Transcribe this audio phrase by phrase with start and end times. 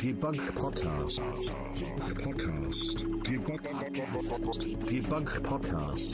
[0.00, 0.16] Podcast.
[0.16, 1.20] Debug Podcast.
[2.08, 3.04] Podcast.
[3.22, 3.60] Debug
[4.88, 6.10] Debug Podcast.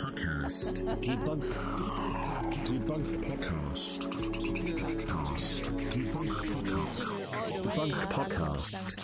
[0.00, 0.74] Podcast.
[1.00, 1.44] Debug
[2.66, 4.02] Debug Podcast.
[4.02, 4.66] Debug
[5.06, 5.62] Podcast.
[5.94, 6.30] Debug
[8.10, 8.98] Podcast.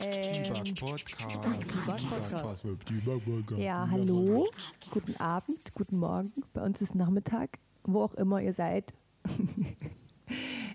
[0.00, 1.72] Ähm, Debug Podcast.
[1.86, 2.64] Podcast.
[2.90, 3.58] Debug Podcast.
[3.62, 4.46] ja, hallo,
[4.90, 6.30] guten Abend, guten Morgen.
[6.52, 8.92] Bei uns ist Nachmittag, wo auch immer ihr seid.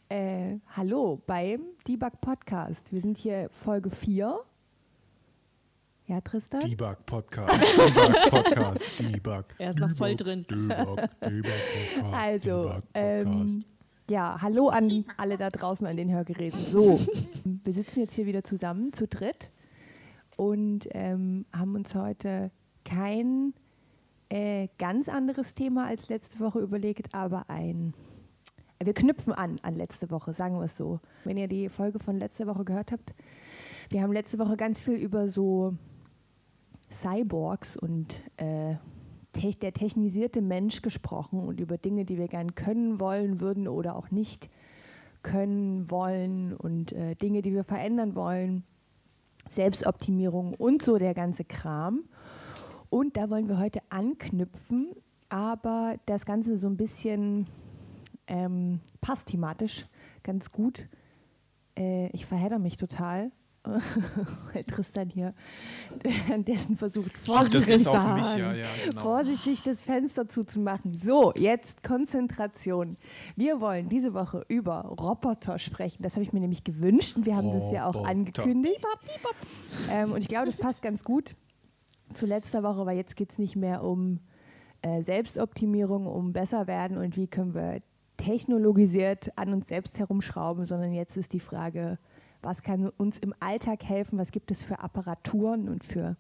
[0.10, 2.92] äh, hallo beim Debug Podcast.
[2.92, 4.40] Wir sind hier Folge 4.
[6.08, 6.62] Ja, Tristan?
[6.62, 7.62] Debug Podcast.
[7.62, 9.00] Debug Podcast.
[9.00, 9.46] Debug.
[9.60, 10.46] Er ist noch voll drin.
[10.50, 10.96] Debug.
[11.22, 12.14] Debug Podcast.
[12.14, 12.88] Also, Debug Podcast.
[12.96, 13.66] ähm,
[14.10, 16.60] ja, hallo an alle da draußen an den Hörgeräten.
[16.68, 17.00] So,
[17.64, 19.52] wir sitzen jetzt hier wieder zusammen, zu dritt,
[20.36, 22.50] und ähm, haben uns heute
[22.86, 23.54] kein
[24.30, 27.94] äh, ganz anderes Thema als letzte Woche überlegt, aber ein.
[28.82, 31.02] Wir knüpfen an an letzte Woche, sagen wir es so.
[31.26, 33.14] Wenn ihr die Folge von letzter Woche gehört habt,
[33.90, 35.76] wir haben letzte Woche ganz viel über so
[36.90, 38.76] Cyborgs und äh,
[39.62, 44.12] der technisierte Mensch gesprochen und über Dinge, die wir gern können wollen würden oder auch
[44.12, 44.50] nicht
[45.24, 48.64] können wollen und äh, Dinge, die wir verändern wollen,
[49.50, 52.06] Selbstoptimierung und so der ganze Kram.
[52.90, 54.96] Und da wollen wir heute anknüpfen,
[55.28, 57.48] aber das Ganze so ein bisschen
[58.30, 59.86] ähm, passt thematisch
[60.24, 60.88] ganz gut.
[61.78, 63.32] Äh, ich verhedder mich total.
[64.54, 65.34] Weil Tristan hier
[66.02, 69.02] währenddessen versucht, Schieb das mich, ja, ja, genau.
[69.02, 70.98] vorsichtig das Fenster zuzumachen.
[70.98, 72.96] So, jetzt Konzentration.
[73.36, 76.04] Wir wollen diese Woche über Roboter sprechen.
[76.04, 78.10] Das habe ich mir nämlich gewünscht und wir haben das ja auch Roboter.
[78.10, 78.86] angekündigt.
[79.90, 81.36] Ähm, und ich glaube, das passt ganz gut
[82.14, 84.20] zu letzter Woche, weil jetzt geht es nicht mehr um
[84.82, 87.82] äh, Selbstoptimierung, um besser werden und wie können wir
[88.20, 91.98] technologisiert an uns selbst herumschrauben, sondern jetzt ist die Frage,
[92.42, 96.18] was kann uns im Alltag helfen, was gibt es für Apparaturen und für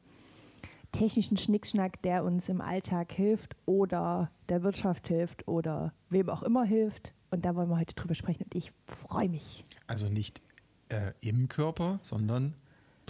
[0.91, 6.63] technischen Schnickschnack, der uns im Alltag hilft oder der Wirtschaft hilft oder wem auch immer
[6.63, 7.13] hilft.
[7.31, 9.63] Und da wollen wir heute drüber sprechen und ich freue mich.
[9.85, 10.41] Also nicht
[10.88, 12.55] äh, im Körper, sondern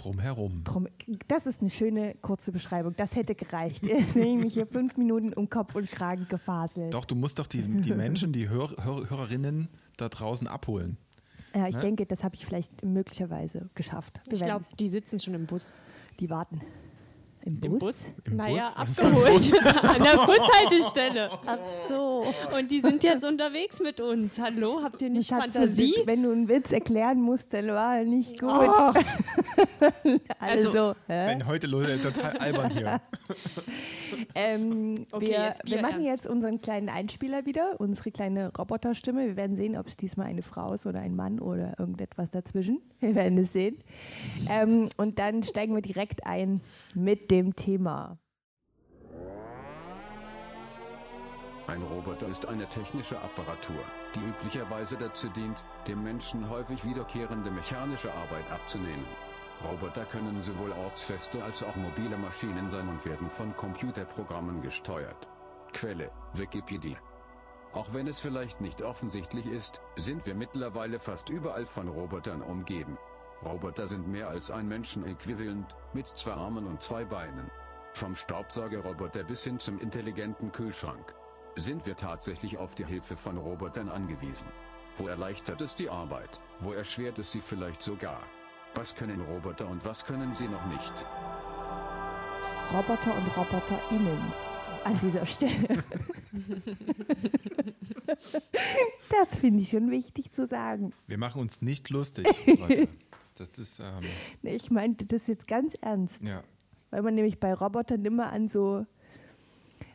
[0.04, 0.64] drumherum.
[0.64, 0.86] Drum,
[1.28, 2.94] das ist eine schöne kurze Beschreibung.
[2.96, 3.82] Das hätte gereicht.
[3.86, 6.92] Ich mich hier fünf Minuten um Kopf und Kragen gefaselt.
[6.94, 10.96] Doch, du musst doch die, die Menschen, die Hör, Hör, Hörerinnen da draußen abholen.
[11.54, 11.82] Ja, ich Ne?
[11.82, 14.20] denke, das habe ich vielleicht möglicherweise geschafft.
[14.26, 15.72] Wir Ich glaube, die sitzen schon im Bus.
[16.20, 16.60] die warten.
[17.44, 17.70] Im Bus?
[17.72, 18.12] Im Bus?
[18.26, 18.98] Im naja, Bus?
[18.98, 19.66] Abgeholt.
[19.84, 21.30] An der Bushaltestelle.
[21.46, 21.58] Ach
[21.88, 22.26] so.
[22.56, 24.32] Und die sind jetzt unterwegs mit uns.
[24.38, 25.94] Hallo, habt ihr nicht Das Fantasie?
[25.94, 28.50] Sinn, wenn du einen Witz erklären musst, dann war er nicht gut.
[28.50, 28.92] Oh,
[30.38, 31.26] also, also- hä?
[31.28, 33.00] Denn heute Leute total albern hier.
[34.34, 39.26] Ähm, Okay, wir, wir machen jetzt unseren kleinen Einspieler wieder, unsere kleine Roboterstimme.
[39.28, 42.80] Wir werden sehen, ob es diesmal eine Frau ist oder ein Mann oder irgendetwas dazwischen.
[43.00, 43.78] Wir werden es sehen.
[44.50, 46.60] Ähm, und dann steigen wir direkt ein
[46.94, 48.18] mit dem Thema.
[51.68, 53.84] Ein Roboter ist eine technische Apparatur,
[54.16, 59.06] die üblicherweise dazu dient, dem Menschen häufig wiederkehrende mechanische Arbeit abzunehmen.
[59.62, 65.28] Roboter können sowohl ortsfeste als auch mobile Maschinen sein und werden von Computerprogrammen gesteuert.
[65.72, 66.96] Quelle: Wikipedia.
[67.72, 72.98] Auch wenn es vielleicht nicht offensichtlich ist, sind wir mittlerweile fast überall von Robotern umgeben.
[73.44, 77.50] Roboter sind mehr als ein Menschenäquivalent, mit zwei Armen und zwei Beinen.
[77.94, 81.14] Vom Staubsaugerroboter bis hin zum intelligenten Kühlschrank.
[81.56, 84.46] Sind wir tatsächlich auf die Hilfe von Robotern angewiesen?
[84.98, 86.40] Wo erleichtert es die Arbeit?
[86.60, 88.20] Wo erschwert es sie vielleicht sogar?
[88.74, 90.92] Was können Roboter und was können sie noch nicht?
[92.72, 94.32] Roboter und RoboterInnen
[94.84, 95.82] an dieser Stelle.
[99.10, 100.92] das finde ich schon wichtig zu sagen.
[101.06, 102.88] Wir machen uns nicht lustig, Leute.
[103.40, 103.86] Das ist, ähm,
[104.42, 106.42] Nee, Ich meinte das jetzt ganz ernst, ja.
[106.90, 108.84] weil man nämlich bei Robotern immer an so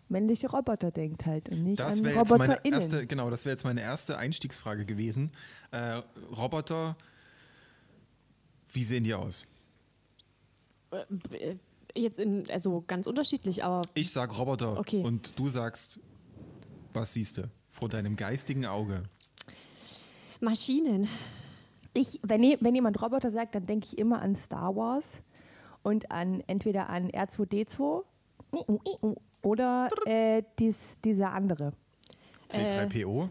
[0.09, 2.79] männliche Roboter denkt halt und nicht Das an wäre jetzt meine RoboterInnen.
[2.81, 5.29] erste, genau, das wäre jetzt meine erste Einstiegsfrage gewesen.
[5.69, 6.01] Äh,
[6.35, 6.97] Roboter,
[8.73, 9.45] wie sehen die aus?
[10.91, 11.55] äh,
[11.97, 15.01] Jetzt in, also ganz unterschiedlich, aber Ich sag Roboter Okay.
[15.03, 15.99] und du sagst,
[16.93, 19.03] was siehst du vor deinem geistigen Auge?
[20.41, 21.07] Maschinen.
[21.95, 25.23] Ich, wenn, wenn jemand Roboter sagt, dann denke ich immer an Star Wars
[25.81, 28.03] und an entweder an R2D2
[29.41, 31.71] oder äh, dies, dieser andere.
[32.51, 33.29] C3PO,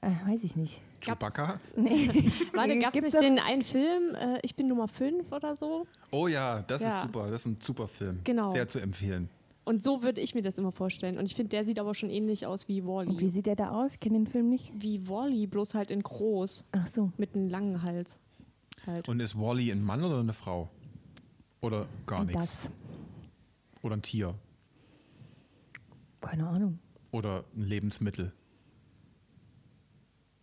[0.00, 0.80] Äh, weiß ich nicht.
[1.00, 1.60] Chewbacca.
[2.54, 5.86] Warte, gab es nicht den einen Film, äh, Ich bin Nummer 5 oder so?
[6.10, 7.02] Oh ja, das ist Ja.
[7.02, 7.24] super.
[7.30, 8.20] Das ist ein super Film.
[8.24, 8.52] Genau.
[8.52, 9.28] Sehr zu empfehlen.
[9.64, 11.16] Und so würde ich mir das immer vorstellen.
[11.18, 13.28] Und ich finde, der sieht aber schon ähnlich aus wie Und wie Wally.
[13.30, 13.94] sieht der da aus?
[13.94, 14.70] Ich kenne den Film nicht.
[14.76, 16.66] Wie Wally, bloß halt in groß.
[16.72, 17.12] Ach so.
[17.16, 18.10] Mit einem langen Hals.
[18.86, 19.08] Halt.
[19.08, 20.68] Und ist Wally ein Mann oder eine Frau?
[21.62, 22.64] Oder gar Und nichts?
[22.64, 22.70] das.
[23.82, 24.34] Oder ein Tier?
[26.20, 26.78] Keine Ahnung.
[27.10, 28.32] Oder ein Lebensmittel?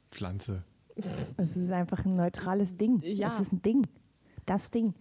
[0.09, 0.63] Pflanze?
[1.37, 3.01] Es ist einfach ein neutrales Ding.
[3.03, 3.29] Ja.
[3.33, 3.87] Es ist ein Ding.
[4.45, 4.93] Das Ding.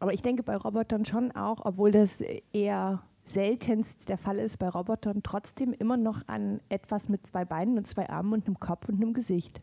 [0.00, 2.20] Aber ich denke bei Robotern schon auch, obwohl das
[2.52, 7.76] eher seltenst der Fall ist, bei Robotern trotzdem immer noch an etwas mit zwei Beinen
[7.76, 9.60] und zwei Armen und einem Kopf und einem Gesicht.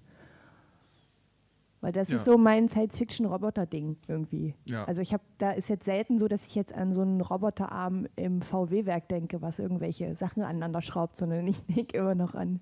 [1.81, 2.17] Weil das Ja.
[2.17, 4.55] ist so mein Science-Fiction-Roboter-Ding irgendwie.
[4.65, 4.85] Ja.
[4.85, 8.07] Also ich habe, da ist jetzt selten so, dass ich jetzt an so einen Roboterarm
[8.15, 12.59] im VW-Werk denke, was irgendwelche Sachen aneinander schraubt, sondern ich denke immer noch an,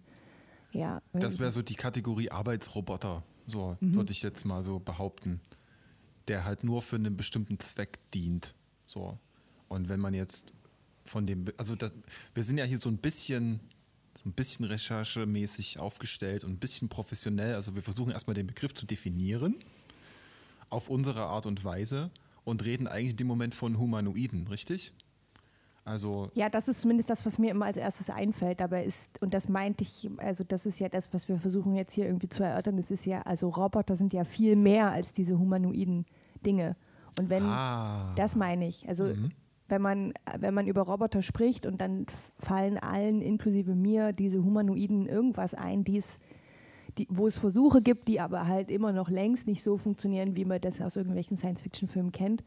[0.72, 1.02] ja.
[1.14, 3.96] Das wäre so die Kategorie Arbeitsroboter, so Mhm.
[3.96, 5.40] würde ich jetzt mal so behaupten,
[6.28, 8.56] der halt nur für einen bestimmten Zweck dient.
[8.86, 9.18] So.
[9.68, 10.54] Und wenn man jetzt
[11.06, 11.92] von dem, also das,
[12.34, 13.60] wir sind ja hier so ein bisschen,
[14.18, 17.56] so ein bisschen recherchemäßig aufgestellt und ein bisschen professionell.
[17.56, 19.56] Also wir versuchen erstmal den Begriff zu definieren
[20.70, 22.10] auf unsere Art und Weise
[22.44, 24.94] und reden eigentlich in dem Moment von Humanoiden, richtig?
[25.86, 28.62] Also Ja, das ist zumindest das, was mir immer als erstes einfällt.
[28.62, 31.94] Dabei ist, und das meinte ich, also das ist ja das, was wir versuchen jetzt
[31.94, 32.78] hier irgendwie zu erörtern.
[32.78, 36.06] Das ist ja, also Roboter sind ja viel mehr als diese humanoiden
[36.46, 36.76] Dinge.
[37.20, 38.14] Und wenn, Ah.
[38.16, 38.88] das meine ich.
[38.88, 39.06] Also
[39.68, 42.06] wenn man, wenn man über Roboter spricht und dann
[42.40, 46.18] fallen allen, inklusive mir, diese humanoiden irgendwas ein, die es,
[46.98, 50.46] die, wo es Versuche gibt, die aber halt immer noch längst nicht so funktionieren, wie
[50.46, 52.44] man das aus irgendwelchen Science-Fiction-Filmen kennt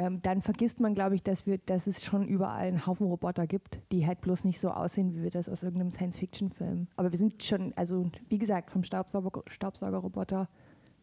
[0.00, 3.46] ähm, dann vergisst man, glaube ich, dass, wir, dass es schon überall einen Haufen Roboter
[3.46, 6.88] gibt, die halt bloß nicht so aussehen, wie wir das aus irgendeinem Science-Fiction-Film.
[6.96, 10.48] Aber wir sind schon, also wie gesagt, vom Staubsauger, Staubsaugerroboter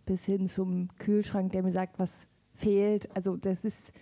[0.08, 3.16] bis hin zum Kühlschrank, der mir sagt, was fehlt.
[3.16, 3.94] Also das ist,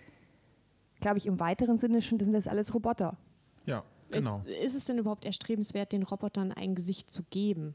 [1.00, 3.18] glaube ich, im weiteren Sinne schon, das sind das alles Roboter.
[3.66, 4.38] ja, genau.
[4.38, 7.74] Ist, ist es denn überhaupt erstrebenswert, den Robotern ein Gesicht zu geben?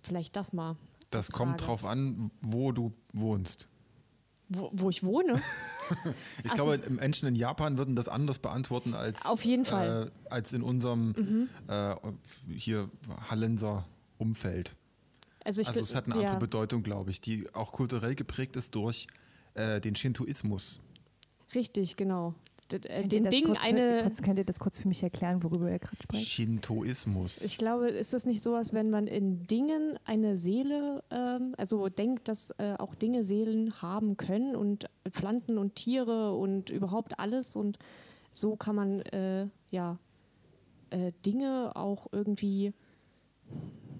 [0.00, 0.70] Vielleicht das mal.
[0.70, 0.78] Hm.
[1.10, 1.64] Das kommt Frage.
[1.64, 3.68] drauf an, wo du wohnst.
[4.48, 5.40] Wo, wo ich wohne?
[6.42, 10.04] Ich Ach glaube, Menschen in Japan würden das anders beantworten als, Auf jeden Fall.
[10.04, 10.08] Mhm.
[10.08, 11.94] Äh, als in unserem äh,
[12.56, 12.90] hier
[13.28, 13.84] Hallenser
[14.18, 14.76] Umfeld.
[15.44, 16.38] Also, Also es hat eine andere ja.
[16.38, 19.06] Bedeutung, glaube ich, die auch kulturell geprägt ist durch
[19.54, 20.80] äh, den Shintoismus.
[21.54, 22.34] Richtig, genau.
[22.72, 24.02] Äh, Könnt ihr den das Ding kurz für, eine.
[24.02, 26.26] kurz, könnt ihr das kurz für mich erklären, worüber ihr gerade sprecht?
[26.26, 27.42] Shintoismus.
[27.42, 31.88] Ich glaube, ist das nicht so, als wenn man in Dingen eine Seele, ähm, also
[31.88, 37.56] denkt, dass äh, auch Dinge Seelen haben können und Pflanzen und Tiere und überhaupt alles
[37.56, 37.78] und
[38.32, 39.98] so kann man äh, ja
[40.90, 42.72] äh, Dinge auch irgendwie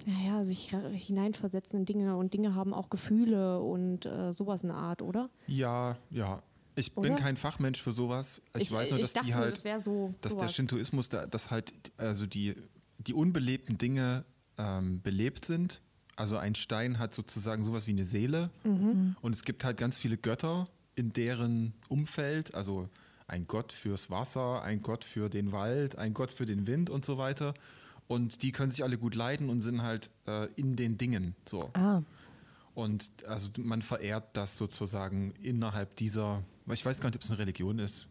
[0.07, 4.77] naja, sich hineinversetzen in Dinge und Dinge haben auch Gefühle und äh, sowas in der
[4.77, 5.31] Art, oder?
[5.47, 6.43] Ja, ja.
[6.77, 7.17] Ich bin Oder?
[7.17, 8.43] kein Fachmensch für sowas.
[8.59, 10.55] Ich, weiß nur, ich dass die nur, halt, das so dass der sowas.
[10.55, 12.57] Shintoismus, da, dass halt also die,
[12.99, 14.25] die unbelebten Dinge
[14.59, 15.83] ähm, belebt sind.
[16.17, 18.51] Also ein Stein hat sozusagen sowas wie eine Seele.
[18.65, 19.17] Mhm.
[19.21, 22.55] Und es gibt halt ganz viele Götter in deren Umfeld.
[22.55, 22.89] Also
[23.27, 27.05] ein Gott fürs Wasser, ein Gott für den Wald, ein Gott für den Wind und
[27.05, 27.55] so weiter.
[28.07, 31.35] Und die können sich alle gut leiden und sind halt äh, in den Dingen.
[31.47, 31.71] So.
[31.73, 32.03] Ah,
[32.75, 37.39] Und also man verehrt das sozusagen innerhalb dieser, ich weiß gar nicht, ob es eine
[37.39, 38.09] Religion ist.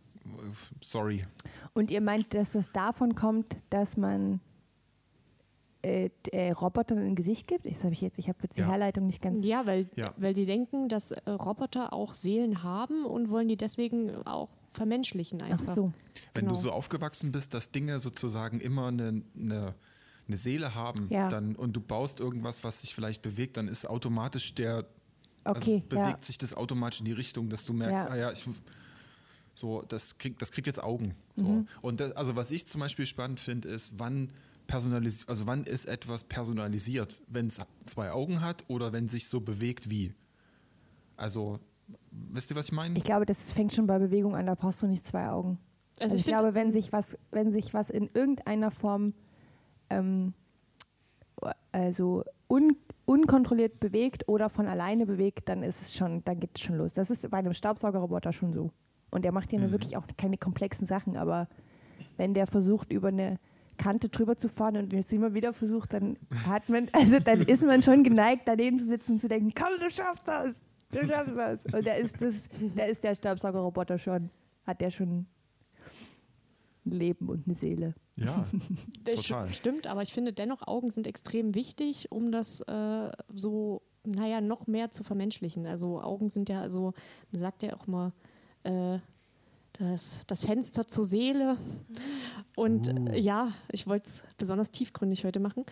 [0.82, 1.26] Sorry.
[1.74, 4.40] und ihr meint, dass das davon kommt, dass man
[5.82, 7.66] äh, äh, Robotern ein Gesicht gibt?
[7.66, 8.68] Das habe ich jetzt, ich habe jetzt die Ja.
[8.70, 9.44] Herleitung nicht ganz.
[9.44, 10.14] Ja, weil, Ja.
[10.16, 15.42] weil die denken, dass äh, Roboter auch Seelen haben und wollen die deswegen auch vermenschlichen
[15.44, 15.76] Ach einfach.
[15.76, 15.92] so.
[16.34, 16.54] Wenn Genau.
[16.54, 19.76] du so aufgewachsen bist, dass Dinge sozusagen immer eine, eine,
[20.26, 21.28] eine Seele haben Ja.
[21.28, 24.86] dann, und du baust irgendwas, was sich vielleicht bewegt, dann ist automatisch der,
[25.46, 26.20] Okay, also bewegt ja.
[26.20, 28.10] sich das automatisch in die Richtung, dass du merkst, Ja.
[28.10, 28.46] ah ja, ich,
[29.56, 31.16] so, das kriegt, das kriegt jetzt Augen.
[31.36, 31.46] So.
[31.46, 31.68] Mhm.
[31.82, 34.32] Und das, also was ich zum Beispiel spannend finde, ist, wann
[34.68, 39.42] personalisiert, also wann ist etwas personalisiert, wenn es zwei Augen hat oder wenn sich so
[39.42, 40.14] bewegt wie.
[41.18, 41.60] Also,
[42.12, 42.98] wisst ihr, was ich meine?
[42.98, 45.60] Ich glaube, das fängt schon bei Bewegung an, da brauchst du nicht zwei Augen.
[46.00, 49.14] Also, Also ich, ich glaube, wenn sich was, wenn sich was in irgendeiner Form
[49.90, 50.34] ähm,
[51.72, 56.62] also un, unkontrolliert bewegt oder von alleine bewegt, dann ist es schon, dann geht es
[56.64, 56.94] schon los.
[56.94, 58.72] Das ist bei einem Staubsaugerroboter schon so.
[59.12, 61.48] Und der macht ja nun wirklich auch keine komplexen Sachen, aber
[62.18, 63.40] wenn der versucht, über eine
[63.78, 66.18] Kante drüber zu fahren und es immer wieder versucht, dann
[66.48, 69.80] hat man, also dann ist man schon geneigt, daneben zu sitzen und zu denken, komm,
[69.80, 71.66] du schaffst das, du schaffst das.
[71.66, 72.44] Und da ist das,
[72.76, 74.30] da ist der Staubsaugerroboter schon,
[74.66, 75.26] hat der schon
[76.86, 77.94] ein Leben und eine Seele.
[78.16, 78.46] Ja,
[79.04, 79.48] Das total.
[79.48, 84.42] st- stimmt, aber ich finde dennoch, Augen sind extrem wichtig, um das äh, so, naja,
[84.42, 85.66] noch mehr zu vermenschlichen.
[85.66, 86.94] Also Augen sind ja, also
[87.32, 88.12] man sagt ja auch mal,
[88.64, 89.00] äh,
[89.80, 91.58] das, das Fenster zur Seele.
[92.56, 95.66] Und äh, ja, ich wollte es besonders tiefgründig heute machen.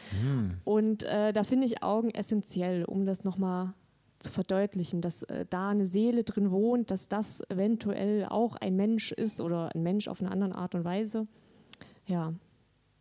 [0.65, 3.73] Und äh, da finde ich Augen essentiell, um das nochmal
[4.17, 9.11] zu verdeutlichen, dass äh, da eine Seele drin wohnt, dass das eventuell auch ein Mensch
[9.11, 11.27] ist oder ein Mensch auf eine andere Art und Weise.
[12.07, 12.33] Ja,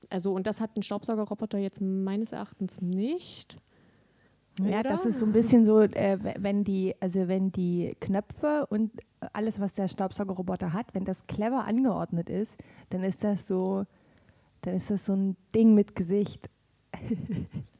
[0.09, 3.57] also und das hat ein Staubsaugerroboter jetzt meines Erachtens nicht.
[4.61, 4.91] Ja, Oder?
[4.91, 8.91] das ist so ein bisschen so, äh, wenn die, also wenn die Knöpfe und
[9.33, 12.59] alles, was der Staubsaugerroboter hat, wenn das clever angeordnet ist,
[12.91, 13.85] dann ist das so,
[14.63, 16.51] dann ist das so ein Ding mit Gesicht.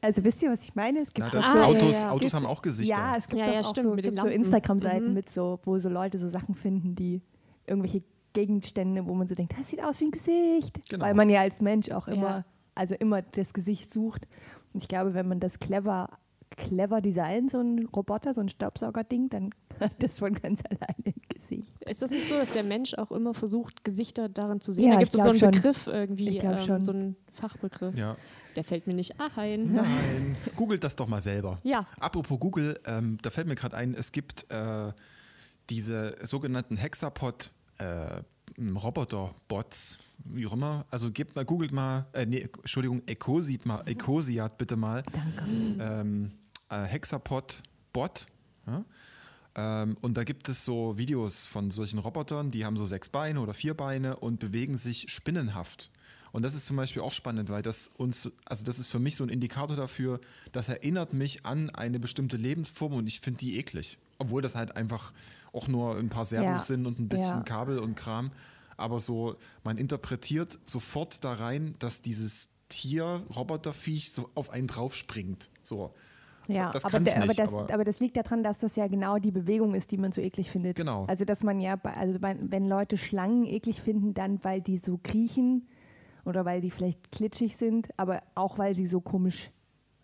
[0.01, 0.99] also wisst ihr, was ich meine?
[1.01, 2.07] Es gibt Na, so, Ah, ja, Autos, ja.
[2.09, 2.95] Autos Gibt- haben auch Gesichter.
[2.97, 4.27] ja, es gibt Ja, doch ja, auch stimmt, so, so.
[4.27, 5.13] Instagram-Seiten Mhm.
[5.13, 7.21] mit so, wo so Leute so Sachen finden, die
[7.67, 8.01] irgendwelche
[8.33, 11.05] Gegenstände, wo man so denkt, das sieht aus wie ein Gesicht, Genau.
[11.05, 12.45] weil man ja als Mensch auch immer, Ja.
[12.75, 14.27] also immer das Gesicht sucht.
[14.73, 16.09] Und ich glaube, wenn man das clever
[16.57, 21.21] clever designt, so ein Roboter, so ein Staubsaugerding, dann hat das von ganz alleine ein
[21.29, 21.71] Gesicht.
[21.89, 24.83] Ist das nicht so, dass der Mensch auch immer versucht, Gesichter darin zu sehen?
[24.89, 25.51] Ja, da gibt ich es so einen schon.
[25.51, 26.81] Begriff irgendwie, ähm, schon.
[26.83, 27.97] so einen Fachbegriff.
[27.97, 28.17] Ja.
[28.57, 29.73] Der fällt mir nicht ein.
[29.73, 31.59] Nein, googelt das doch mal selber.
[31.63, 31.87] Ja.
[32.01, 34.91] Apropos Google, ähm, da fällt mir gerade ein, es gibt äh,
[35.69, 38.21] diese sogenannten Hexapod äh,
[38.59, 40.85] Roboter-Bots, wie auch immer.
[40.89, 45.03] Also gebt mal, googelt mal, äh, nee, Entschuldigung, Ecosit mal, Ecosiat bitte mal.
[45.11, 45.43] Danke.
[45.79, 46.31] ähm,
[46.69, 48.27] äh, Hexapod-Bot.
[48.67, 48.85] Ja?
[49.55, 53.41] Ähm, und da gibt es so Videos von solchen Robotern, die haben so sechs Beine
[53.41, 55.91] oder vier Beine und bewegen sich spinnenhaft.
[56.31, 59.17] Und das ist zum Beispiel auch spannend, weil das uns, also das ist für mich
[59.17, 60.21] so ein Indikator dafür,
[60.53, 63.97] das erinnert mich an eine bestimmte Lebensform und ich finde die eklig.
[64.17, 65.11] Obwohl das halt einfach
[65.53, 66.59] auch nur ein paar Servos Ja.
[66.59, 67.43] sind und ein bisschen Ja.
[67.43, 68.31] Kabel und Kram.
[68.77, 75.51] Aber so, man interpretiert sofort da rein, dass dieses Tier, Roboterviech, so auf einen draufspringt.
[75.61, 75.93] So.
[76.47, 78.87] Ja, das aber, der, aber, nicht, das, aber- aber das liegt daran, dass das ja
[78.87, 80.77] genau die Bewegung ist, die man so eklig findet.
[80.77, 81.05] Genau.
[81.05, 85.67] Also dass man ja, also wenn Leute Schlangen eklig finden, dann weil die so kriechen
[86.25, 89.51] oder weil die vielleicht klitschig sind, aber auch weil sie so komisch,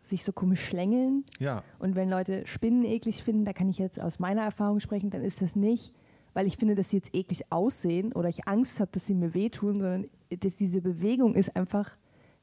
[0.10, 1.24] sich so komisch schlängeln.
[1.40, 5.10] Ja, Und wenn Leute Spinnen eklig finden, da kann ich jetzt aus meiner Erfahrung sprechen,
[5.10, 5.94] dann ist das nicht,
[6.34, 9.34] weil ich finde, dass sie jetzt eklig aussehen oder ich Angst habe, dass sie mir
[9.34, 10.06] wehtun, sondern
[10.40, 11.98] dass diese Bewegung ist einfach,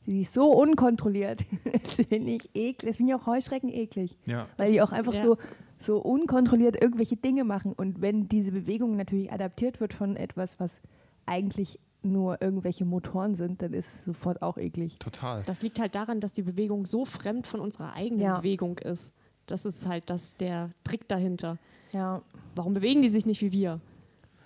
[0.07, 1.45] die ist so unkontrolliert.
[1.73, 2.89] Das finde ich eklig.
[2.89, 4.17] Das finde ich auch Heuschrecken eklig.
[4.27, 4.47] Ja.
[4.57, 5.23] Weil die auch einfach Ja.
[5.23, 5.39] so,
[5.79, 7.73] so unkontrolliert irgendwelche Dinge machen.
[7.73, 10.81] Und wenn diese Bewegung natürlich adaptiert wird von etwas, was
[11.27, 14.99] eigentlich nur irgendwelche Motoren sind, dann ist es sofort auch eklig.
[14.99, 15.43] total.
[15.45, 18.39] Das liegt halt daran, dass die Bewegung so fremd von unserer eigenen Ja.
[18.39, 19.13] Bewegung ist.
[19.47, 21.59] Das ist halt das, der Trick dahinter.
[21.93, 22.23] Ja.
[22.55, 23.81] Warum bewegen die sich nicht wie wir?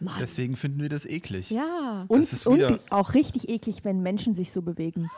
[0.01, 0.15] Mann.
[0.21, 1.51] Deswegen finden wir das eklig.
[1.51, 2.05] ja.
[2.09, 5.11] Und, ist und auch richtig eklig, wenn Menschen sich so bewegen.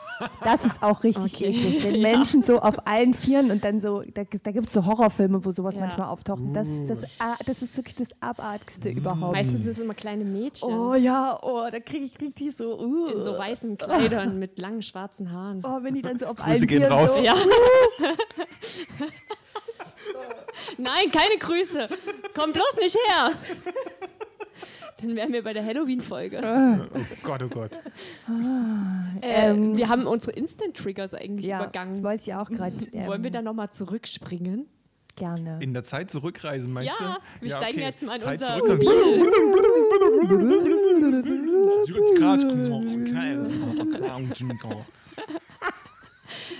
[0.43, 1.45] Das ist auch richtig Okay.
[1.49, 1.83] eklig.
[1.83, 2.01] Wenn Ja.
[2.15, 5.51] Menschen so auf allen Vieren und dann so, da, da gibt es so Horrorfilme, wo
[5.51, 5.81] sowas Ja.
[5.81, 6.41] manchmal auftaucht.
[6.53, 9.33] Das ist, das, ah, das ist wirklich das Abartigste überhaupt.
[9.33, 13.07] Meistens sind es immer kleine Mädchen Oh ja, oh, da kriege ich richtig so, uh.
[13.07, 15.61] in so weißen Kleidern mit langen schwarzen Haaren.
[15.63, 17.19] oh, wenn die dann so auf Grüße allen gehen Vieren raus.
[17.19, 17.35] so, Ja.
[20.77, 21.87] Nein, keine Grüße.
[22.37, 23.31] Komm bloß nicht her.
[25.01, 26.39] Dann wären wir bei der Halloween-Folge.
[26.93, 27.71] Oh Gott, oh Gott.
[29.21, 32.03] Äh, wir haben unsere Instant-Triggers eigentlich ja, das übergangen.
[32.03, 34.67] wollte ich auch gerade ähm, Wollen wir da nochmal zurückspringen?
[35.15, 35.59] gerne.
[35.61, 37.45] In der Zeit zurückreisen, meinst Ja, du?
[37.45, 38.81] wir steigen jetzt mal in Zeit unser zurück.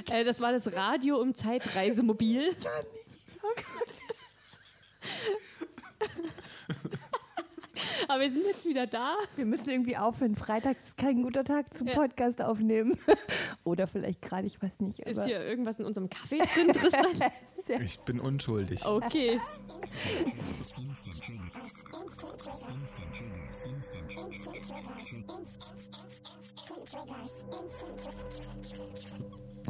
[0.09, 2.49] Äh, das war das Radio im Zeitreisemobil.
[8.07, 9.15] Aber wir sind jetzt wieder da.
[9.35, 10.35] Wir müssen irgendwie aufhören.
[10.35, 11.95] Freitags ist kein guter Tag zum Ja.
[11.95, 12.97] Podcast aufnehmen.
[13.63, 14.99] Oder vielleicht gerade, ich weiß nicht.
[14.99, 17.31] Ist hier irgendwas in unserem Kaffee drin, Tristan?
[17.83, 18.85] Ich bin unschuldig.
[18.85, 19.39] Okay.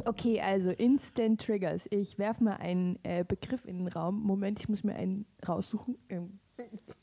[0.04, 1.86] Okay, also Instant Triggers.
[1.90, 4.22] Ich werfe mal einen äh, Begriff in den Raum.
[4.22, 5.98] Moment, ich muss mir einen raussuchen.
[6.08, 6.40] Ähm,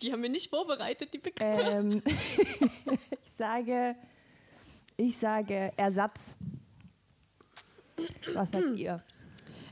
[0.02, 1.62] Die haben wir nicht vorbereitet, die Begriffe.
[1.62, 2.02] ähm,
[3.26, 3.96] ich sage,
[4.98, 6.36] ich sage Ersatz.
[8.34, 9.04] Was sagt ihr?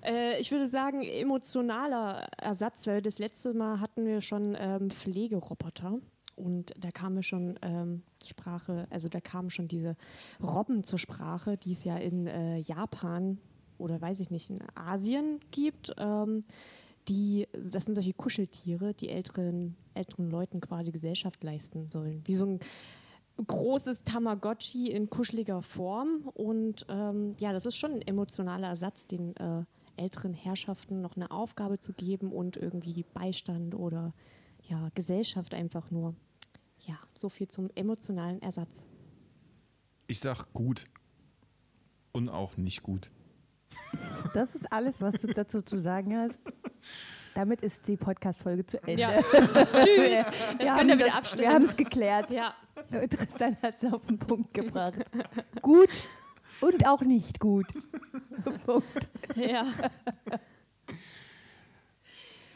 [0.04, 6.00] Äh, ich würde sagen, emotionaler Ersatz, weil das letzte Mal hatten wir schon ähm, Pflegeroboter.
[6.36, 9.96] Und da kamen schon ähm, Sprache, also da kamen schon diese
[10.42, 13.40] Robben zur Sprache, die es ja in äh, Japan
[13.80, 15.94] oder weiß ich nicht, in Asien gibt.
[15.98, 16.46] Ähm,
[17.08, 22.22] die, das sind solche Kuscheltiere, die älteren, älteren Leuten quasi Gesellschaft leisten sollen.
[22.26, 22.60] Wie so ein
[23.46, 26.30] großes Tamagotchi in kuscheliger Form.
[26.34, 29.64] Und ähm, ja, das ist schon ein emotionaler Ersatz, den äh,
[29.96, 34.14] älteren Herrschaften noch eine Aufgabe zu geben und irgendwie Beistand oder
[34.64, 36.16] ja, Gesellschaft einfach nur.
[36.80, 38.86] ja, so viel zum emotionalen Ersatz.
[40.08, 40.86] Ich sag gut
[42.12, 43.12] und auch nicht gut.
[44.34, 46.40] Das ist alles, was du dazu zu sagen hast.
[47.34, 49.02] Damit ist die Podcast-Folge zu Ende.
[49.02, 49.12] Ja.
[49.22, 50.10] Tschüss.
[50.10, 51.48] Jetzt Wir könnt ihr wieder abstimmen.
[51.50, 52.32] Wir haben es geklärt.
[52.32, 52.56] ja.
[53.10, 55.06] Tristan hat es auf den Punkt gebracht.
[55.62, 56.08] Gut
[56.62, 57.68] und auch nicht gut.
[58.66, 59.10] Punkt.
[59.36, 59.72] ja.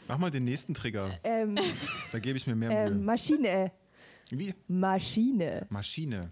[0.07, 1.11] Mach mal den nächsten Trigger.
[1.23, 1.57] Ähm,
[2.11, 3.03] Da gebe ich mir mehr ähm, Mühe.
[3.05, 3.71] Maschine.
[4.29, 4.53] Wie?
[4.67, 5.67] Maschine.
[5.69, 6.31] Maschine.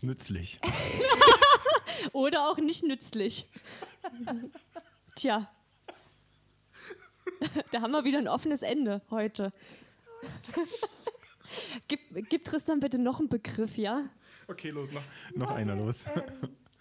[0.00, 0.60] Nützlich.
[2.12, 3.48] Oder auch nicht nützlich.
[5.16, 5.50] Tja.
[7.72, 9.52] Da haben wir wieder ein offenes Ende heute.
[11.88, 14.08] gib, gib Tristan bitte noch einen Begriff, ja?
[14.48, 15.02] Okay, los, noch,
[15.34, 16.06] noch einer los.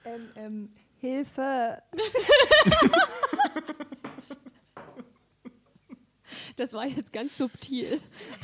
[0.06, 1.82] Ähm, ähm, Hilfe.
[6.58, 8.00] Das war jetzt ganz subtil.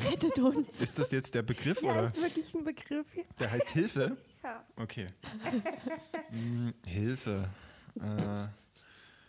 [0.10, 0.82] Rettet uns.
[0.82, 2.10] Ist das jetzt der Begriff Ja, oder?
[2.10, 3.08] ist wirklich ein Begriff.
[3.40, 4.18] Der heißt Hilfe?
[4.44, 4.66] Ja.
[4.76, 5.08] Okay.
[6.30, 7.48] Hm, Hilfe.
[7.96, 8.48] Äh,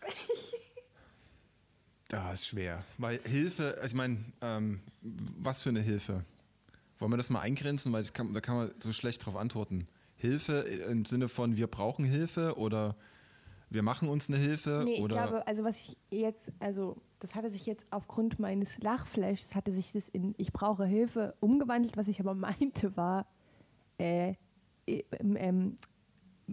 [2.09, 2.85] da ist schwer.
[2.99, 6.25] Weil Hilfe, also ich meine, ähm, was für eine Hilfe?
[6.99, 7.93] Wollen wir das mal eingrenzen?
[7.93, 9.89] Weil kann, da kann man so schlecht drauf antworten.
[10.17, 12.97] Hilfe im Sinne von, wir brauchen Hilfe oder
[13.71, 14.83] wir machen uns eine Hilfe?
[14.85, 18.79] Nee, ich oder glaube, also was ich jetzt, also das hatte sich jetzt aufgrund meines
[18.79, 21.97] Lachflashs, hatte sich das in Ich brauche Hilfe umgewandelt.
[21.97, 23.27] Was ich aber meinte war,
[23.99, 24.35] äh,
[24.87, 25.77] ähm, ähm,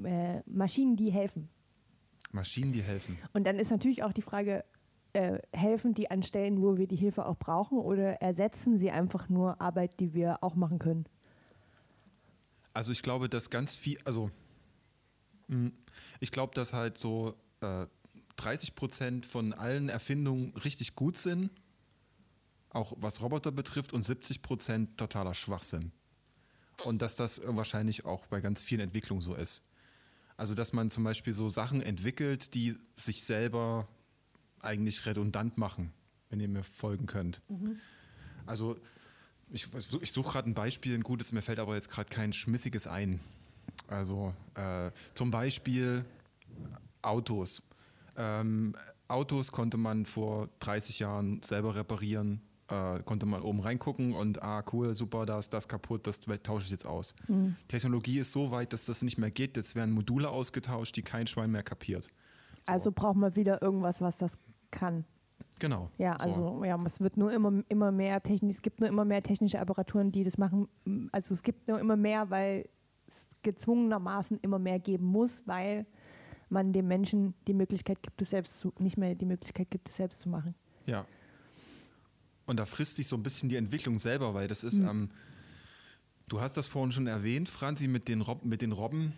[0.04, 1.50] äh, Maschinen, die helfen.
[2.32, 3.18] Maschinen, die helfen.
[3.34, 4.64] Und dann ist natürlich auch die Frage,
[5.14, 9.30] äh, helfen die an Stellen, wo wir die Hilfe auch brauchen oder ersetzen sie einfach
[9.30, 11.06] nur Arbeit, die wir auch machen können?
[12.74, 14.30] Also ich glaube, dass ganz viel, also
[15.48, 15.72] mh,
[16.20, 17.88] ich glaube, dass halt so äh,
[18.38, 21.50] 30 Prozent von allen Erfindungen richtig gut sind,
[22.70, 25.92] auch was Roboter betrifft, und 70 Prozent totaler Schwachsinn.
[26.86, 29.64] Und dass das wahrscheinlich auch bei ganz vielen Entwicklungen so ist.
[30.40, 33.90] Also dass man zum Beispiel so Sachen entwickelt, die sich selber
[34.62, 35.92] eigentlich redundant machen,
[36.30, 37.42] wenn ihr mir folgen könnt.
[38.46, 38.78] Also
[39.50, 39.68] ich,
[40.00, 43.20] ich suche gerade ein Beispiel, ein gutes, mir fällt aber jetzt gerade kein schmissiges ein.
[43.90, 46.06] Also äh, zum Beispiel
[47.02, 47.62] Autos.
[48.16, 48.78] Ähm,
[49.10, 54.64] Autos konnte man vor 30 Jahren selber reparieren, äh, konnte man oben reingucken und ah
[54.72, 57.14] cool, super, da ist das kaputt, das tausche ich jetzt aus.
[57.68, 59.58] Technologie ist so weit, dass das nicht mehr geht.
[59.58, 62.10] Jetzt werden Module ausgetauscht, die kein Schwein mehr kapiert.
[62.66, 64.38] Also brauchen wir wieder irgendwas, was das
[64.72, 65.06] kann.
[65.60, 65.90] Genau.
[65.98, 66.26] Ja, So.
[66.26, 69.60] also ja, es wird nur immer, immer mehr technisch, es gibt nur immer mehr technische
[69.60, 70.68] Apparaturen, die das machen.
[71.12, 72.70] Also es gibt nur immer mehr, weil
[73.08, 75.86] es gezwungenermaßen immer mehr geben muss, weil
[76.50, 79.98] man dem Menschen die Möglichkeit gibt, es selbst zu, nicht mehr die Möglichkeit gibt, es
[79.98, 80.56] selbst zu machen.
[80.86, 81.06] Ja.
[82.50, 85.12] Und da frisst sich so ein bisschen die Entwicklung selber, weil das ist, ähm,
[86.28, 89.14] du hast das vorhin schon erwähnt, Franzi, mit den, Rob mit den Robben.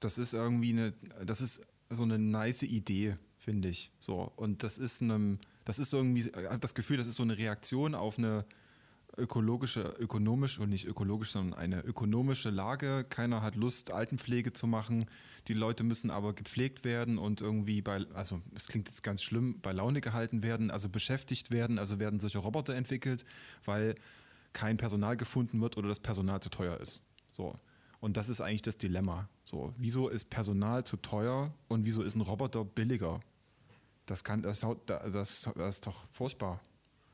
[0.00, 3.90] Das ist irgendwie eine, das ist so eine nice Idee, finde ich.
[4.00, 4.32] So.
[4.36, 7.36] Und das ist einem, das ist irgendwie, ich habe das Gefühl, das ist so eine
[7.36, 8.46] Reaktion auf eine
[9.16, 13.04] ökologische, ökonomisch und nicht ökologisch, sondern eine ökonomische Lage.
[13.08, 15.06] Keiner hat Lust, Altenpflege zu machen.
[15.48, 19.60] Die Leute müssen aber gepflegt werden und irgendwie bei, also es klingt jetzt ganz schlimm,
[19.60, 23.24] bei Laune gehalten werden, also beschäftigt werden, also werden solche Roboter entwickelt,
[23.64, 23.94] weil
[24.52, 27.00] kein Personal gefunden wird oder das Personal zu teuer ist.
[27.32, 27.58] So.
[28.00, 29.28] Und das ist eigentlich das Dilemma.
[29.44, 33.20] So, wieso ist Personal zu teuer und wieso ist ein Roboter billiger?
[34.06, 36.60] Das kann, das, das, das ist doch furchtbar.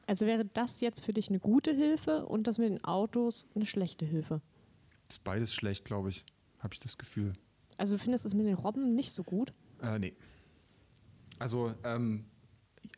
[0.07, 3.67] Also wäre das jetzt für dich eine gute Hilfe und das mit den Autos eine
[3.67, 4.41] schlechte Hilfe?
[5.09, 6.25] Ist beides schlecht, glaube ich.
[6.59, 7.33] Habe ich das Gefühl.
[7.77, 9.53] Also du findest es mit den Robben nicht so gut?
[9.83, 10.15] Äh, nee.
[11.39, 12.25] Also, ähm,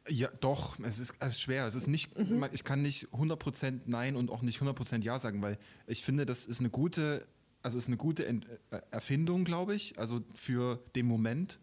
[0.09, 1.67] ja, doch, es ist, es ist schwer.
[1.67, 5.41] Es ist nicht, man- ich kann nicht 100% Nein und auch nicht 100% Ja sagen,
[5.43, 7.27] weil ich finde, das ist eine gute,
[7.63, 11.59] also ist eine gute Ent äh, Erfindung, glaube ich, also für den Moment.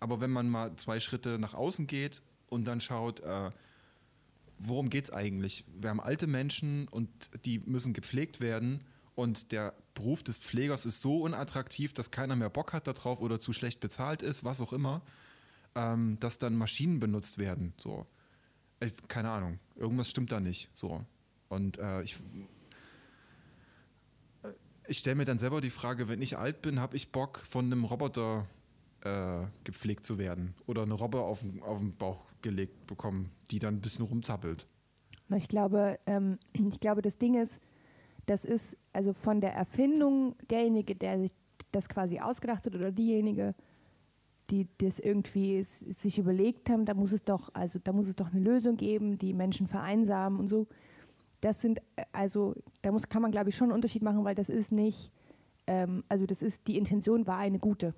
[0.00, 3.50] Aber wenn man mal zwei Schritte nach außen geht und dann schaut, äh,
[4.64, 5.64] worum geht es eigentlich?
[5.74, 7.08] Wir haben alte Menschen und
[7.44, 8.82] die müssen gepflegt werden
[9.14, 13.38] und der Beruf des Pflegers ist so unattraktiv, dass keiner mehr Bock hat darauf oder
[13.38, 15.02] zu schlecht bezahlt ist, was auch immer,
[15.74, 17.74] ähm, dass dann Maschinen benutzt werden.
[17.76, 18.06] So.
[18.80, 20.70] Ich, keine Ahnung, irgendwas stimmt da nicht.
[20.74, 21.04] So.
[21.48, 22.16] Und äh, ich,
[24.42, 24.48] äh,
[24.88, 27.66] ich stelle mir dann selber die Frage, wenn ich alt bin, habe ich Bock von
[27.66, 28.48] einem Roboter
[29.02, 33.80] äh, gepflegt zu werden oder eine Robbe auf, den Bauch gelegt bekommen, die dann ein
[33.80, 34.66] bisschen rumzappelt.
[35.28, 37.60] Na, Ich glaube, ähm, ich glaube, das Ding ist,
[38.26, 41.32] das ist also von der Erfindung derjenige, der sich
[41.72, 43.54] das quasi ausgedacht hat oder diejenige,
[44.50, 48.30] die das irgendwie sich überlegt haben, da muss es doch, also da muss es doch
[48.32, 50.66] eine Lösung geben, die Menschen vereinsamen und so.
[51.40, 54.34] das sind, äh, also da muss, kann man glaube ich schon einen Unterschied machen, weil
[54.34, 55.10] das ist nicht,
[55.66, 57.94] ähm, also das ist, die Intention war eine gute.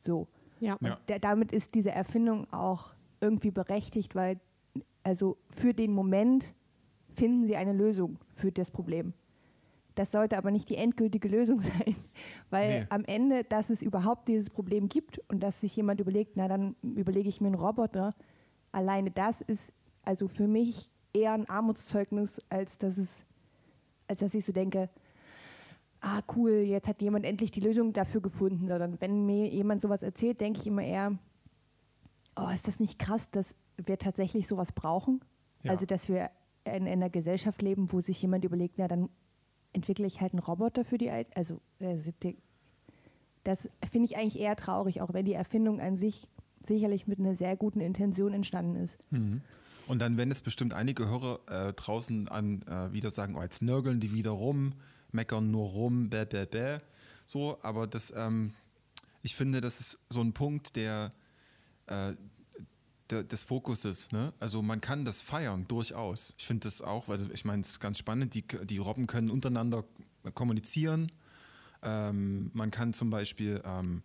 [0.00, 0.26] So.
[0.60, 0.76] Ja.
[0.80, 0.98] Ja.
[1.06, 4.40] Da, damit ist diese Erfindung auch irgendwie berechtigt, weil
[5.02, 6.54] also für den Moment
[7.14, 9.14] finden sie eine Lösung für das Problem.
[9.94, 11.96] Das sollte aber nicht die endgültige Lösung sein,
[12.50, 12.86] weil Nee.
[12.90, 16.76] am Ende, dass es überhaupt dieses Problem gibt und dass sich jemand überlegt, na dann
[16.82, 18.14] überlege ich mir einen Roboter,
[18.72, 23.24] alleine das ist also für mich eher ein Armutszeugnis, als dass es,
[24.06, 24.90] als dass ich so denke,
[26.00, 30.02] ah cool, jetzt hat jemand endlich die Lösung dafür gefunden, sondern wenn mir jemand sowas
[30.02, 31.16] erzählt, denke ich immer eher,
[32.36, 35.20] oh, ist das nicht krass, dass wir tatsächlich sowas brauchen?
[35.62, 35.72] Ja.
[35.72, 36.30] Also, dass wir
[36.64, 39.08] in, in einer Gesellschaft leben, wo sich jemand überlegt, na dann
[39.72, 41.32] entwickle ich halt einen Roboter für die Alten.
[41.34, 42.36] Also, also die,
[43.44, 46.28] das finde ich eigentlich eher traurig, auch wenn die Erfindung an sich
[46.62, 48.98] sicherlich mit einer sehr guten Intention entstanden ist.
[49.86, 53.62] Und dann werden es bestimmt einige Hörer äh, draußen an äh, wieder sagen, oh, jetzt
[53.62, 54.74] nörgeln die wieder rum,
[55.12, 56.78] meckern nur rum, bäh, bäh, bäh.
[57.26, 58.52] So, aber das, ähm,
[59.22, 61.12] ich finde, das ist so ein Punkt, der,
[61.86, 62.14] äh,
[63.08, 64.10] des Fokuses.
[64.12, 64.32] Ne?
[64.40, 66.34] Also man kann das feiern, durchaus.
[66.38, 69.30] Ich finde das auch, weil ich meine, es ist ganz spannend, die, die Robben können
[69.30, 69.84] untereinander
[70.34, 71.12] kommunizieren.
[71.82, 74.02] Ähm, man kann zum Beispiel ähm,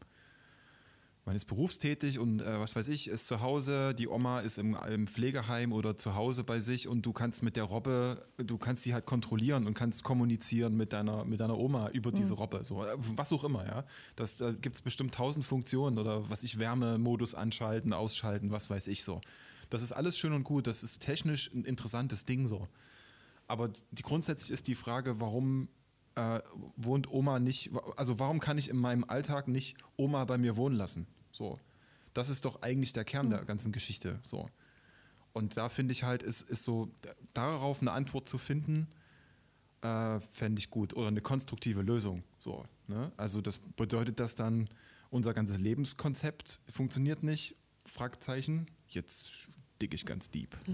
[1.25, 4.75] man ist berufstätig und äh, was weiß ich, ist zu Hause, die Oma ist im,
[4.89, 8.83] im Pflegeheim oder zu Hause bei sich und du kannst mit der Robbe, du kannst
[8.83, 12.83] sie halt kontrollieren und kannst kommunizieren mit deiner, mit deiner Oma über diese Robbe, so,
[12.83, 13.85] äh, was auch immer, ja.
[14.15, 18.87] Das, da gibt es bestimmt tausend Funktionen oder was ich, Wärmemodus anschalten, ausschalten, was weiß
[18.87, 19.21] ich so.
[19.69, 22.67] Das ist alles schön und gut, das ist technisch ein interessantes Ding so.
[23.47, 25.67] Aber die, grundsätzlich ist die Frage, warum
[26.15, 26.39] äh,
[26.75, 30.75] wohnt Oma nicht, also warum kann ich in meinem Alltag nicht Oma bei mir wohnen
[30.75, 31.07] lassen?
[31.31, 31.59] So.
[32.13, 34.19] Das ist doch eigentlich der Kern der ganzen Geschichte.
[34.23, 34.49] So.
[35.33, 36.91] Und da finde ich halt, ist, ist so,
[37.33, 38.87] darauf eine Antwort zu finden,
[39.81, 40.93] äh, fände ich gut.
[40.93, 42.23] Oder eine konstruktive Lösung.
[42.39, 43.11] So, ne?
[43.17, 44.69] Also das bedeutet, dass dann
[45.09, 47.55] unser ganzes Lebenskonzept funktioniert nicht?
[47.85, 48.67] Fragezeichen.
[48.87, 49.49] Jetzt
[49.81, 50.55] dick ich ganz deep.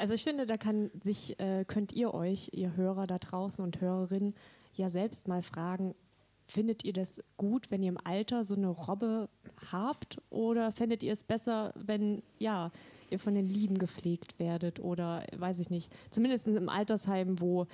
[0.00, 3.82] Also ich finde, da kann sich, äh, könnt ihr euch, ihr Hörer da draußen und
[3.82, 4.34] Hörerinnen,
[4.72, 5.94] ja selbst mal fragen,
[6.46, 9.28] findet ihr das gut, wenn ihr im Alter so eine Robbe
[9.70, 10.16] habt?
[10.30, 12.72] Oder findet ihr es besser, wenn ja,
[13.10, 14.80] ihr von den Lieben gepflegt werdet?
[14.80, 17.66] Oder weiß ich nicht, zumindest im Altersheim, wo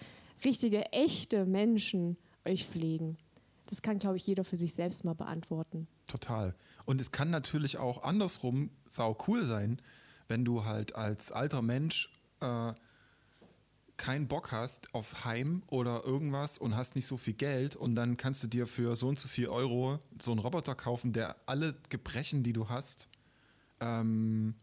[0.44, 3.18] richtige, echte Menschen euch pflegen.
[3.66, 5.86] Das kann, glaube ich, jeder für sich selbst mal beantworten.
[6.08, 6.56] Total.
[6.86, 9.80] Und es kann natürlich auch andersrum sau cool sein,
[10.26, 12.10] wenn du halt als alter Mensch
[12.40, 12.72] äh,
[13.96, 18.16] keinen Bock hast auf Heim oder irgendwas und hast nicht so viel Geld und dann
[18.16, 21.75] kannst du dir für so und so viel Euro so einen Roboter kaufen, der alle
[21.88, 23.09] Gebrechen, die du hast,
[23.81, 24.55] ähm,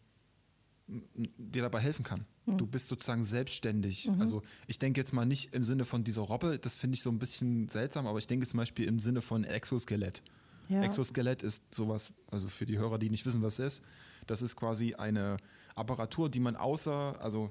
[0.88, 2.26] dir dabei helfen kann.
[2.46, 4.10] Du bist sozusagen selbstständig.
[4.20, 7.10] Also ich denke jetzt mal nicht im Sinne von dieser Robbe, das finde ich so
[7.10, 10.22] ein bisschen seltsam, aber ich denke zum Beispiel im Sinne von Exoskelett.
[10.68, 10.84] Ja.
[10.84, 13.84] Exoskelett ist sowas, also für die Hörer, die nicht wissen, was es ist,
[14.28, 15.38] das ist quasi eine
[15.76, 17.50] Apparatur, die man außer, also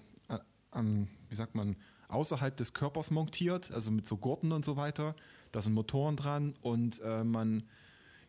[0.75, 1.77] ähm, wie sagt man,
[2.09, 5.15] außerhalb des Körpers montiert, also mit so Gurten und so weiter.
[5.51, 7.65] Da sind Motoren dran und äh, man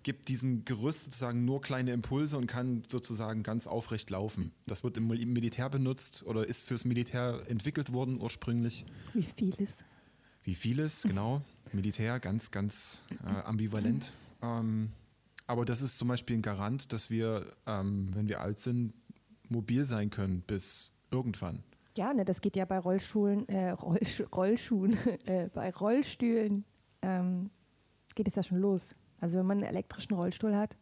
[0.03, 4.51] gibt diesem Gerüst sozusagen nur kleine Impulse und kann sozusagen ganz aufrecht laufen.
[4.65, 8.85] Das wird im Mil- Militär benutzt oder ist fürs Militär entwickelt worden ursprünglich.
[9.13, 9.85] Wie vieles.
[10.43, 11.41] Wie vieles, genau.
[11.71, 14.11] Militär, ganz, ganz äh, ambivalent.
[14.41, 14.91] Ähm,
[15.47, 18.93] aber das ist zum Beispiel ein Garant, dass wir, ähm, wenn wir alt sind,
[19.49, 21.63] mobil sein können bis irgendwann.
[21.95, 26.65] Ja, ne, das geht ja bei Rollschulen, äh, Rollsch Rollschuhen, äh, bei Rollstühlen
[27.01, 27.51] ähm,
[28.15, 28.95] geht es ja schon los.
[29.19, 30.75] Also wenn man einen elektrischen Rollstuhl hat,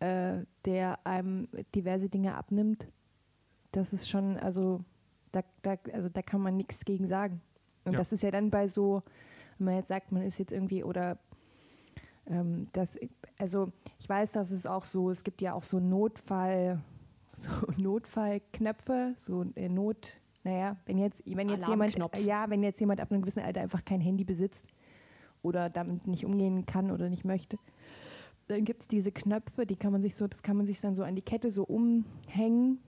[0.00, 2.88] äh, der einem diverse Dinge abnimmt,
[3.72, 4.82] das ist schon, also
[5.32, 7.40] da, da, also da kann man nichts gegen sagen.
[7.84, 7.98] Und Ja.
[7.98, 9.02] das ist ja dann bei so,
[9.58, 11.18] wenn man jetzt sagt, man ist jetzt irgendwie oder
[12.26, 12.98] ähm, das,
[13.38, 16.80] also ich weiß, dass es auch so, es gibt ja auch so Notfall,
[17.40, 23.00] so Notfallknöpfe, so äh, Not, naja, wenn jetzt, wenn jetzt jemand, ja, wenn jetzt jemand
[23.00, 24.66] ab einem gewissen Alter einfach kein Handy besitzt
[25.42, 27.58] oder damit nicht umgehen kann oder nicht möchte,
[28.48, 30.94] dann gibt es diese Knöpfe, die kann man sich so, das kann man sich dann
[30.94, 32.80] so an die Kette so umhängen,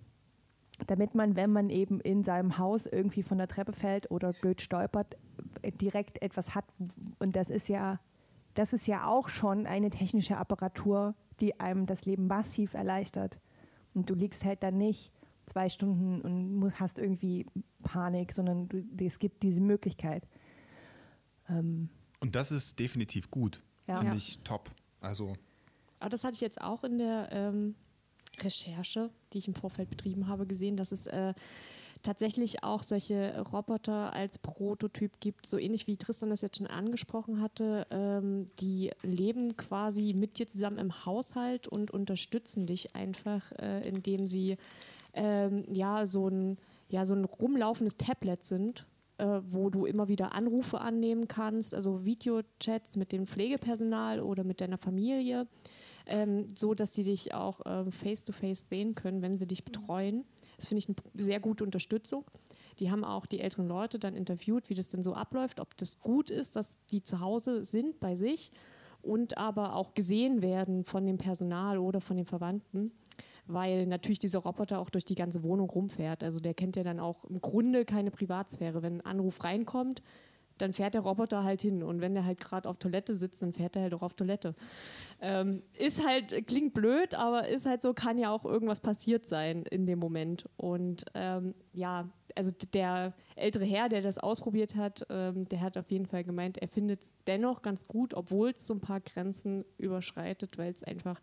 [0.86, 4.60] damit man, wenn man eben in seinem Haus irgendwie von der Treppe fällt oder blöd
[4.60, 5.16] stolpert,
[5.62, 6.64] äh, direkt etwas hat.
[7.18, 8.00] Und das ist ja,
[8.54, 13.38] das ist ja auch schon eine technische Apparatur, die einem das Leben massiv erleichtert.
[13.94, 15.10] Und du liegst halt dann nicht
[15.46, 17.46] zwei Stunden und hast irgendwie
[17.82, 20.26] Panik, sondern du, es gibt diese Möglichkeit.
[21.48, 21.88] Ähm,
[22.20, 23.62] Und das ist definitiv gut.
[23.86, 23.96] Ja.
[23.96, 24.70] Finde ich top.
[25.00, 25.34] Also,
[25.98, 27.74] Aber das hatte ich jetzt auch in der ähm,
[28.38, 31.34] Recherche, die ich im Vorfeld betrieben habe, gesehen, dass es äh,
[32.02, 37.40] tatsächlich auch solche Roboter als Prototyp gibt, so ähnlich wie Tristan das jetzt schon angesprochen
[37.40, 37.86] hatte.
[37.90, 44.26] Ähm, die leben quasi mit dir zusammen im Haushalt und unterstützen dich einfach, äh, indem
[44.26, 44.56] sie
[45.14, 48.86] ähm, ja so ein ja so ein rumlaufendes Tablet sind,
[49.18, 54.60] äh, wo du immer wieder Anrufe annehmen kannst, also Videochats mit dem Pflegepersonal oder mit
[54.60, 55.46] deiner Familie,
[56.06, 57.60] ähm, so dass sie dich auch
[57.90, 60.24] face to face sehen können, wenn sie dich betreuen.
[60.62, 62.24] Das finde ich eine sehr gute Unterstützung.
[62.78, 65.98] Die haben auch die älteren Leute dann interviewt, wie das denn so abläuft, ob das
[66.00, 68.52] gut ist, dass die zu Hause sind bei sich
[69.02, 72.92] und aber auch gesehen werden von dem Personal oder von den Verwandten
[73.46, 76.22] weil natürlich dieser Roboter auch durch die ganze Wohnung rumfährt.
[76.22, 78.82] Also der kennt ja dann auch im Grunde keine Privatsphäre.
[78.82, 80.00] Wenn ein Anruf reinkommt,
[80.58, 81.82] dann fährt der Roboter halt hin.
[81.82, 84.54] Und wenn der halt gerade auf Toilette sitzt, dann fährt er halt auch auf Toilette.
[85.20, 89.64] Ähm, ist halt, klingt blöd, aber ist halt so, kann ja auch irgendwas passiert sein
[89.64, 90.48] in dem Moment.
[90.56, 95.90] Und ähm, ja, also der ältere Herr, der das ausprobiert hat, ähm, der hat auf
[95.90, 99.64] jeden Fall gemeint, er findet es dennoch ganz gut, obwohl es so ein paar Grenzen
[99.78, 101.20] überschreitet, weil es einfach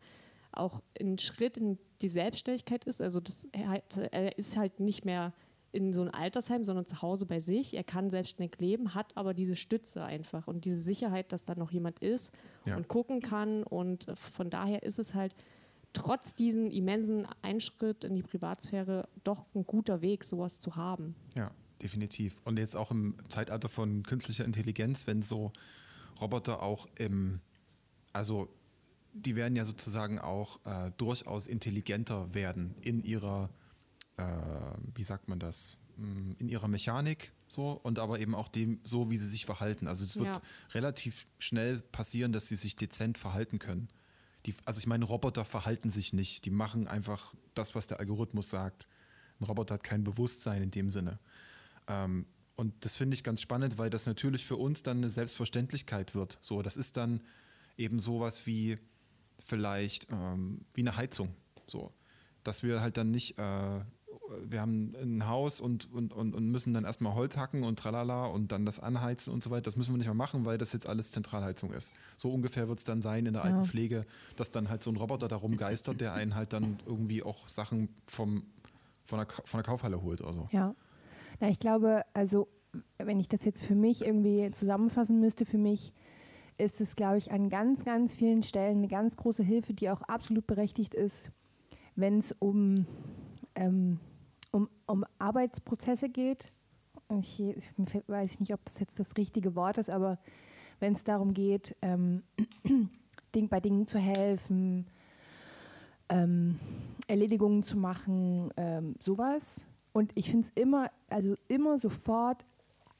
[0.52, 3.02] auch ein Schritt in die Selbstständigkeit ist.
[3.02, 5.34] Also das, er, ist halt nicht mehr
[5.72, 7.76] in so ein Altersheim, sondern zu Hause bei sich.
[7.76, 11.72] Er kann selbstständig leben, hat aber diese Stütze einfach und diese Sicherheit, dass da noch
[11.72, 12.32] jemand ist
[12.66, 12.76] ja.
[12.76, 13.64] und gucken kann.
[13.64, 15.36] Und von daher ist es halt
[15.94, 21.16] trotz diesem immensen Einschritt in die Privatsphäre doch ein guter Weg, sowas zu haben.
[21.38, 21.52] Ja,
[21.82, 22.42] definitiv.
[22.46, 25.52] Und jetzt auch im Zeitalter von künstlicher Intelligenz, wenn so
[26.20, 27.42] Roboter auch im,
[28.14, 28.50] also
[29.14, 33.50] die werden ja sozusagen auch äh, durchaus intelligenter werden in ihrer,
[34.20, 38.80] äh, wie sagt man das, mm, in ihrer Mechanik so und aber eben auch dem,
[38.84, 39.88] so wie sie sich verhalten.
[39.88, 40.42] Also es wird ja.
[40.74, 43.90] relativ schnell passieren, dass sie sich dezent verhalten können.
[44.46, 48.50] Die, also ich meine, Roboter verhalten sich nicht, die machen einfach das, was der Algorithmus
[48.50, 48.88] sagt.
[49.40, 51.20] Ein Roboter hat kein Bewusstsein in dem Sinne.
[51.88, 56.14] Ähm, und das finde ich ganz spannend, weil das natürlich für uns dann eine Selbstverständlichkeit
[56.14, 56.40] wird.
[56.42, 57.22] So, das ist dann
[57.78, 58.78] eben sowas wie,
[59.40, 61.34] vielleicht ähm, wie eine Heizung.
[61.68, 61.94] So.
[62.44, 63.80] Dass wir halt dann nicht, äh,
[64.48, 68.26] wir haben ein Haus und, und, und, und müssen dann erstmal Holz hacken und tralala
[68.26, 69.64] und dann das anheizen und so weiter.
[69.64, 71.94] Das müssen wir nicht mehr machen, weil das jetzt alles Zentralheizung ist.
[72.18, 73.50] So ungefähr wird es dann sein in der ja.
[73.50, 77.48] Altenpflege, dass dann halt so ein Roboter da rumgeistert, der einen halt dann irgendwie auch
[77.48, 78.44] Sachen vom,
[79.06, 80.48] von, der, von der Kaufhalle holt oder so.
[80.52, 80.76] Ja.
[81.40, 82.48] Na, ich glaube, also
[82.98, 85.94] wenn ich das jetzt für mich irgendwie zusammenfassen müsste, für mich
[86.58, 90.02] ist es, glaube ich, an ganz, ganz vielen Stellen eine ganz große Hilfe, die auch
[90.02, 91.32] absolut berechtigt ist,
[91.96, 92.86] wenn es um,
[93.56, 94.00] ähm,
[94.52, 96.52] um, um Arbeitsprozesse geht.
[97.20, 97.70] Ich, ich,
[98.08, 100.20] weiß nicht, ob das jetzt das richtige Wort ist, aber
[100.80, 102.24] wenn es darum geht, ähm,
[103.50, 104.88] bei Dingen zu helfen,
[106.10, 106.60] ähm,
[107.08, 109.66] Erledigungen zu machen, ähm, sowas.
[109.94, 112.46] Und ich finde es immer, also immer sofort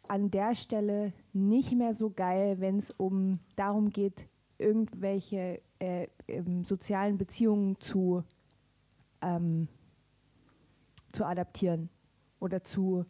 [0.08, 6.66] an der Stelle nicht mehr so geil, wenn es um darum geht, irgendwelche äh, ähm,
[6.66, 8.24] sozialen Beziehungen zu,
[9.22, 9.68] ähm,
[11.12, 11.90] zu adaptieren
[12.40, 13.06] oder zu.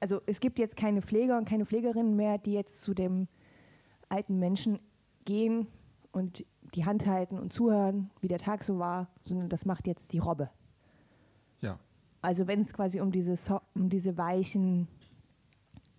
[0.00, 3.28] Also es gibt jetzt keine Pfleger und keine Pflegerinnen mehr, die jetzt zu dem
[4.08, 4.78] alten Menschen
[5.24, 5.66] gehen
[6.12, 10.12] und die Hand halten und zuhören, wie der Tag so war, sondern das macht jetzt
[10.12, 10.50] die Robbe.
[11.60, 11.78] Ja.
[12.22, 14.88] Also wenn es quasi um diese, so um diese weichen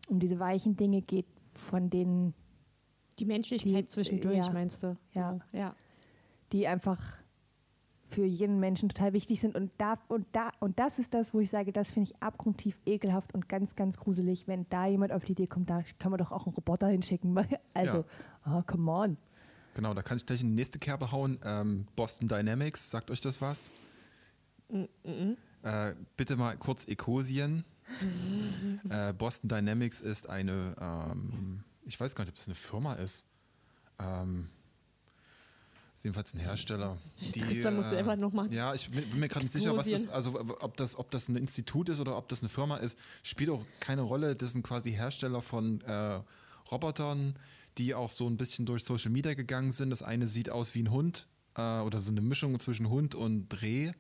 [0.10, 2.34] um diese weichen Dinge geht, von denen.
[3.19, 4.97] Die Menschlichkeit die, zwischendurch, ja, meinst du?
[5.10, 5.39] So, ja.
[5.52, 5.75] ja.
[6.52, 7.17] Die einfach
[8.10, 9.56] für jeden Menschen total wichtig sind.
[9.56, 12.80] Und, da, und, da, und das ist das, wo ich sage, das finde ich abgrundtief
[12.86, 16.17] ekelhaft und ganz, ganz gruselig, wenn da jemand auf die Idee kommt, da kann man
[16.17, 17.30] doch auch einen Roboter hinschicken.
[17.74, 18.06] Also,
[18.45, 18.58] ja.
[18.58, 19.17] oh, come on.
[19.76, 21.39] Genau, da kann ich gleich in die nächste Kerbe hauen.
[21.43, 23.72] Ähm, Boston Dynamics, sagt euch das was?
[24.69, 25.38] Mm -mm.
[25.63, 27.63] Äh, bitte mal kurz Ecosien.
[28.89, 33.26] äh, Boston Dynamics ist eine, ähm, ich weiß gar nicht, ob das eine Firma ist.
[34.00, 34.50] Ähm,
[36.00, 36.98] ist jedenfalls ein Hersteller.
[37.20, 39.90] Die, Tristan muss selber noch mal Ja, ich bin, bin mir gerade nicht sicher, was
[39.90, 42.98] das, also ob das, ob das ein Institut ist oder ob das eine Firma ist,
[43.22, 44.38] spielt auch keine Rolle.
[44.38, 46.22] Das sind quasi Hersteller von äh,
[46.72, 47.36] Robotern,
[47.78, 49.90] die auch so ein bisschen durch Social Media gegangen sind.
[49.90, 53.50] Das eine sieht aus wie ein Hund äh, oder so eine Mischung zwischen Hund und
[53.50, 53.92] Dreh.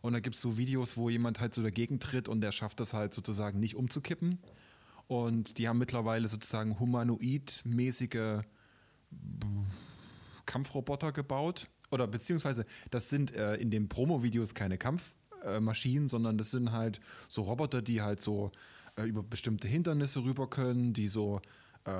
[0.00, 2.80] Und da gibt es so Videos, wo jemand halt so dagegen tritt und der schafft
[2.80, 4.38] das halt sozusagen nicht umzukippen.
[5.08, 8.44] Und die haben mittlerweile sozusagen humanoid-mäßige
[10.46, 11.68] Kampfroboter gebaut.
[11.90, 17.00] Oder beziehungsweise, das sind äh, in den Promo-Videos keine Kampfmaschinen, äh, sondern das sind halt
[17.28, 18.50] so Roboter, die halt so
[18.96, 21.40] äh, über bestimmte Hindernisse rüber können, die so,
[21.84, 21.90] äh,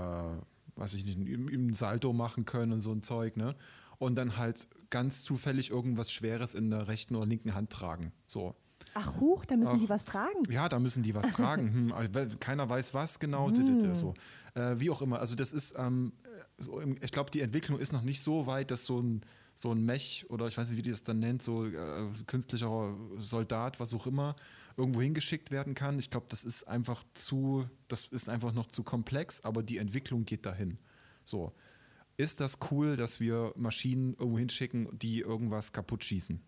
[0.76, 3.54] weiß ich nicht, im Salto machen können und so ein Zeug, ne?
[3.98, 8.12] und dann halt ganz zufällig irgendwas Schweres in der rechten oder linken Hand tragen.
[8.26, 8.54] So.
[8.94, 9.78] Ach, huch, da müssen Ach.
[9.78, 10.44] die was tragen.
[10.50, 11.92] Ja, da müssen die was tragen.
[11.94, 13.50] Hm, keiner weiß was genau.
[13.50, 14.14] d- So.
[14.54, 15.20] Äh, wie auch immer.
[15.20, 16.12] Also das ist, ähm,
[16.58, 19.22] so im, ich glaube, die Entwicklung ist noch nicht so weit, dass so ein,
[19.54, 22.96] so ein Mech oder ich weiß nicht, wie die das dann nennt, so äh, künstlicher
[23.18, 24.36] Soldat, was auch immer,
[24.76, 25.98] irgendwo hingeschickt werden kann.
[25.98, 30.24] Ich glaube, das ist einfach zu, das ist einfach noch zu komplex, aber die Entwicklung
[30.24, 30.78] geht dahin.
[31.24, 31.52] So.
[32.16, 36.40] Ist das cool, dass wir Maschinen irgendwo hinschicken, die irgendwas kaputt schießen?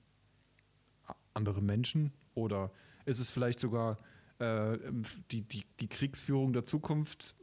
[1.37, 2.13] andere Menschen?
[2.35, 2.73] Oder
[3.05, 3.99] ist es vielleicht sogar
[4.39, 4.79] äh,
[5.31, 7.37] die, die, die Kriegsführung der Zukunft?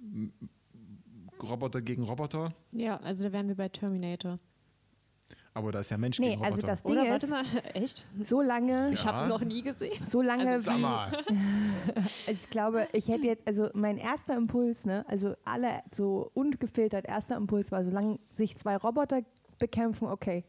[1.43, 2.53] Roboter gegen Roboter?
[2.71, 4.39] Ja, also da wären wir bei Terminator.
[5.55, 6.55] Aber da ist ja Mensch Nee, gegen Roboter.
[6.55, 8.03] also das Ding Oder ist, warte mal, echt?
[8.23, 9.13] so lange, Ich Ja.
[9.13, 10.03] habe noch nie gesehen.
[10.05, 11.23] so lange Also Sag wie, mal.
[12.27, 17.35] ich glaube, ich hätte jetzt, also mein erster Impuls, ne, also alle so ungefiltert, erster
[17.37, 19.21] Impuls war, solange sich zwei Roboter
[19.59, 20.43] bekämpfen, okay.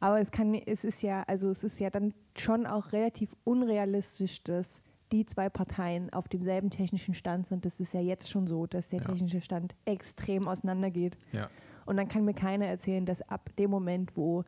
[0.00, 4.42] Aber es kann, es ist ja, also es ist ja dann schon auch relativ unrealistisch,
[4.42, 7.64] dass die zwei Parteien auf demselben technischen Stand sind.
[7.64, 9.06] Das ist ja jetzt schon so, dass der Ja.
[9.06, 11.16] technische Stand extrem auseinandergeht.
[11.32, 11.48] Ja.
[11.84, 14.44] Und dann kann mir keiner erzählen, dass ab dem Moment, wo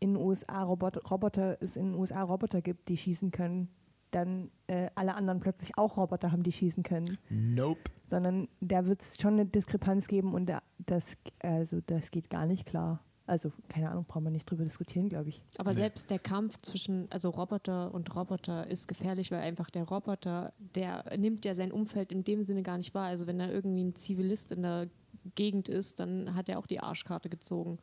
[0.00, 3.68] in den USA Robot, Roboter, es in den USA Roboter gibt, die schießen können,
[4.12, 7.18] dann äh, alle anderen plötzlich auch Roboter haben, die schießen können.
[7.28, 7.80] Nope.
[8.06, 12.46] Sondern da wird es schon eine Diskrepanz geben und da, das, also das geht gar
[12.46, 13.02] nicht klar.
[13.28, 15.42] Also, keine Ahnung, brauchen wir nicht drüber diskutieren, glaube ich.
[15.58, 15.76] Aber Nee.
[15.80, 21.04] selbst der Kampf zwischen, also Roboter und Roboter ist gefährlich, weil einfach der Roboter, der
[21.18, 23.06] nimmt ja sein Umfeld in dem Sinne gar nicht wahr.
[23.06, 24.88] Also wenn da irgendwie ein Zivilist in der
[25.34, 27.78] Gegend ist, dann hat er auch die Arschkarte gezogen.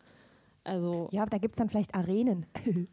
[0.63, 2.47] Also Ja, aber da gibt es dann vielleicht Arenen.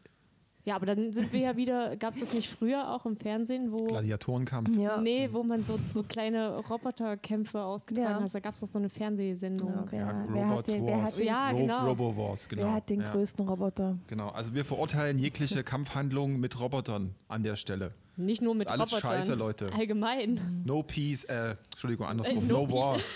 [0.65, 3.71] ja, aber dann sind wir ja wieder, gab es das nicht früher auch im Fernsehen,
[3.71, 4.77] wo Gladiatorenkampf.
[4.77, 4.97] ja.
[5.01, 8.23] Nee, wo man so, so kleine Roboterkämpfe ausgetragen Ja.
[8.23, 8.33] hat.
[8.33, 9.69] Da gab es doch so eine Fernsehsendung.
[9.73, 11.15] Ja, wer, Ja, wer, Robot den, Wars.
[11.17, 11.85] den, Ja, genau.
[11.87, 12.63] Robo-Wars, genau.
[12.63, 13.11] wer hat den ja.
[13.11, 13.97] größten Roboter?
[14.07, 14.29] Genau.
[14.29, 17.91] Also wir verurteilen jegliche Kampfhandlung mit Robotern an der Stelle.
[18.15, 19.11] Nicht nur mit Ist alles Robotern.
[19.17, 19.71] scheiße, Leute.
[19.73, 20.61] Allgemein.
[20.65, 22.43] No peace, äh, Entschuldigung, andersrum.
[22.43, 22.99] Äh, no no, war.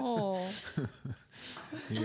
[0.00, 0.38] Oh.
[1.90, 1.98] Nee.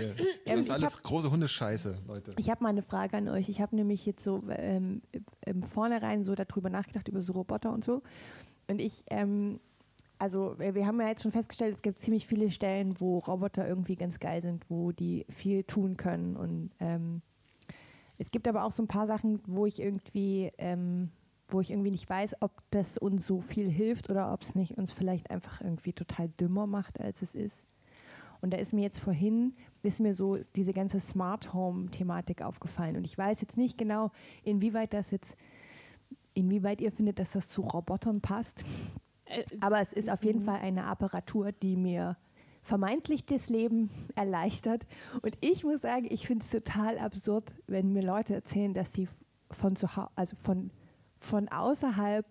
[0.44, 2.30] Ähm, Das ist alles hab- große Hundescheiße, Leute.
[2.38, 3.48] Ich habe mal eine Frage an euch.
[3.48, 5.02] Ich habe nämlich jetzt so ähm,
[5.44, 8.02] im Vornherein so darüber nachgedacht, über so Roboter und so.
[8.68, 9.60] Und ich, ähm,
[10.18, 13.66] also wir wir haben ja jetzt schon festgestellt, es gibt ziemlich viele Stellen, wo Roboter
[13.66, 16.36] irgendwie ganz geil sind, wo die viel tun können.
[16.36, 17.22] Und ähm,
[18.18, 21.10] es gibt aber auch so ein paar Sachen, wo ich irgendwie, ähm,
[21.48, 24.76] wo ich irgendwie nicht weiß, ob das uns so viel hilft oder ob es nicht
[24.76, 27.64] uns vielleicht einfach irgendwie total dümmer macht, als es ist.
[28.40, 32.96] Und da ist mir jetzt vorhin, ist mir so diese ganze Smart Home-Thematik aufgefallen.
[32.96, 34.10] Und ich weiß jetzt nicht genau,
[34.42, 35.36] inwieweit das jetzt,
[36.34, 38.64] inwieweit ihr findet, dass das zu Robotern passt.
[39.26, 42.16] Äh, Aber es ist auf jeden Fall eine Apparatur, die mir
[42.62, 44.86] vermeintlich das Leben erleichtert.
[45.22, 49.08] Und ich muss sagen, ich finde es total absurd, wenn mir Leute erzählen, dass sie
[49.50, 50.70] von zu also von,
[51.18, 52.26] von außerhalb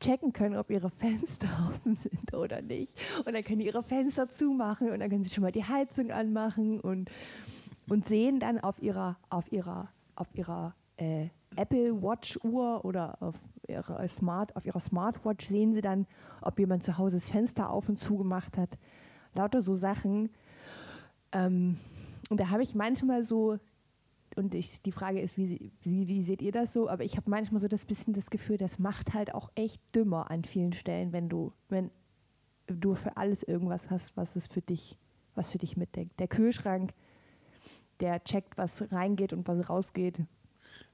[0.00, 2.98] checken können, ob ihre Fenster offen sind oder nicht.
[3.18, 6.10] Und dann können die ihre Fenster zumachen und dann können sie schon mal die Heizung
[6.10, 7.10] anmachen und,
[7.88, 13.36] und sehen dann auf ihrer, auf ihrer, auf ihrer äh, Apple Watch Uhr oder auf
[13.68, 16.06] ihrer Smart, auf ihrer Smartwatch sehen sie dann,
[16.42, 18.78] ob jemand zu Hause das Fenster auf und zu gemacht hat.
[19.34, 20.30] Lauter so Sachen.
[21.32, 21.78] Ähm,
[22.30, 23.58] und da habe ich manchmal so,
[24.36, 26.88] und ich, die Frage ist, wie, wie, wie seht ihr das so?
[26.88, 30.30] Aber ich habe manchmal so das bisschen das Gefühl, das macht halt auch echt dümmer
[30.30, 31.90] an vielen Stellen, wenn du, wenn
[32.66, 34.96] du für alles irgendwas hast, was es für dich,
[35.34, 36.18] was für dich mitdenkt.
[36.20, 36.92] Der Kühlschrank,
[38.00, 40.20] der checkt, was reingeht und was rausgeht.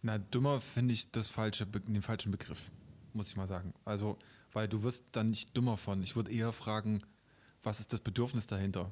[0.02, 2.70] Na, dümmer finde ich das falsche, den falschen Begriff,
[3.12, 3.74] muss ich mal sagen.
[3.84, 4.18] Also,
[4.52, 6.02] weil du wirst dann nicht dümmer von.
[6.02, 7.02] Ich würde eher fragen,
[7.62, 8.90] was ist das Bedürfnis dahinter?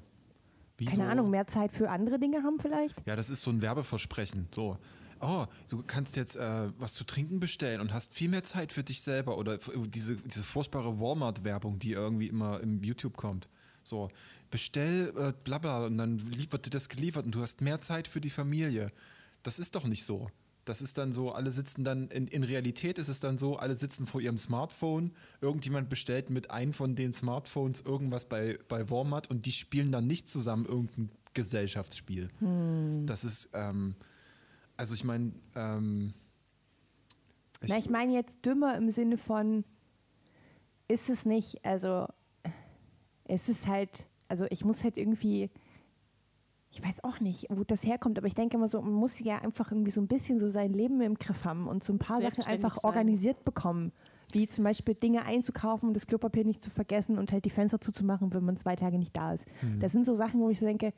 [0.77, 0.97] Wieso?
[0.97, 2.95] Keine Ahnung, mehr Zeit für andere Dinge haben vielleicht?
[3.07, 4.49] Ja, das ist so ein Werbeversprechen.
[4.55, 4.77] So,
[5.21, 8.83] oh, du kannst jetzt äh, was zu trinken bestellen und hast viel mehr Zeit für
[8.83, 9.39] dich selber.
[9.39, 13.49] Oder f- diese, diese furchtbare Walmart-Werbung, die irgendwie immer im YouTube kommt.
[13.85, 14.09] So,
[14.51, 16.21] bestell äh, bla bla und dann
[16.51, 18.91] wird dir das geliefert und du hast mehr Zeit für die Familie.
[19.43, 20.29] Das ist doch nicht so.
[20.65, 23.77] Das ist dann so, alle sitzen dann, in, in Realität ist es dann so, alle
[23.77, 29.31] sitzen vor ihrem Smartphone, irgendjemand bestellt mit einem von den Smartphones irgendwas bei, bei Walmart
[29.31, 32.31] und die spielen dann nicht zusammen irgendein Gesellschaftsspiel.
[33.07, 33.95] Das ist, ähm,
[34.77, 36.15] also ich meine, ähm,
[37.61, 39.65] ich, Na, ich meine jetzt dümmer im Sinne von,
[40.89, 42.07] ist es nicht, also
[43.25, 45.51] es ist halt, also ich muss halt irgendwie,
[46.75, 49.39] ich weiß auch nicht, wo das herkommt, aber ich denke immer so, man muss ja
[49.39, 52.21] einfach irgendwie so ein bisschen so sein Leben im Griff haben und so ein paar
[52.21, 52.89] Sachen einfach sein.
[52.89, 53.93] organisiert bekommen.
[54.33, 57.81] Wie zum Beispiel Dinge einzukaufen und das Klopapier nicht zu vergessen und halt die Fenster
[57.81, 59.45] zuzumachen, wenn man zwei Tage nicht da ist.
[59.79, 60.93] Das sind so Sachen, wo ich so denke,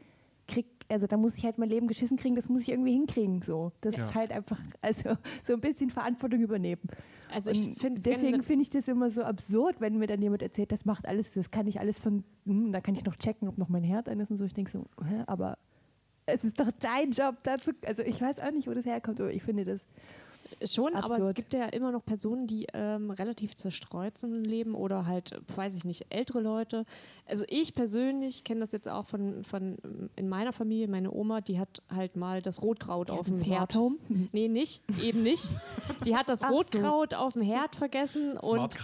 [0.46, 3.42] krieg, also da muss ich halt mein Leben geschissen kriegen, das muss ich irgendwie hinkriegen.
[3.42, 3.72] So.
[3.80, 4.04] Das Ja.
[4.06, 6.82] ist halt einfach, also so ein bisschen Verantwortung übernehmen.
[7.32, 10.42] Also ich Und finde deswegen finde ich das immer so absurd, wenn mir dann jemand
[10.42, 13.48] erzählt, das macht alles, das kann ich alles von, hm, da kann ich noch checken,
[13.48, 14.44] ob noch mein Herd an ist und so.
[14.44, 15.58] Ich denke so, hä, aber
[16.26, 17.72] es ist doch dein Job dazu.
[17.86, 19.80] Also ich weiß auch nicht, wo das herkommt, aber ich finde das.
[20.64, 21.34] Schon, aber es Absurd.
[21.34, 25.74] gibt ja immer noch Personen, die ähm, relativ zerstreut sind im Leben oder halt, weiß
[25.74, 26.84] ich nicht, ältere Leute.
[27.26, 31.40] Also ich persönlich kenne das jetzt auch von, von ähm, in meiner Familie, meine Oma,
[31.40, 33.74] die hat halt mal das Rotkraut auf dem Herd.
[33.74, 33.96] Home?
[34.32, 35.48] Nee, nicht, eben nicht.
[36.04, 36.48] Die hat das.
[36.48, 38.74] Rotkraut auf dem Herd vergessen und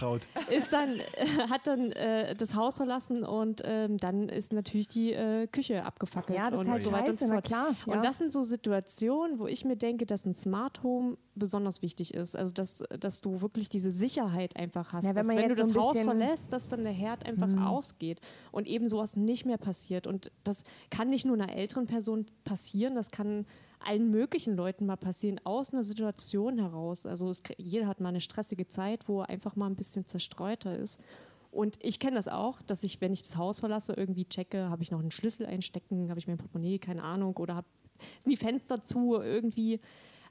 [0.49, 5.13] ist dann, äh, hat dann äh, das Haus verlassen und ähm, dann ist natürlich die
[5.13, 6.37] äh, Küche abgefackelt.
[6.37, 7.45] Ja, das ist und halt so weiter und so na fort.
[7.45, 7.93] klar, ja.
[7.93, 12.13] Und das sind so Situationen, wo ich mir denke, dass ein Smart Home besonders wichtig
[12.13, 12.35] ist.
[12.35, 15.03] Also, dass, dass du wirklich diese Sicherheit einfach hast.
[15.03, 16.05] Ja, wenn dass, wenn du so das ein Haus Mhm.
[16.05, 18.19] verlässt, dass dann der Herd einfach ausgeht
[18.51, 20.07] und eben sowas nicht mehr passiert.
[20.07, 23.45] Und das kann nicht nur einer älteren Person passieren, das kann
[23.79, 27.05] allen möglichen Leuten mal passieren, aus einer Situation heraus.
[27.05, 30.77] Also es, jeder hat mal eine stressige Zeit, wo er einfach mal ein bisschen zerstreuter
[30.77, 30.99] ist.
[31.51, 34.81] Und ich kenne das auch, dass ich, wenn ich das Haus verlasse, irgendwie checke, habe
[34.81, 37.65] ich noch einen Schlüssel einstecken, habe ich mein Portemonnaie, keine Ahnung, oder hab,
[38.21, 39.79] sind die Fenster zu irgendwie.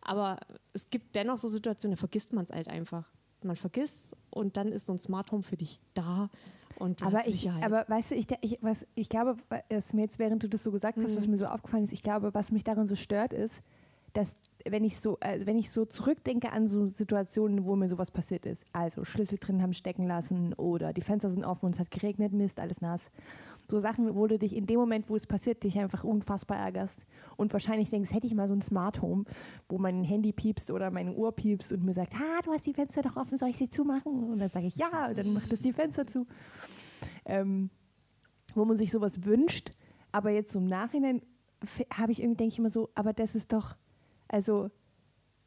[0.03, 0.39] Aber
[0.73, 3.05] es gibt dennoch so Situationen, da vergisst man es halt einfach.
[3.43, 6.29] Man vergisst und dann ist so ein Smart Home für dich da
[6.77, 7.65] und Aber ich, Sicherheit.
[7.65, 9.37] aber weißt du, ich, ich, was, ich glaube,
[9.69, 11.33] was mir jetzt, während du das so gesagt hast, was Mhm.
[11.33, 13.61] mir so aufgefallen ist, ich glaube, was mich daran so stört, ist,
[14.13, 18.11] dass wenn ich so, also wenn ich so zurückdenke an so Situationen, wo mir sowas
[18.13, 21.81] passiert ist, also Schlüssel drin haben stecken lassen oder die Fenster sind offen und es
[21.81, 23.11] hat geregnet, Mist, alles nass.
[23.71, 26.99] So Sachen, wo du dich in dem Moment, wo es passiert, dich einfach unfassbar ärgerst
[27.37, 29.25] und wahrscheinlich denkst, hätte ich mal so ein Smart Home,
[29.69, 32.75] wo mein Handy piepst oder meine Uhr piepst und mir sagt, ah, du hast die
[32.75, 34.31] Fenster doch offen, soll ich sie zumachen?
[34.31, 36.27] Und dann sage ich, ja, und dann macht es die Fenster zu
[37.25, 37.71] ähm,
[38.55, 39.73] wo man sich sowas wünscht.
[40.11, 41.23] Aber jetzt so im Nachhinein
[41.93, 43.77] habe ich irgendwie, denke ich immer so, aber das ist doch,
[44.29, 44.71] also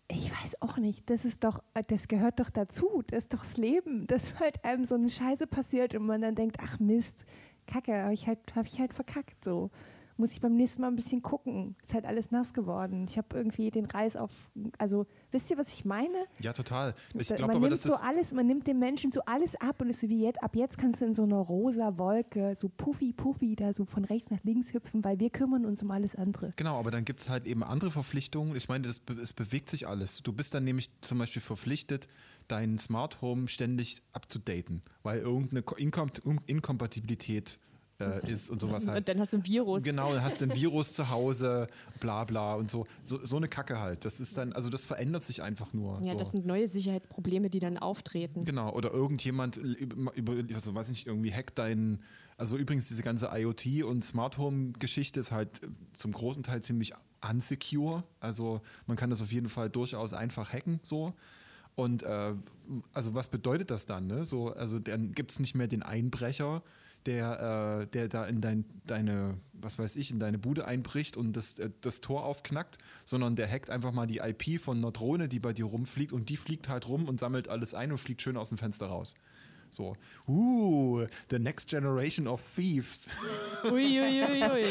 [0.07, 3.57] ich weiß auch nicht, das ist doch, das gehört doch dazu, das ist doch das
[3.57, 7.25] Leben, dass halt einem so eine Scheiße passiert und man dann denkt, ach Mist,
[7.67, 9.71] Kacke, habe ich, halt, hab ich halt verkackt so.
[10.17, 11.75] Muss ich beim nächsten Mal ein bisschen gucken.
[11.81, 13.05] Ist halt alles nass geworden.
[13.09, 14.31] Ich habe irgendwie den Reis auf,
[14.77, 16.25] also wisst ihr, was ich meine?
[16.39, 16.95] Ja, total.
[17.13, 19.81] Ich glaube man aber, nimmt das so alles, man nimmt dem Menschen so alles ab
[19.81, 22.69] und ist so wie jetzt, ab jetzt kannst du in so einer rosa Wolke so
[22.69, 26.15] puffi, puffi da so von rechts nach links hüpfen, weil wir kümmern uns um alles
[26.15, 26.53] andere.
[26.55, 28.55] Genau, aber dann gibt es halt eben andere Verpflichtungen.
[28.55, 30.23] Ich meine, das, es bewegt sich alles.
[30.23, 32.07] Du bist dann nämlich zum Beispiel verpflichtet,
[32.47, 36.09] dein Smart Home ständig abzudaten, weil irgendeine Ko- Inkom
[36.45, 37.59] Inkompatibilität
[37.99, 38.97] äh, ist und sowas halt.
[38.97, 39.83] und dann hast du ein Virus.
[39.83, 41.67] Genau, dann hast du ein Virus zu Hause,
[41.99, 42.85] bla bla und so.
[43.03, 43.23] so.
[43.25, 44.03] So eine Kacke halt.
[44.05, 46.01] Das ist dann, also das verändert sich einfach nur.
[46.01, 46.19] Ja, so.
[46.19, 48.43] das sind neue Sicherheitsprobleme, die dann auftreten.
[48.45, 52.03] Genau, oder irgendjemand über, über also weiß nicht, irgendwie hackt deinen,
[52.37, 55.67] also übrigens diese ganze IoT und Smart Home Geschichte ist halt äh,
[55.97, 56.93] zum großen Teil ziemlich
[57.27, 61.13] unsecure, also man kann das auf jeden Fall durchaus einfach hacken, so.
[61.75, 62.33] Und äh,
[62.93, 64.07] also was bedeutet das dann?
[64.07, 64.25] Ne?
[64.25, 66.63] So, also dann gibt es nicht mehr den Einbrecher,
[67.05, 71.33] der, äh, der da in dein, deine, was weiß ich, in deine Bude einbricht und
[71.33, 75.27] das, äh, das Tor aufknackt, sondern der hackt einfach mal die IP von einer Drohne,
[75.27, 78.21] die bei dir rumfliegt und die fliegt halt rum und sammelt alles ein und fliegt
[78.21, 79.13] schön aus dem Fenster raus.
[79.75, 79.95] So,
[80.29, 83.07] uh, the next generation of thieves.
[83.63, 84.65] Uiuiuiui.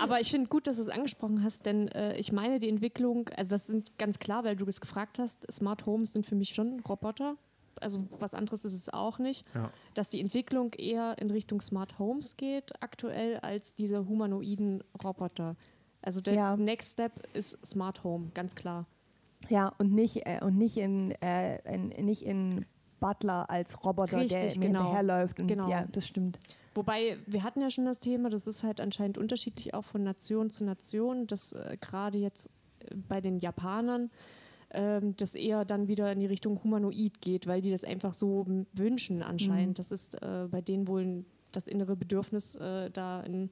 [0.00, 3.28] Aber ich finde gut, dass du es angesprochen hast, denn äh, ich meine die Entwicklung,
[3.36, 6.50] also das sind ganz klar, weil du es gefragt hast, Smart Homes sind für mich
[6.50, 7.36] schon Roboter.
[7.80, 9.44] Also was anderes ist es auch nicht.
[9.54, 9.70] Ja.
[9.94, 15.56] Dass die Entwicklung eher in Richtung Smart Homes geht aktuell als diese humanoiden Roboter.
[16.02, 16.56] Also der Ja.
[16.56, 18.86] Next Step ist Smart Home, ganz klar.
[19.48, 22.66] Ja, und nicht, äh, und nicht in, äh, in, nicht in
[23.02, 24.84] Butler als Roboter, der Richtig, mir genau.
[24.84, 25.40] hinterherläuft.
[25.40, 25.68] Und Genau.
[25.68, 26.38] Ja, das stimmt.
[26.74, 30.48] Wobei, wir hatten ja schon das Thema, das ist halt anscheinend unterschiedlich auch von Nation
[30.48, 32.46] zu Nation, dass äh, gerade jetzt
[32.78, 34.10] äh, bei den Japanern
[34.70, 38.46] ähm, das eher dann wieder in die Richtung Humanoid geht, weil die das einfach so
[38.72, 39.78] wünschen anscheinend.
[39.78, 43.50] Das ist äh, bei denen wohl das innere Bedürfnis, äh, da einen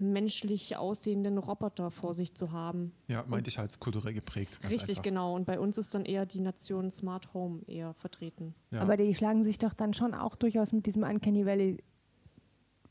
[0.00, 2.92] menschlich aussehenden Roboter vor sich zu haben.
[3.08, 4.58] Ja, meinte ich halt kulturell geprägt.
[4.64, 5.02] Richtig, einfach.
[5.02, 5.34] genau.
[5.34, 8.54] Und bei uns ist dann eher die Nation Smart Home eher vertreten.
[8.70, 8.80] Ja.
[8.80, 11.78] Aber die schlagen sich doch dann schon auch durchaus mit diesem Uncanny Valley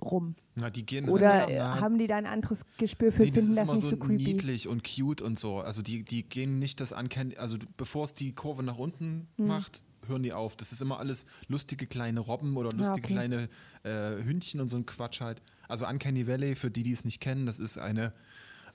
[0.01, 0.36] rum.
[0.55, 3.43] Na, die gehen Oder äh, na, haben die da ein anderes Gespür für, Nee, das
[3.43, 4.24] finden ist das immer nicht so, so creepy?
[4.24, 5.60] niedlich und cute und so.
[5.60, 9.47] Also die, die gehen nicht das ankennen, also bevor es die Kurve nach unten Hm.
[9.47, 10.55] macht, hören die auf.
[10.55, 13.14] Das ist immer alles lustige kleine Robben oder lustige okay.
[13.14, 13.49] kleine
[13.84, 15.41] äh, Hündchen und so ein Quatsch halt.
[15.68, 18.13] Also Uncanny Valley, für die, die es nicht kennen, das ist eine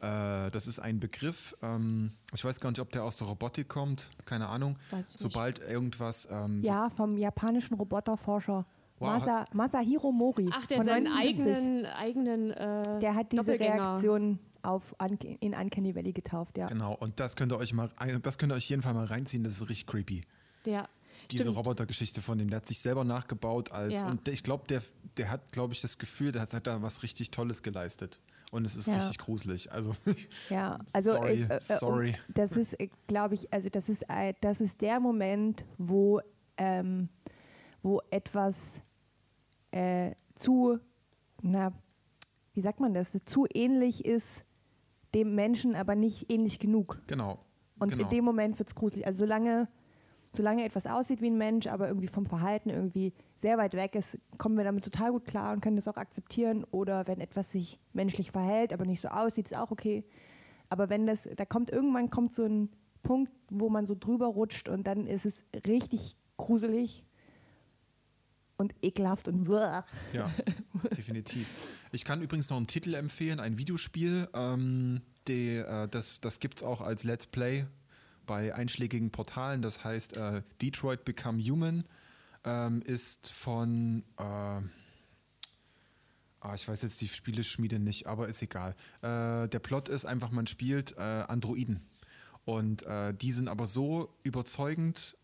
[0.01, 3.68] äh, das ist ein Begriff, ähm, ich weiß gar nicht, ob der aus der Robotik
[3.68, 4.76] kommt, keine Ahnung.
[4.90, 5.20] Weiß ich nicht.
[5.20, 8.66] Sobald irgendwas ähm, Ja, vom japanischen Roboterforscher
[8.99, 10.49] Wow, Masa, Masahiro Mori.
[10.53, 11.86] Ach, der von seinen 1970.
[11.86, 13.59] eigenen, eigenen äh, Der hat diese.
[13.59, 14.95] Reaktion auf
[15.40, 16.66] in Uncanny Valley getauft, ja.
[16.66, 17.88] Genau, und das könnt ihr euch mal,
[18.22, 20.22] das könnt ihr euch jeden Fall mal reinziehen, das ist richtig creepy.
[20.64, 20.88] Der,
[21.30, 21.48] Diese.
[21.48, 24.08] Robotergeschichte von dem, der hat sich selber nachgebaut als, Ja.
[24.10, 24.82] und der, ich glaube, der,
[25.16, 28.20] der hat, glaube ich, das Gefühl, der hat, hat da was richtig Tolles geleistet.
[28.50, 28.96] Und es ist Ja.
[28.96, 29.72] richtig gruselig.
[29.72, 29.94] Also,
[30.50, 32.14] Ja, also Sorry, äh, äh, sorry.
[32.28, 36.20] das ist, glaube ich, also das ist, äh, das ist der Moment, wo,
[36.58, 37.08] ähm,
[37.82, 38.82] wo etwas
[39.70, 40.78] äh, zu,
[41.40, 41.72] na,
[42.54, 44.44] wie sagt man das, zu ähnlich ist
[45.14, 47.00] dem Menschen, aber nicht ähnlich genug.
[47.06, 47.38] genau.
[47.78, 48.02] Und genau.
[48.04, 49.06] in dem Moment wird es gruselig.
[49.06, 49.66] Also solange,
[50.35, 54.18] solange etwas aussieht wie ein Mensch, aber irgendwie vom Verhalten irgendwie sehr weit weg ist,
[54.39, 56.64] kommen wir damit total gut klar und können das auch akzeptieren.
[56.70, 60.05] Oder wenn etwas sich menschlich verhält, aber nicht so aussieht, ist auch okay.
[60.70, 62.70] Aber wenn das, da kommt irgendwann kommt so ein
[63.03, 67.05] Punkt, wo man so drüber rutscht und dann ist es richtig gruselig
[68.57, 69.83] und ekelhaft und bläh.
[70.12, 70.30] Ja,
[70.97, 71.47] definitiv.
[71.93, 74.28] Ich kann übrigens noch einen Titel empfehlen, ein Videospiel.
[74.35, 77.66] Ähm, die, äh, das das gibt es auch als Let's Play
[78.26, 79.62] bei einschlägigen Portalen.
[79.62, 81.84] Das heißt äh, Detroit Become Human.
[82.44, 84.64] Ähm, ist von, äh, ah,
[86.54, 88.74] ich weiß jetzt die Spieleschmiede nicht, aber ist egal.
[89.00, 91.80] Äh, der Plot ist einfach, man spielt äh, Androiden.
[92.44, 95.16] Und äh, die sind aber so überzeugend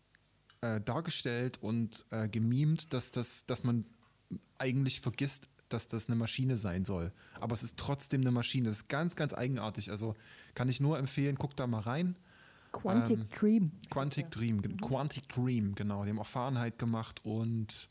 [0.61, 3.85] äh, dargestellt und gemimt, dass, das, dass man
[4.57, 7.11] eigentlich vergisst, dass das eine Maschine sein soll.
[7.39, 8.69] Aber es ist trotzdem eine Maschine.
[8.69, 9.91] Das ist ganz, ganz eigenartig.
[9.91, 10.15] Also
[10.55, 12.15] kann ich nur empfehlen, guck da mal rein.
[12.71, 13.71] Quantic Ähm, Dream.
[13.89, 16.03] Quantic Dream, ge- Quantic Dream, genau.
[16.03, 17.87] Die haben auch Fahrenheit gemacht und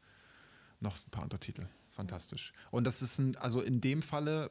[0.80, 1.66] noch ein paar andere Titel.
[1.90, 2.52] Fantastisch.
[2.70, 4.48] Und das ist ein, also in dem Falle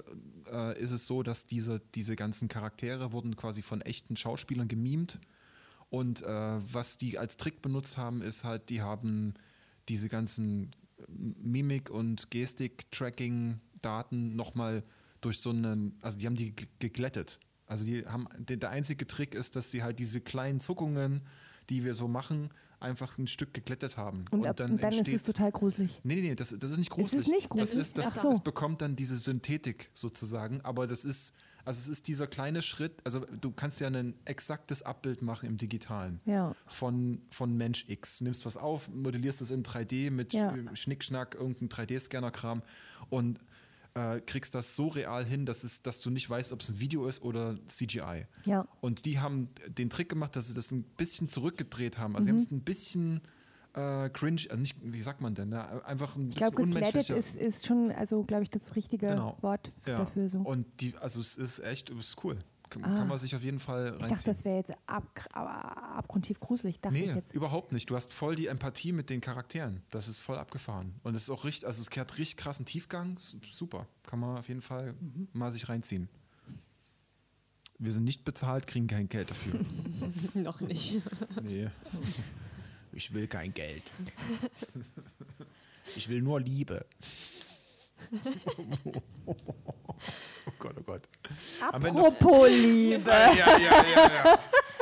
[0.51, 5.21] äh, ist es so, dass diese, diese ganzen Charaktere wurden quasi von echten Schauspielern gemimt.
[5.89, 6.27] Und äh,
[6.73, 9.33] was die als Trick benutzt haben, ist halt, die haben
[9.87, 10.71] diese ganzen
[11.07, 14.83] Mimik- und Gestik-Tracking-Daten nochmal
[15.21, 17.39] durch so einen, also die haben die geglättet.
[17.67, 21.21] Also die haben, der, einzige Trick ist, dass sie halt diese kleinen Zuckungen,
[21.69, 22.49] die wir so machen,
[22.79, 24.25] einfach ein Stück geglättet haben.
[24.31, 25.99] Und, ab, und dann ist es entsteht- total gruselig.
[26.03, 27.27] Nee, nee, nee, das, das ist nicht gruselig.
[27.27, 27.71] nicht gruselig?
[27.71, 28.31] Das ist, das, Ach so.
[28.31, 31.33] Es bekommt dann diese Synthetik sozusagen, aber das ist,
[31.65, 35.57] also es ist dieser kleine Schritt, also du kannst ja ein exaktes Abbild machen im
[35.57, 36.55] Digitalen Ja.
[36.67, 38.19] von, von Mensch X.
[38.19, 40.53] Du nimmst was auf, modellierst das in 3D mit Ja.
[40.75, 42.61] Schnickschnack, irgendein 3D-Scanner-Kram
[43.09, 43.39] und
[43.97, 46.79] äh, kriegst das so real hin, dass, es, dass du nicht weißt, ob es ein
[46.79, 48.25] Video ist oder CGI.
[48.45, 48.67] Ja.
[48.81, 52.15] Und die haben den Trick gemacht, dass sie das ein bisschen zurückgedreht haben.
[52.15, 52.43] Also sie haben Mhm.
[52.43, 53.21] es ein bisschen
[53.73, 55.85] äh, cringe, also nicht, wie sagt man denn, ne?
[55.85, 57.15] einfach ein Ich bisschen glaube, geglättet unmenschlicher.
[57.17, 59.37] ist, ist schon, also glaube ich, das richtige Genau.
[59.41, 59.99] Wort ja.
[59.99, 60.29] dafür.
[60.29, 60.39] So.
[60.39, 62.39] Und die, also es ist echt, es ist cool.
[62.69, 63.05] Kann, Ah.
[63.05, 64.33] man sich auf jeden Fall ich dachte, reinziehen.
[64.33, 67.33] das wäre jetzt ab, abgrundtief gruselig, dachte Nee, ich jetzt.
[67.33, 67.89] überhaupt nicht.
[67.89, 69.81] Du hast voll die Empathie mit den Charakteren.
[69.89, 70.95] Das ist voll abgefahren.
[71.03, 73.17] Und es ist auch richtig, also es hat richtig krassen Tiefgang.
[73.51, 73.87] Super.
[74.03, 75.27] Kann man auf jeden Fall Mhm.
[75.33, 76.09] mal sich reinziehen.
[77.79, 79.59] Wir sind nicht bezahlt, kriegen kein Geld dafür.
[80.33, 80.97] Noch nicht.
[81.43, 81.69] nee.
[82.91, 83.83] Ich will kein Geld.
[85.95, 86.85] Ich will nur Liebe.
[89.25, 91.01] Oh Gott, oh Gott.
[91.71, 93.09] Apropos Liebe.
[93.09, 94.39] Ja, ja, ja, ja.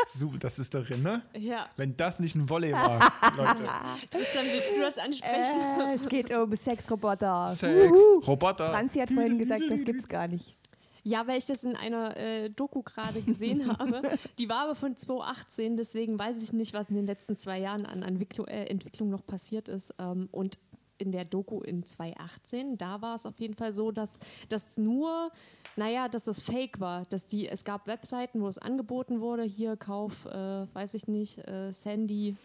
[0.08, 1.24] Super, das ist darin, ne?
[1.36, 3.00] Ja, Wenn das nicht ein Volley war,
[3.38, 3.64] Leute.
[4.12, 5.82] Tristan, willst du das ansprechen?
[5.82, 7.50] Äh, es geht um Sexroboter.
[7.50, 8.20] Sex, Wuhu.
[8.20, 8.72] Roboter.
[8.72, 10.56] Franzi hat vorhin gesagt, das gibt's gar nicht.
[11.04, 14.02] Ja, weil ich das in einer äh, Doku gerade gesehen habe.
[14.40, 17.86] Die war aber von 2018, deswegen weiß ich nicht, was in den letzten zwei Jahren
[17.86, 19.94] an Entwicklung, äh, Entwicklung noch passiert ist.
[20.00, 20.58] Ähm, und
[20.98, 24.20] in der Doku in 2018, da war es auf jeden Fall so, dass
[24.50, 25.32] das nur,
[25.76, 27.06] naja, dass das Fake war.
[27.06, 31.40] Dass die, es gab Webseiten, wo es angeboten wurde, hier kauf, äh, weiß ich nicht,
[31.48, 32.36] äh, Sandy,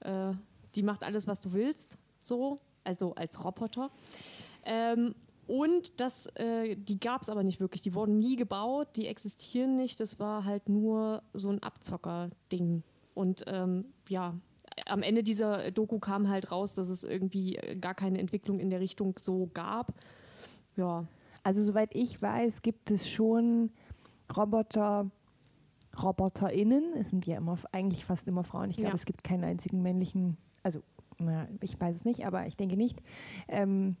[0.00, 0.32] äh,
[0.74, 3.90] die macht alles, was du willst, so, also als Roboter.
[4.64, 5.14] Ähm,
[5.46, 7.82] und das, äh, die gab es aber nicht wirklich.
[7.82, 10.00] Die wurden nie gebaut, die existieren nicht.
[10.00, 12.82] Das war halt nur so ein Abzocker-Ding.
[13.14, 14.34] Und ähm, ja,
[14.86, 18.70] am Ende dieser Doku kam halt raus, dass es irgendwie äh, gar keine Entwicklung in
[18.70, 19.94] der Richtung so gab.
[20.76, 21.06] Ja,
[21.42, 23.70] Also soweit ich weiß, gibt es schon
[24.36, 25.10] Roboter,
[26.02, 26.94] RoboterInnen.
[26.96, 28.70] Es sind ja immer eigentlich fast immer Frauen.
[28.70, 28.94] Ich glaube, Ja.
[28.94, 30.80] es gibt keinen einzigen männlichen, also
[31.18, 33.00] na, ich weiß es nicht, aber ich denke nicht.
[33.46, 33.96] Ähm,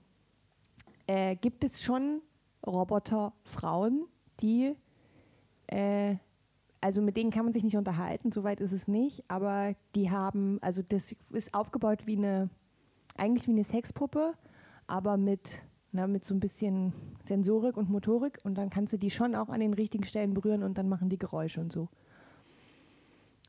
[1.06, 2.20] äh, gibt es schon
[2.66, 4.06] Roboterfrauen,
[4.40, 4.74] die
[5.68, 6.16] äh,
[6.84, 10.58] also mit denen kann man sich nicht unterhalten, soweit ist es nicht, aber die haben,
[10.60, 12.50] also das ist aufgebaut wie eine,
[13.16, 14.34] eigentlich wie eine Sexpuppe,
[14.86, 15.62] aber mit,
[15.92, 16.92] na, mit so ein bisschen
[17.24, 20.62] Sensorik und Motorik und dann kannst du die schon auch an den richtigen Stellen berühren
[20.62, 21.88] und dann machen die Geräusche und so.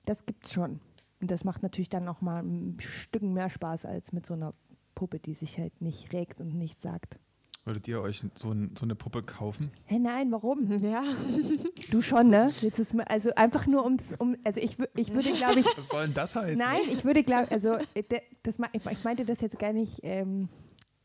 [0.06, 0.80] Das gibt's schon.
[1.20, 4.54] Und das macht natürlich dann auch mal ein Stück mehr Spaß als mit so einer
[4.94, 7.20] Puppe, die sich halt nicht regt und nichts sagt.
[7.66, 9.72] Würdet ihr euch so, ein, so eine Puppe kaufen?
[9.86, 10.68] Hä, nein, warum?
[10.82, 11.04] Ja.
[11.92, 12.52] Du schon, ne?
[12.62, 15.90] Jetzt ist mir, also einfach nur um, um also ich, ich würde, glaube ich, Was
[15.90, 16.58] soll denn das heißen?
[16.58, 18.04] nein, ich würde, glaube also äh,
[18.44, 20.50] das, ich meinte das jetzt gar nicht, ähm,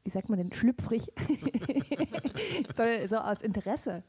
[0.04, 1.06] wie sagt man denn, schlüpfrig,
[2.74, 4.02] sondern so aus Interesse.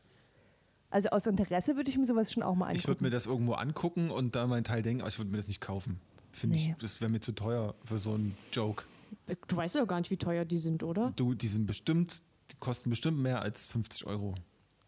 [0.89, 3.04] Also aus Interesse würde ich mir sowas schon auch mal Ich würde angucken.
[3.06, 5.62] mir das irgendwo angucken und da meinen Teil denken, aber ich würde mir das nicht
[5.62, 5.99] kaufen.
[6.32, 6.74] Finde Nee.
[6.78, 8.84] ich, das wäre mir zu teuer für so einen Joke.
[9.47, 11.12] Du weißt ja gar nicht, wie teuer die sind, oder?
[11.18, 12.22] Du, die sind bestimmt,
[12.52, 14.36] die kosten bestimmt mehr als 50 Euro.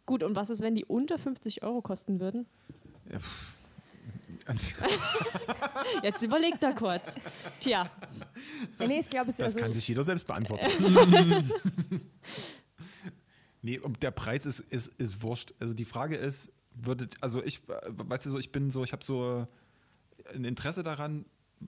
[0.06, 2.46] Gut, und was ist, wenn die unter 50 Euro kosten würden?
[3.12, 3.20] Ja.
[6.04, 7.04] Jetzt überleg da kurz.
[7.60, 7.90] Tja,
[8.80, 11.50] Ja, nee, ich glaube, es Das also, kann sich jeder selbst beantworten.
[13.62, 15.54] nee, und der Preis ist, ist, ist wurscht.
[15.60, 18.92] Also die Frage ist, würdet, also ich, äh, weißt du so, ich bin so, ich
[18.92, 19.48] habe so
[20.34, 21.26] ein Interesse daran,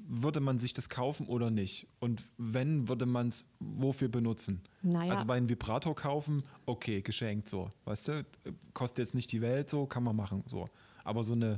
[0.08, 1.88] würde man sich das kaufen oder nicht?
[2.00, 4.62] Und wenn, würde man es wofür benutzen?
[4.82, 5.14] Naja.
[5.14, 8.26] Also bei einem Vibrator kaufen, okay, geschenkt so, weißt du?
[8.74, 10.68] Kostet jetzt nicht die Welt so, kann man machen so.
[11.04, 11.58] Aber so eine,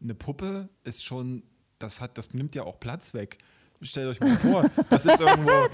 [0.00, 1.42] eine Puppe ist schon,
[1.78, 3.38] das hat, das nimmt ja auch Platz weg.
[3.82, 5.50] Stellt euch mal vor, das ist irgendwo.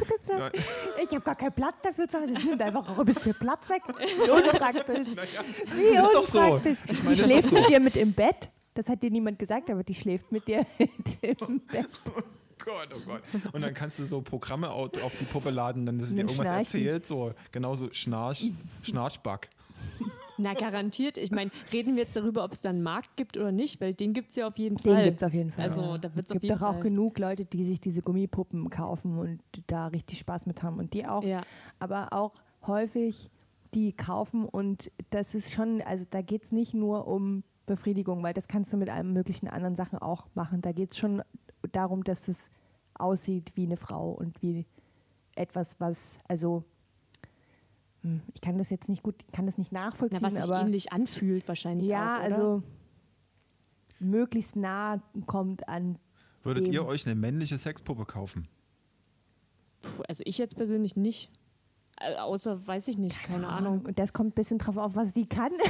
[1.02, 2.34] Ich habe gar keinen Platz dafür zu Hause.
[2.36, 3.82] Es nimmt einfach auch ein bisschen Platz weg.
[3.88, 5.08] Unpraktisch.
[5.74, 6.40] Wie ist doch so.
[6.40, 6.78] unpraktisch.
[6.88, 7.56] Ich doch schläft so.
[7.56, 8.50] mit dir mit im Bett.
[8.74, 11.88] Das hat dir niemand gesagt, aber die schläft mit dir im Bett.
[12.64, 13.22] Gott, oh Gott.
[13.52, 16.36] Und dann kannst du so Programme au- auf die Puppe laden, dann ist dir irgendwas
[16.46, 16.58] Schnarchen.
[16.80, 18.52] erzählt, so genauso Schnarch,
[18.84, 19.50] Schnarchback.
[20.38, 21.16] na garantiert.
[21.18, 23.94] Ich meine, reden wir jetzt darüber, ob es da einen Markt gibt oder nicht, weil
[23.94, 25.04] den gibt es ja auf jeden Den Fall.
[25.04, 25.64] gibt es auf jeden Fall.
[25.70, 26.82] Also da wird es gibt jeden doch auch Fall.
[26.82, 30.78] genug Leute, die sich diese Gummipuppen kaufen und da richtig Spaß mit haben.
[30.78, 31.24] Und die auch.
[31.24, 31.42] Ja.
[31.80, 32.32] Aber auch
[32.68, 33.28] häufig
[33.74, 37.42] die kaufen und das ist schon, also da geht es nicht nur um
[37.72, 40.60] Befriedigung, weil das kannst du mit allen möglichen anderen Sachen auch machen.
[40.60, 41.22] Da geht es schon
[41.72, 42.50] darum, dass es
[42.94, 44.66] aussieht wie eine Frau und wie
[45.34, 46.64] etwas, was, also
[48.02, 50.42] hm, ich kann das jetzt nicht gut, ich kann das nicht Na, nachvollziehen, was sich
[50.42, 52.24] aber ähnlich anfühlt wahrscheinlich ja, auch, oder?
[52.24, 52.62] also
[53.98, 55.98] möglichst nah kommt an
[56.42, 56.74] Würdet Dem.
[56.74, 58.48] ihr euch eine männliche Sexpuppe kaufen?
[59.80, 61.30] Puh, also ich jetzt persönlich nicht.
[62.18, 63.82] Außer, weiß ich nicht, keine Ahnung.
[63.86, 65.52] Und das kommt ein bisschen drauf auf, was sie kann.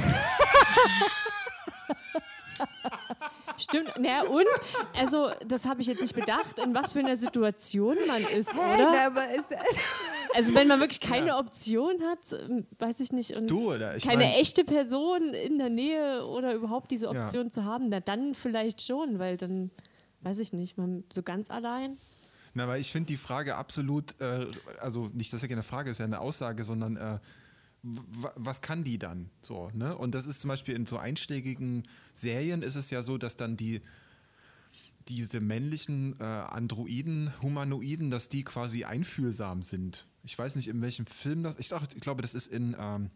[3.57, 4.45] Stimmt, naja, und?
[4.95, 9.05] Also, das habe ich jetzt nicht bedacht, in was für einer Situation man ist, oder?
[9.07, 9.45] aber ist,
[10.35, 13.95] Also, wenn man wirklich keine Option hat, ähm, weiß ich nicht, und Du, oder?
[13.95, 17.11] Ich keine mein- echte Person in der Nähe oder überhaupt diese Ja.
[17.25, 19.69] Option zu haben, na dann vielleicht schon, weil dann,
[20.21, 21.97] weiß ich nicht, man so ganz allein.
[22.55, 24.45] Na, weil ich finde die Frage absolut, äh,
[24.81, 27.19] also nicht, dass ja keine Frage ist, ja eine Aussage, sondern äh,
[27.83, 29.29] was kann die dann?
[29.41, 29.97] So, ne?
[29.97, 33.57] Und das ist zum Beispiel in so einschlägigen Serien ist es ja so, dass dann
[33.57, 33.81] die
[35.09, 40.07] diese männlichen äh, Androiden, Humanoiden, dass die quasi einfühlsam sind.
[40.23, 41.59] Ich weiß nicht, in welchem Film das.
[41.59, 43.09] Ich, dachte, ich glaube, das ist in ähm,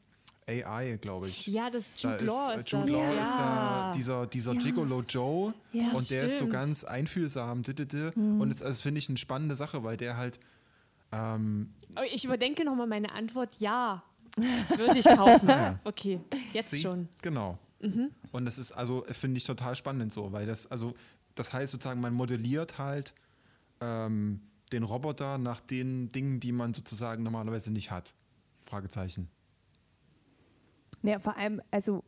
[0.48, 1.48] AI, glaube ich.
[1.48, 2.92] Ja, das Da Jude Law äh, ist, Jude.
[2.92, 3.22] Law ja.
[3.22, 6.52] ist da dieser, dieser Gigolo Joe Ja, und der ist so stimmt.
[6.52, 7.64] ganz einfühlsam.
[8.16, 8.42] Mhm.
[8.42, 10.40] Und das, das finde ich eine spannende Sache, weil der halt
[11.12, 11.74] ähm,
[12.14, 14.04] Ich überdenke nochmal meine Antwort, ja,
[14.38, 15.80] würde ich kaufen.
[15.84, 16.20] Okay,
[16.54, 17.08] jetzt sie- schon.
[17.22, 17.58] Genau.
[18.32, 20.94] Und das ist also, finde ich total spannend so, weil das, also,
[21.36, 23.14] das heißt sozusagen, man modelliert halt
[23.82, 24.42] ähm,
[24.74, 28.14] den Roboter nach den Dingen, die man sozusagen normalerweise nicht hat.
[28.54, 29.30] Fragezeichen.
[31.04, 32.04] ja, vor allem, also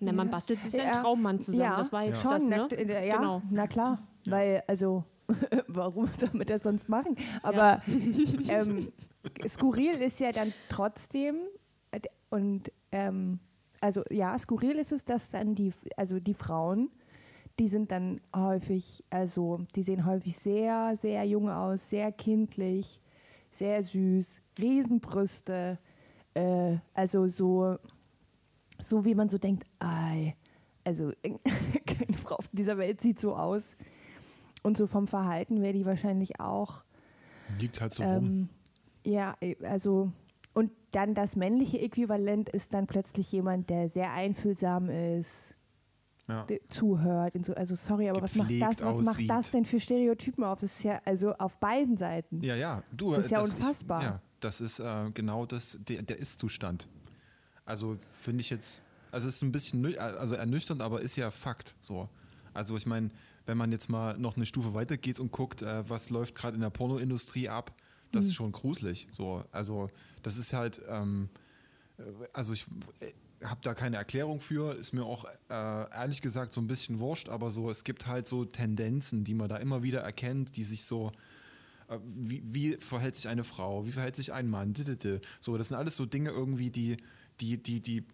[0.00, 1.00] Na, man bastelt sich seinen Ja.
[1.02, 2.72] Traummann zusammen, ja, das war jetzt schon, das, na, ne?
[2.76, 3.42] äh, ja, Genau.
[3.50, 5.04] na klar, weil, also,
[5.68, 7.16] warum soll man das sonst machen?
[7.42, 7.82] Aber
[8.48, 8.92] ähm,
[9.46, 11.36] skurril ist ja dann trotzdem,
[12.30, 13.38] und ähm,
[13.80, 16.90] also ja, skurril ist es, dass dann die, also die Frauen,
[17.58, 23.00] die sind dann häufig, also die sehen häufig sehr, sehr jung aus, sehr kindlich,
[23.50, 25.78] sehr süß, Riesenbrüste,
[26.34, 27.76] äh, also so,
[28.82, 30.36] so wie man so denkt, ei,
[30.84, 31.10] also
[31.86, 33.76] keine Frau auf dieser Welt sieht so aus.
[34.68, 36.84] Und so vom Verhalten wäre die wahrscheinlich auch,
[37.58, 38.24] Liegt halt so rum.
[38.26, 38.48] ähm,
[39.02, 40.12] ja, äh, also,
[40.52, 45.54] und dann das männliche Äquivalent ist dann plötzlich jemand, der sehr einfühlsam ist,
[46.28, 46.46] Ja.
[46.68, 47.34] zuhört.
[47.34, 47.54] Und so.
[47.54, 48.82] Also sorry, aber was macht das?
[48.82, 50.60] Was macht das denn für Stereotypen auf?
[50.60, 52.42] Das ist ja also auf beiden Seiten.
[52.42, 54.02] Ja, ja, du, Das ist ja ich- unfassbar.
[54.02, 56.86] ja, das ist äh, genau das, der, der Ist-Zustand.
[57.64, 61.74] Also finde ich jetzt, also es ist ein bisschen also ernüchternd, aber ist ja Fakt.
[61.80, 62.10] So.
[62.52, 63.10] Also ich meine,
[63.48, 66.60] wenn man jetzt mal noch eine Stufe weitergeht und guckt, äh, was läuft gerade in
[66.60, 67.74] der Pornoindustrie ab,
[68.12, 68.28] das Mhm.
[68.30, 69.08] ist schon gruselig.
[69.10, 69.42] So.
[69.50, 69.88] Also
[70.22, 71.30] das ist halt, ähm,
[71.96, 72.02] äh,
[72.34, 72.66] also ich
[73.42, 77.30] habe da keine Erklärung für, ist mir auch äh, ehrlich gesagt so ein bisschen wurscht,
[77.30, 80.84] aber so, es gibt halt so Tendenzen, die man da immer wieder erkennt, die sich
[80.84, 81.10] so
[81.88, 84.74] äh, wie, wie verhält sich eine Frau, wie verhält sich ein Mann,
[85.40, 86.98] so, das sind alles so Dinge irgendwie, die,
[87.40, 88.04] die, die, die,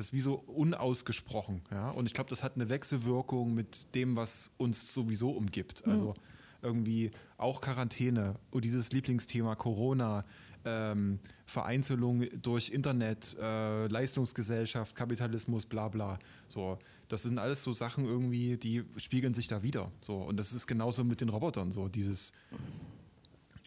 [0.00, 4.16] das ist wie so unausgesprochen, ja, und ich glaube, das hat eine Wechselwirkung mit dem,
[4.16, 6.14] was uns sowieso umgibt, also
[6.62, 10.24] irgendwie auch Quarantäne und dieses Lieblingsthema Corona,
[10.64, 16.18] ähm, Vereinzelung durch Internet, äh, Leistungsgesellschaft, Kapitalismus, bla bla.
[16.48, 16.78] So,
[17.08, 19.92] das sind alles so Sachen irgendwie, die spiegeln sich da wieder.
[20.00, 22.32] So, und das ist genauso mit den Robotern, so dieses,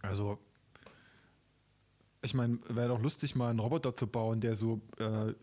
[0.01, 0.39] also
[2.23, 5.33] ich meine, wäre doch lustig, mal einen Roboter zu bauen, der so äh,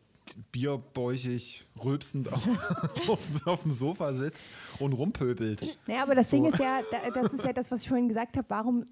[0.52, 2.46] bierbäuchig, rülpsend auf,
[3.08, 5.64] auf, auf dem Sofa sitzt und rumpöbelt.
[5.86, 6.36] Naja, aber das So.
[6.36, 8.84] Ding ist ja, da- das ist ja das, was ich vorhin gesagt habe, warum,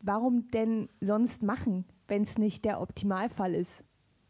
[0.00, 3.84] warum denn sonst machen, wenn es nicht der Optimalfall ist?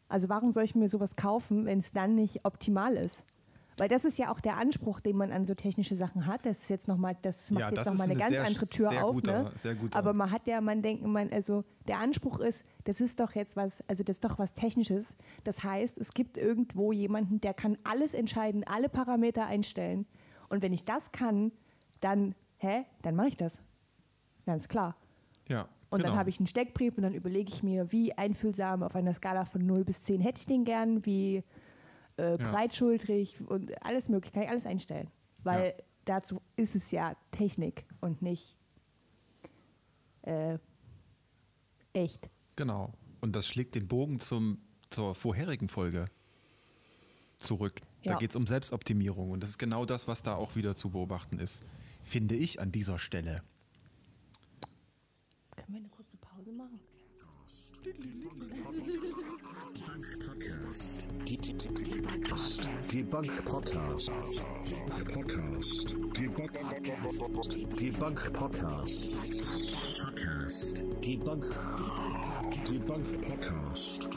[0.09, 3.23] Also warum soll ich mir sowas kaufen, wenn es dann nicht optimal ist?
[3.81, 6.45] Weil das ist ja auch der Anspruch, den man an so technische Sachen hat.
[6.45, 8.21] Das ist jetzt noch mal, das macht Ja, jetzt das noch ist mal eine eine
[8.21, 9.15] ganz sehr- andere Tür sehr auf.
[9.15, 9.53] guter- ne?
[9.57, 13.21] sehr guter- Aber man hat ja, man denkt, man, also der Anspruch ist, das ist
[13.21, 15.17] doch jetzt was, also das ist doch was Technisches.
[15.45, 20.05] Das heißt, es gibt irgendwo jemanden, der kann alles entscheiden, alle Parameter einstellen.
[20.51, 21.51] Und wenn ich das kann,
[22.01, 23.63] dann, hä, dann mache ich das.
[24.45, 24.95] Ganz klar.
[25.49, 25.63] Ja.
[25.89, 26.11] Und genau.
[26.11, 29.47] dann habe ich einen Steckbrief und dann überlege ich mir, wie einfühlsam auf einer Skala
[29.47, 31.43] von 0 bis 10 hätte ich den gern, wie
[32.21, 35.11] äh, breitschultrig und alles mögliche, kann ich alles einstellen.
[35.43, 35.85] Weil Ja.
[36.05, 38.57] dazu ist es ja Technik und nicht
[40.23, 40.59] äh,
[41.95, 42.29] echt.
[42.57, 42.93] Genau.
[43.21, 44.59] Und das schlägt den Bogen zum,
[44.91, 46.07] zur vorherigen Folge
[47.39, 47.81] zurück.
[48.05, 48.19] Da Ja.
[48.19, 49.31] geht es um Selbstoptimierung.
[49.31, 51.65] Und das ist genau das, was da auch wieder zu beobachten ist.
[52.03, 53.43] Finde ich an dieser Stelle.
[55.57, 56.81] Können wir eine kurze Pause machen?
[60.01, 60.17] Debunk
[63.45, 64.11] Podcast.
[65.05, 65.97] Podcast.
[66.15, 67.17] Debunk Podcast.
[67.79, 69.11] Debunk Podcast.
[70.01, 70.85] Podcast.
[71.05, 71.45] Debunk.
[72.67, 74.09] Debunk Podcast.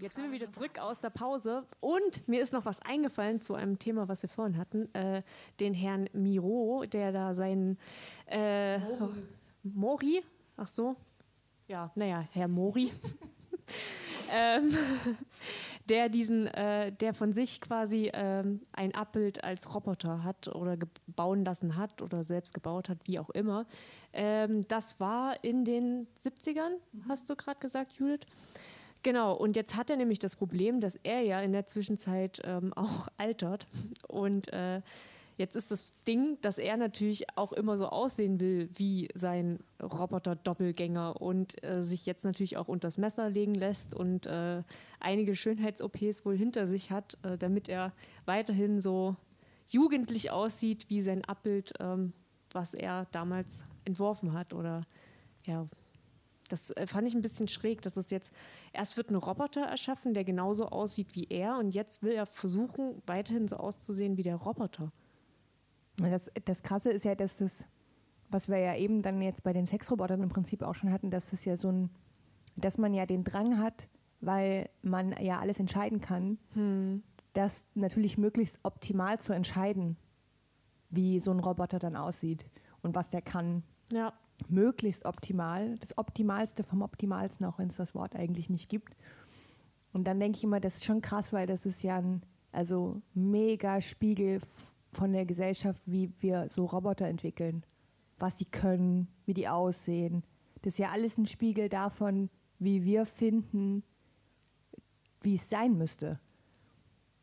[0.00, 3.54] Jetzt sind wir wieder zurück aus der Pause und mir ist noch was eingefallen zu
[3.54, 4.92] einem Thema, was wir vorhin hatten.
[4.92, 5.22] Äh,
[5.60, 7.78] den Herrn Miro, der da seinen
[8.26, 8.80] äh,
[9.62, 10.24] Mori,
[10.56, 10.96] ach so,
[11.68, 12.92] ja, naja, Herr Mori,
[14.32, 14.76] ähm,
[15.88, 21.44] der diesen, äh, der von sich quasi ähm, ein Abbild als Roboter hat oder bauen
[21.44, 23.66] lassen hat oder selbst gebaut hat, wie auch immer.
[24.12, 26.72] Ähm, das war in den 70ern,
[27.08, 28.26] hast du gerade gesagt, Judith?
[29.02, 32.72] Genau, und jetzt hat er nämlich das Problem, dass er ja in der Zwischenzeit ähm,
[32.74, 33.66] auch altert.
[34.06, 34.80] Und äh,
[35.42, 41.20] jetzt ist das Ding, dass er natürlich auch immer so aussehen will wie sein Roboter-Doppelgänger
[41.20, 44.62] und äh, sich jetzt natürlich auch unters Messer legen lässt und äh,
[45.00, 47.92] einige Schönheits-OPs wohl hinter sich hat, äh, damit er
[48.24, 49.16] weiterhin so
[49.66, 52.12] jugendlich aussieht wie sein Abbild, ähm,
[52.52, 54.86] was er damals entworfen hat oder
[55.44, 55.66] ja,
[56.50, 58.32] das äh, fand ich ein bisschen schräg, dass es jetzt
[58.72, 63.02] erst wird ein Roboter erschaffen, der genauso aussieht wie er und jetzt will er versuchen,
[63.06, 64.92] weiterhin so auszusehen wie der Roboter.
[65.96, 67.64] Das, das Krasse ist ja, dass das,
[68.30, 71.30] was wir ja eben dann jetzt bei den Sexrobotern im Prinzip auch schon hatten, dass
[71.30, 71.90] das ja so ein,
[72.56, 73.88] dass man ja den Drang hat,
[74.20, 76.38] weil man ja alles entscheiden kann,
[77.32, 79.96] das natürlich möglichst optimal zu entscheiden,
[80.90, 82.46] wie so ein Roboter dann aussieht
[82.82, 83.62] und was der kann.
[83.90, 84.12] Ja,
[84.48, 88.96] Möglichst optimal, das Optimalste vom Optimalsten, auch wenn es das Wort eigentlich nicht gibt.
[89.92, 93.00] Und dann denke ich immer, das ist schon krass, weil das ist ja ein also
[93.14, 94.40] mega Spiegel
[94.92, 97.64] von der Gesellschaft, wie wir so Roboter entwickeln,
[98.18, 100.22] was sie können, wie die aussehen.
[100.62, 103.82] Das ist ja alles ein Spiegel davon, wie wir finden,
[105.22, 106.20] wie es sein müsste.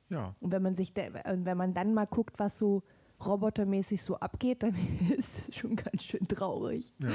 [0.10, 0.36] Ja.
[0.40, 2.84] Und wenn man sich, wenn man dann mal guckt, was so
[3.26, 4.76] robotermäßig so abgeht, dann
[5.18, 6.94] ist es schon ganz schön traurig.
[7.00, 7.10] Ja.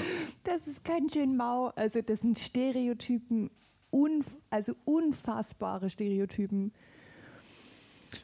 [0.45, 1.69] Das ist ganz schön mau.
[1.77, 3.51] Also das sind Stereotypen,
[3.91, 6.73] unf also unfassbare Stereotypen.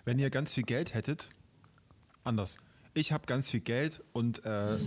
[0.04, 1.30] Wenn ihr ganz viel Geld hättet,
[2.24, 2.56] anders.
[2.94, 4.78] Ich habe ganz viel Geld und äh,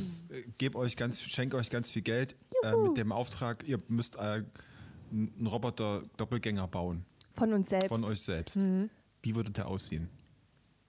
[0.57, 4.43] gebe euch ganz, schenke euch ganz viel Geld äh, mit dem Auftrag, ihr müsst äh,
[5.11, 7.87] einen Roboter-Doppelgänger bauen Von uns selbst.
[7.89, 8.57] von euch selbst.
[9.21, 10.09] Wie würde der aussehen?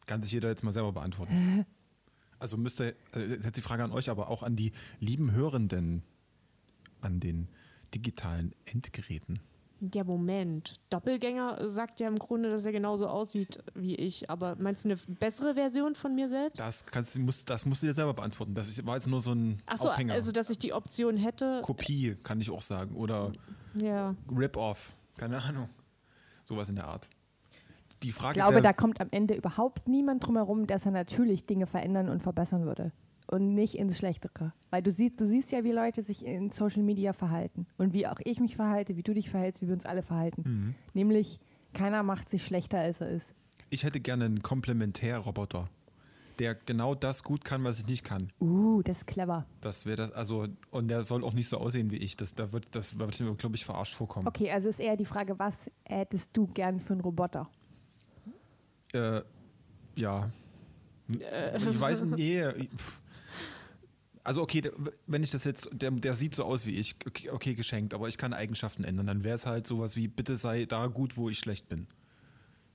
[0.07, 1.67] Kann sich jeder jetzt mal selber beantworten.
[2.41, 6.03] Also müsste, äh, jetzt die Frage an euch, aber auch an die lieben Hörenden
[7.01, 7.49] an den
[7.95, 9.41] digitalen Endgeräten.
[9.91, 10.81] Der Moment.
[10.91, 14.31] Doppelgänger sagt ja im Grunde, dass er genauso aussieht wie ich.
[14.31, 16.61] Aber meinst du eine bessere Version von mir selbst?
[16.61, 18.55] Das, kannst, musst, das musst du dir selber beantworten.
[18.55, 20.15] Das war jetzt nur so ein Achso, Aufhänger.
[20.15, 21.61] also dass ich die Option hätte.
[21.63, 22.95] Kopie, kann ich auch sagen.
[22.97, 23.33] Oder
[23.75, 24.15] Ja.
[24.31, 24.95] Rip-Off.
[25.17, 25.69] Keine Ahnung.
[26.45, 27.09] Sowas in der Art.
[28.03, 31.47] die Frage Ich glaube, da kommt am Ende überhaupt niemand drum herum, dass er natürlich
[31.47, 32.93] Dinge verändern und verbessern würde.
[33.27, 34.53] Und nicht ins Schlechtere.
[34.71, 37.67] Weil du siehst, du siehst ja, wie Leute sich in Social Media verhalten.
[37.79, 40.43] Und wie auch ich mich verhalte, wie du dich verhältst, wie wir uns alle verhalten.
[40.45, 40.75] Mhm.
[40.93, 41.41] Nämlich,
[41.73, 43.35] keiner macht sich schlechter, als er ist.
[43.71, 45.69] ich hätte gerne einen Komplementärroboter,
[46.39, 48.29] der genau das gut kann, was ich nicht kann.
[48.41, 49.47] Uh, das ist clever.
[49.61, 52.17] Das wäre das, also, und der soll auch nicht so aussehen wie ich.
[52.17, 54.29] Das, da wird, das wird mir, glaube ich, verarscht vorkommen.
[54.29, 57.49] Okay, also ist eher die Frage, was hättest du gern für einen Roboter?
[58.93, 59.23] Äh,
[59.97, 60.31] ja.
[61.09, 62.43] Ich weiß, nee.
[62.77, 63.01] pff.
[64.25, 64.63] Also okay,
[65.07, 68.09] wenn ich das jetzt, der, der sieht so aus wie ich, okay, okay geschenkt, aber
[68.09, 69.07] ich kann Eigenschaften ändern.
[69.07, 71.87] Dann wäre es halt sowas wie, bitte sei da gut, wo ich schlecht bin.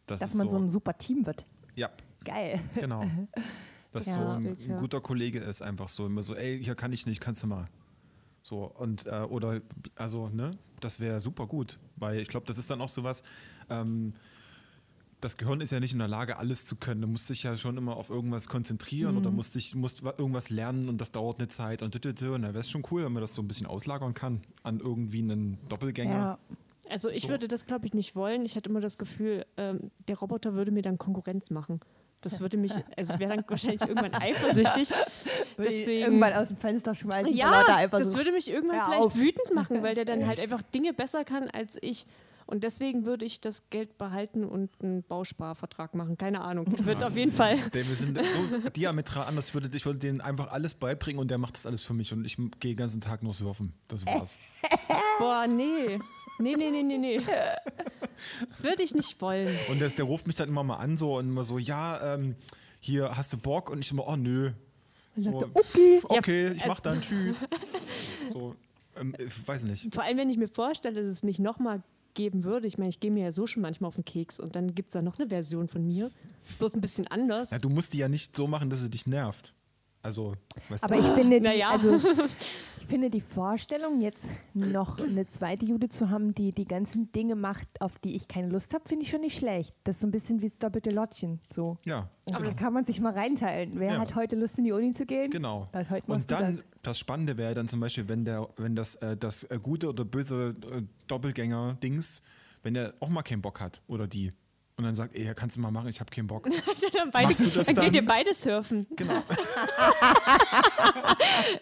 [0.06, 1.46] Das Dass man so ein super Team wird.
[1.76, 1.90] ja,
[2.24, 2.60] Geil.
[2.76, 3.04] genau.
[3.92, 4.14] Dass Ja.
[4.14, 7.08] so ein, Lustig, ein guter Kollege ist, einfach so immer so, ey, hier kann ich
[7.08, 7.68] nicht, kannst du mal.
[8.44, 9.62] So, und, äh, oder,
[9.96, 13.24] also, ne, das wäre super gut, weil ich glaube, das ist dann auch sowas,
[13.70, 14.14] ähm,
[15.22, 17.02] das Gehirn ist ja nicht in der Lage, alles zu können.
[17.02, 20.50] Du musst dich ja schon immer auf irgendwas konzentrieren oder musst, dich, musst wa- irgendwas
[20.50, 23.22] lernen und das dauert eine Zeit und, und da wäre es schon cool, wenn man
[23.22, 26.14] das so ein bisschen auslagern kann an irgendwie einen Doppelgänger.
[26.14, 26.38] Ja.
[26.90, 27.30] Also ich So.
[27.30, 28.46] würde das, glaube ich, nicht wollen.
[28.46, 31.82] Ich hätte immer das Gefühl, ähm, der Roboter würde mir dann Konkurrenz machen.
[32.22, 34.90] Das würde mich, also ich wäre dann wahrscheinlich irgendwann eifersüchtig.
[35.58, 37.34] Deswegen, Irgendwann aus dem Fenster schmeißen.
[37.36, 38.18] ja, das so.
[38.18, 39.16] würde mich irgendwann vielleicht auf.
[39.16, 40.52] wütend machen, weil der dann halt Echt?
[40.52, 42.08] einfach Dinge besser kann als ich.
[42.50, 46.18] Und deswegen würde ich das Geld behalten und einen Bausparvertrag machen.
[46.18, 46.66] Keine Ahnung.
[46.84, 47.58] Wird auf jeden Fall.
[47.70, 49.50] Der, wir sind so diametral anders.
[49.50, 52.12] Ich würde, ich würde denen einfach alles beibringen und der macht das alles für mich
[52.12, 53.74] und ich gehe den ganzen Tag nur surfen.
[53.88, 54.40] Das war's.
[55.20, 56.00] Boah, nee.
[56.40, 57.22] Nee, nee, nee, nee, nee.
[58.50, 59.56] Das würde ich nicht wollen.
[59.70, 62.36] Und das, der ruft mich dann immer mal an so und immer so, ja, ähm,
[62.80, 64.54] hier hast du Bock und ich immer, oh nö.
[65.16, 66.02] So, er, okay.
[66.04, 67.46] okay, Ja, ich mach dann, tschüss.
[68.34, 68.56] So,
[69.00, 69.94] ähm, ich weiß nicht.
[69.94, 71.84] Vor allem, wenn ich mir vorstelle, dass es mich nochmal
[72.20, 72.68] geben würde.
[72.68, 74.90] Ich meine, ich gehe mir ja so schon manchmal auf den Keks und dann gibt
[74.90, 76.12] es da noch eine Version von mir.
[76.58, 77.52] Bloß ein bisschen anders.
[77.52, 79.54] Ja, du musst die ja nicht so machen, dass sie dich nervt.
[80.02, 80.34] Also,
[80.68, 81.02] weißt Aber du?
[81.02, 81.70] ich finde, die, Naja.
[81.70, 81.98] also,
[82.90, 87.68] finde die Vorstellung, jetzt noch eine zweite Jude zu haben, die die ganzen Dinge macht,
[87.82, 89.74] auf die ich keine Lust habe, finde ich schon nicht schlecht.
[89.84, 91.40] Das ist so ein bisschen wie das doppelte Lottchen.
[91.54, 91.78] So.
[91.86, 93.74] ja, Aber da kann man sich mal reinteilen.
[93.76, 94.00] Wer Ja.
[94.00, 95.30] hat heute Lust, in die Uni zu gehen?
[95.32, 95.70] genau.
[95.72, 96.64] Also heute Und dann, das.
[96.82, 100.04] das, Spannende wäre dann zum Beispiel, wenn, der, wenn das, äh, das äh, gute oder
[100.04, 102.22] böse äh, Doppelgänger-Dings,
[102.64, 104.34] wenn der auch mal keinen Bock hat oder die.
[104.80, 106.46] Und dann sagt, ey, kannst du mal machen, ich habe keinen Bock.
[106.94, 107.84] dann beide, Machst du das dann, dann?
[107.84, 108.88] geht ihr beide surfen.
[108.96, 109.22] Genau.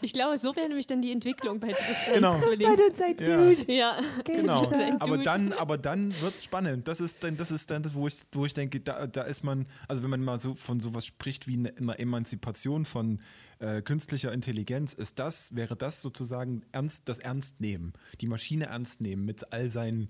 [0.02, 1.74] Ich glaube, so wäre nämlich dann die Entwicklung bei
[2.14, 2.38] Genau.
[2.38, 3.38] Seid Ja.
[3.44, 3.68] gut.
[3.68, 4.00] Ja.
[4.24, 4.72] Genau.
[5.00, 5.24] Aber Dude.
[5.24, 6.88] dann, aber dann wird es spannend.
[6.88, 9.44] Das ist dann, das ist dann, das, wo ich, wo ich denke, da, da ist
[9.44, 13.20] man, also wenn man mal so von sowas spricht wie eine, einer Emanzipation von
[13.60, 19.02] äh, künstlicher Intelligenz, ist das, wäre das sozusagen ernst, das Ernst nehmen, die Maschine ernst
[19.02, 20.10] nehmen mit all seinen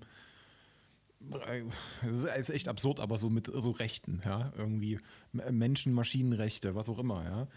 [2.06, 5.00] es ist echt absurd, aber so mit so Rechten, ja, irgendwie
[5.32, 7.48] Menschen, Maschinenrechte, was auch immer, ja.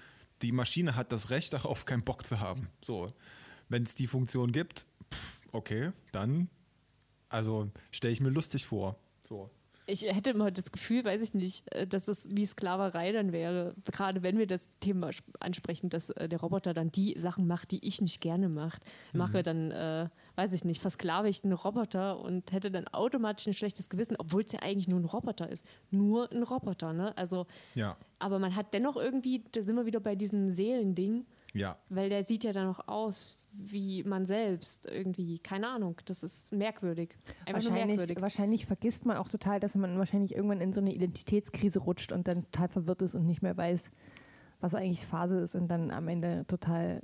[0.41, 2.69] Die Maschine hat das Recht darauf, keinen Bock zu haben.
[2.81, 3.13] So,
[3.69, 6.49] wenn es die Funktion gibt, pff, okay, dann,
[7.29, 8.97] also stelle ich mir lustig vor.
[9.21, 9.51] So.
[9.87, 13.73] Ich hätte immer das Gefühl, weiß ich nicht, äh, dass es wie Sklaverei dann wäre.
[13.91, 17.71] Gerade wenn wir das Thema sp- ansprechen, dass äh, der Roboter dann die Sachen macht,
[17.71, 22.19] die ich nicht gerne macht, mache, dann, äh, weiß ich nicht, versklave ich einen Roboter
[22.19, 25.65] und hätte dann automatisch ein schlechtes Gewissen, obwohl es ja eigentlich nur ein Roboter ist.
[25.89, 27.17] Nur ein Roboter, ne?
[27.17, 31.77] Also, Ja, aber man hat dennoch irgendwie, da sind wir wieder bei diesem Seelending, ja.
[31.89, 35.39] weil der sieht ja dann noch aus wie man selbst irgendwie.
[35.39, 37.17] Keine Ahnung, das ist merkwürdig.
[37.45, 38.21] Einfach Wahrscheinlich, merkwürdig.
[38.21, 42.27] wahrscheinlich vergisst man auch total, dass man wahrscheinlich irgendwann in so eine Identitätskrise rutscht und
[42.27, 43.91] dann total verwirrt ist und nicht mehr weiß,
[44.61, 47.01] was eigentlich Phase ist und dann am Ende total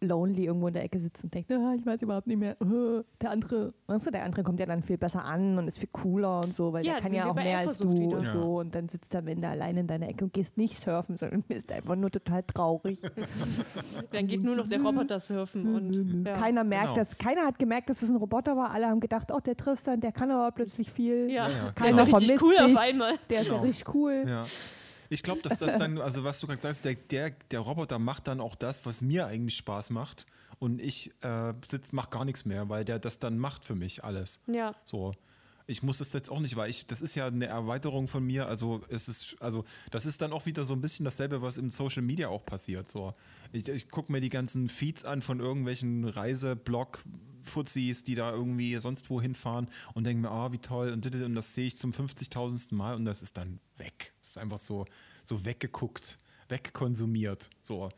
[0.00, 2.56] lonely irgendwo in der Ecke sitzt und denkt, ah, ich weiß überhaupt nicht mehr.
[3.20, 5.88] Der andere, weißt du, der andere kommt ja dann viel besser an und ist viel
[5.90, 8.18] cooler und so, weil Ja, der kann ja auch mehr als du wieder.
[8.18, 8.32] und Ja.
[8.32, 11.16] so und dann sitzt du am Ende allein in deiner Ecke und gehst nicht surfen,
[11.16, 13.00] sondern bist einfach nur total traurig.
[14.12, 16.34] Dann geht nur noch der Roboter surfen und ja.
[16.34, 16.96] Keiner merkt Genau.
[16.96, 18.70] das, keiner hat gemerkt, dass es ein Roboter war.
[18.70, 21.28] Alle haben gedacht, oh, der Tristan, der kann aber plötzlich viel.
[21.30, 22.74] Ja, Ja, ja, der Keiner ist richtig cool dich.
[22.76, 23.14] auf einmal.
[23.30, 23.64] Der ist ja Genau.
[23.64, 24.24] richtig cool.
[24.26, 24.44] Ja.
[25.08, 28.28] Ich glaube, dass das dann, also was du gerade sagst, der, der, der Roboter macht
[28.28, 30.26] dann auch das, was mir eigentlich Spaß macht.
[30.58, 34.04] Und ich äh, sitz, mach gar nichts mehr, weil der das dann macht für mich
[34.04, 34.40] alles.
[34.46, 34.74] Ja.
[34.84, 35.14] So.
[35.66, 38.48] Ich muss das jetzt auch nicht, weil ich, das ist ja eine Erweiterung von mir.
[38.48, 41.68] Also es ist, also das ist dann auch wieder so ein bisschen dasselbe, was im
[41.68, 42.90] Social Media auch passiert.
[42.90, 43.14] So.
[43.52, 46.04] Ich, ich gucke mir die ganzen Feeds an von irgendwelchen
[47.48, 51.34] Reiseblog-Fuzis, die da irgendwie sonst wo hinfahren und denke mir, ah, wie toll, und, und
[51.34, 52.74] das sehe ich zum 50.000.
[52.74, 54.12] Mal und das ist dann weg.
[54.22, 54.84] Es ist einfach so,
[55.24, 56.18] so weggeguckt,
[56.48, 57.50] wegkonsumiert.
[57.62, 57.90] So.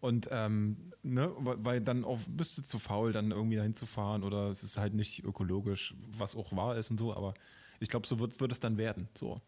[0.00, 4.22] Und ähm, ne, weil dann auch bist du zu faul, dann irgendwie dahin zu fahren
[4.22, 7.34] oder es ist halt nicht ökologisch, was auch wahr ist und so, aber
[7.80, 9.08] ich glaube, so wird, wird es dann werden.
[9.14, 9.40] So.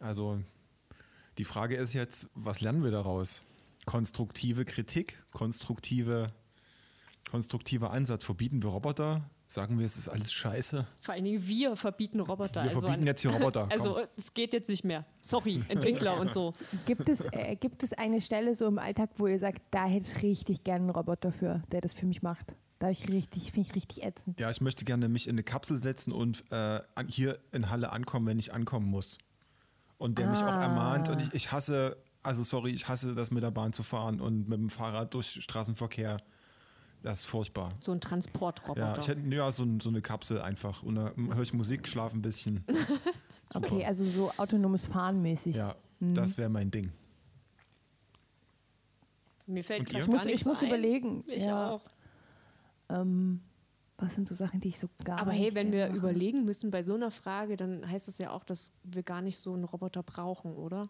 [0.00, 0.40] Also
[1.38, 3.44] die Frage ist jetzt, was lernen wir daraus?
[3.84, 6.32] Konstruktive Kritik, konstruktive,
[7.28, 8.24] konstruktiver Ansatz.
[8.24, 9.28] Verbieten wir Roboter?
[9.46, 10.86] Sagen wir, es ist alles scheiße?
[11.00, 12.62] Vor allen Dingen wir verbieten Roboter.
[12.64, 13.68] Wir also verbieten jetzt hier Roboter.
[13.70, 15.06] Also es geht jetzt nicht mehr.
[15.22, 16.52] Sorry, Entwickler und so.
[16.86, 20.06] Gibt es, äh, gibt es eine Stelle so im Alltag, wo ihr sagt, da hätte
[20.14, 22.56] ich richtig gerne einen Roboter für, der das für mich macht?
[22.78, 24.38] Da ich richtig, finde ich richtig ätzend.
[24.38, 28.26] Ja, ich möchte gerne mich in eine Kapsel setzen und äh, hier in Halle ankommen,
[28.26, 29.18] wenn ich ankommen muss.
[29.96, 30.62] Und der mich auch Ah.
[30.62, 31.08] ermahnt.
[31.08, 34.48] Und ich, ich hasse, also sorry, ich hasse das mit der Bahn zu fahren und
[34.48, 36.18] mit dem Fahrrad durch Straßenverkehr.
[37.02, 37.72] Das ist furchtbar.
[37.80, 38.80] So ein Transportroboter.
[38.80, 40.82] Ja, ich hätte ja, so, so eine Kapsel einfach.
[40.82, 42.64] Und da höre ich Musik, schlafe ein bisschen.
[43.54, 45.56] Okay, also so autonomes Fahren mäßig.
[45.56, 46.14] Ja, Mhm.
[46.14, 46.92] das wäre mein Ding.
[49.46, 50.00] Mir fällt ihr?
[50.00, 50.68] Ich muss, ich muss ein.
[50.68, 51.22] überlegen.
[51.26, 51.80] Ich ja, auch.
[52.90, 53.40] Ähm,
[53.96, 56.08] was sind so Sachen, die ich so gar Aber nicht hey, wenn wir gerne mache?
[56.10, 59.38] überlegen müssen bei so einer Frage, dann heißt es ja auch, dass wir gar nicht
[59.38, 60.88] so einen Roboter brauchen, oder?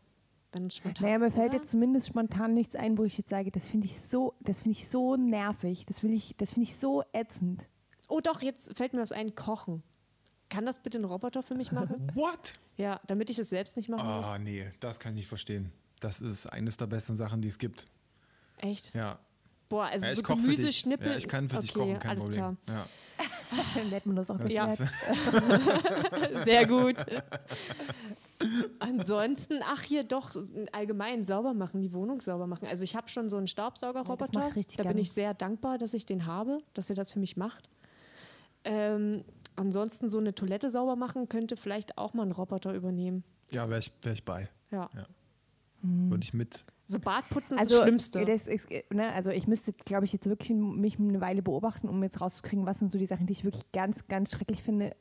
[0.50, 1.58] Es spontan, Naja, mir fällt oder?
[1.58, 4.78] jetzt zumindest spontan nichts ein, wo ich jetzt sage, das finde ich so, das finde
[4.78, 7.68] ich so nervig, das will ich, das finde ich so ätzend.
[8.08, 9.82] Oh doch, jetzt fällt mir was ein, Kochen.
[10.48, 12.10] Kann das bitte ein Roboter für mich machen?
[12.14, 12.58] What?
[12.78, 14.24] ja, damit ich es selbst nicht machen muss?
[14.24, 15.72] Ah, nee, das kann ich nicht verstehen.
[16.00, 17.86] Das ist eines der besten Sachen, die es gibt.
[18.56, 18.94] Echt?
[18.94, 19.18] Ja.
[19.68, 20.42] Boah, also ja ich so dich.
[20.42, 21.10] Gemüseschnippel.
[21.10, 22.56] Ja, ich kann für dich okay, kochen, kein alles Problem.
[22.64, 22.78] Klar.
[22.78, 22.86] Ja.
[23.74, 26.96] Dann nennt man das auch Das das ist, Sehr gut.
[28.78, 30.30] Ansonsten, ach hier doch,
[30.72, 32.66] allgemein sauber machen, die Wohnung sauber machen.
[32.68, 34.54] Also ich habe schon so einen Ja, Staubsaugerroboter.
[34.56, 37.36] richtig da bin ich sehr dankbar, dass ich den habe, dass er das für mich
[37.36, 37.68] macht.
[38.64, 39.24] Ähm,
[39.56, 43.24] ansonsten so eine Toilette sauber machen könnte vielleicht auch mal ein Roboter übernehmen.
[43.50, 44.48] ja wäre ich, wär ich bei.
[44.70, 44.90] Ja.
[44.94, 45.06] Ja.
[45.82, 46.10] Hm.
[46.10, 46.64] Würde ich mit.
[46.86, 48.24] So Badputzen ist Also, das Schlimmste.
[48.24, 52.02] das ist, ne, also ich müsste, glaube ich, jetzt wirklich mich eine Weile beobachten, um
[52.02, 54.96] jetzt rauszukriegen, was sind so die Sachen, die ich wirklich ganz, ganz schrecklich finde.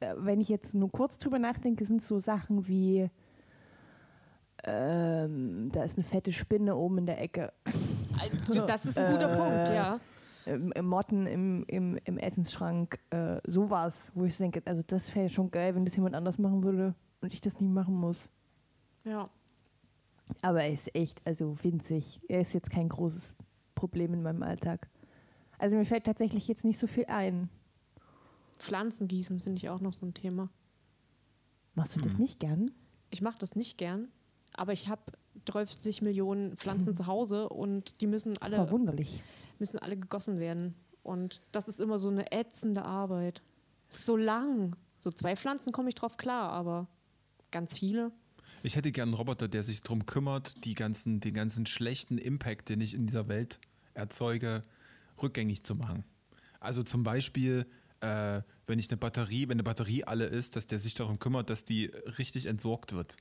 [0.00, 3.08] Äh, Wenn ich jetzt nur kurz drüber nachdenke, sind so Sachen wie,
[4.64, 7.52] ähm, da ist eine fette Spinne oben in der Ecke,
[8.66, 10.00] das ist ein guter Äh, Punkt, ja.
[10.46, 15.50] im Motten im, im, im Essensschrank, äh, sowas, wo ich denke, also das wäre schon
[15.50, 18.28] geil, wenn das jemand anders machen würde und ich das nie machen muss.
[19.04, 19.28] ja.
[20.40, 22.18] Aber er ist echt, also winzig.
[22.26, 23.34] Er ist jetzt kein großes
[23.74, 24.88] Problem in meinem Alltag.
[25.58, 27.50] Also mir fällt tatsächlich jetzt nicht so viel ein.
[28.62, 30.48] Pflanzen gießen finde ich auch noch so ein Thema.
[31.74, 32.04] Machst du Hm.
[32.04, 32.70] das nicht gern?
[33.10, 34.08] Ich mache das nicht gern,
[34.52, 35.02] aber ich habe
[35.46, 39.22] 30 Millionen Pflanzen zu Hause und die müssen alle, Verwunderlich.
[39.58, 40.74] müssen alle gegossen werden.
[41.02, 43.42] Und das ist immer so eine ätzende Arbeit.
[43.90, 44.76] Ist so lang.
[45.00, 46.86] So zwei Pflanzen komme ich drauf klar, aber
[47.50, 48.12] ganz viele.
[48.62, 52.68] Ich hätte gern einen Roboter, der sich darum kümmert, die ganzen, den ganzen schlechten Impact,
[52.68, 53.58] den ich in dieser Welt
[53.94, 54.62] erzeuge,
[55.20, 56.04] rückgängig zu machen.
[56.60, 57.66] Also zum Beispiel,
[58.02, 61.48] äh, wenn ich eine Batterie, wenn eine Batterie alle ist, dass der sich darum kümmert,
[61.50, 61.86] dass die
[62.18, 63.16] richtig entsorgt wird.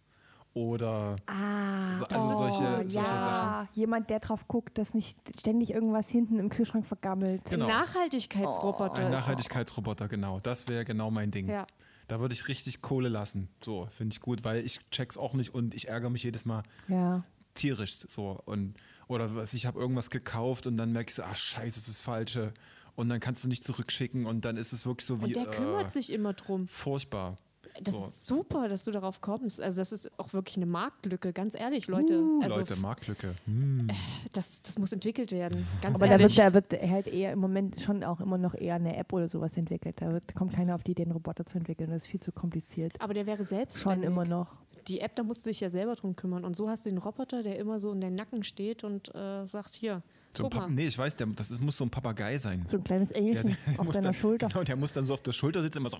[0.53, 3.19] Oder Ah, So- also solche- solche ja.
[3.63, 3.69] Sachen.
[3.73, 7.45] Jemand, der drauf guckt, dass nicht ständig irgendwas hinten im Kühlschrank vergammelt.
[7.45, 7.67] Genau.
[7.67, 8.95] Nachhaltigkeitsroboter.
[9.05, 10.39] ein Nachhaltigkeitsroboter, genau.
[10.41, 11.47] Das wäre genau mein Ding.
[11.47, 11.65] Ja.
[12.09, 13.47] Da würde ich richtig Kohle lassen.
[13.63, 16.63] So, finde ich gut, weil ich check's auch nicht und ich ärgere mich jedes Mal
[16.89, 17.23] Ja.
[17.53, 18.75] tierisch so und
[19.07, 21.99] oder was ich habe irgendwas gekauft und dann merke ich so, ach scheiße, das ist
[21.99, 22.53] das falsche
[22.95, 25.45] und dann kannst du nicht zurückschicken und dann ist es wirklich so wie Und der
[25.45, 26.67] kümmert äh, sich immer drum.
[26.67, 27.37] furchtbar.
[27.81, 28.05] Das so.
[28.05, 29.61] ist super, dass du darauf kommst.
[29.61, 32.21] Also das ist auch wirklich eine Marktlücke, ganz ehrlich, Leute.
[32.21, 33.35] Uh, also Leute, Marktlücke.
[33.45, 33.87] Hm.
[34.33, 35.65] das, das muss entwickelt werden.
[35.81, 36.37] Ganz Aber da ehrlich.
[36.37, 39.29] wird, da wird halt eher im Moment schon auch immer noch eher eine App oder
[39.29, 40.01] sowas entwickelt.
[40.01, 41.89] Da wird, kommt keiner auf die Idee, einen Roboter zu entwickeln.
[41.89, 42.99] Das ist viel zu kompliziert.
[42.99, 44.47] Aber der wäre selbst Schon immer noch.
[44.87, 46.43] Die App, da musst du dich ja selber drum kümmern.
[46.43, 49.45] Und so hast du den Roboter, der immer so in deinem Nacken steht und äh,
[49.45, 50.01] sagt, hier,
[50.37, 50.69] So ein guck mal.
[50.69, 52.63] nee, ich weiß, der, das ist, muss so ein Papagei sein.
[52.65, 54.47] So ein kleines Engelchen der auf muss deiner dann, Schulter.
[54.47, 55.97] Genau, der muss dann so auf der Schulter sitzen, immer so.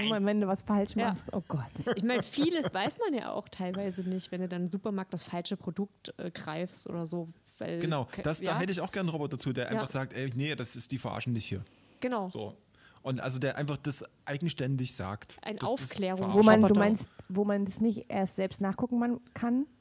[0.00, 1.08] Immer wenn du was falsch Ja.
[1.08, 1.28] machst.
[1.32, 1.66] Oh Gott.
[1.96, 5.24] Ich meine, vieles weiß man ja auch teilweise nicht, wenn du dann im Supermarkt das
[5.24, 7.28] falsche Produkt äh, greifst oder so.
[7.58, 9.70] Weil, Genau, das, ja, da hätte ich auch gerne einen Roboter zu, der Ja.
[9.72, 11.62] einfach sagt, ey, nee, das ist die verarschen dich hier.
[12.00, 12.28] Genau.
[12.30, 12.54] So.
[13.02, 15.38] Und also der einfach das eigenständig sagt.
[15.42, 16.40] Ein Das ist Aufklärungs- verarschen.
[16.40, 19.20] Wo man, du meinst, wo man das nicht erst selbst nachgucken man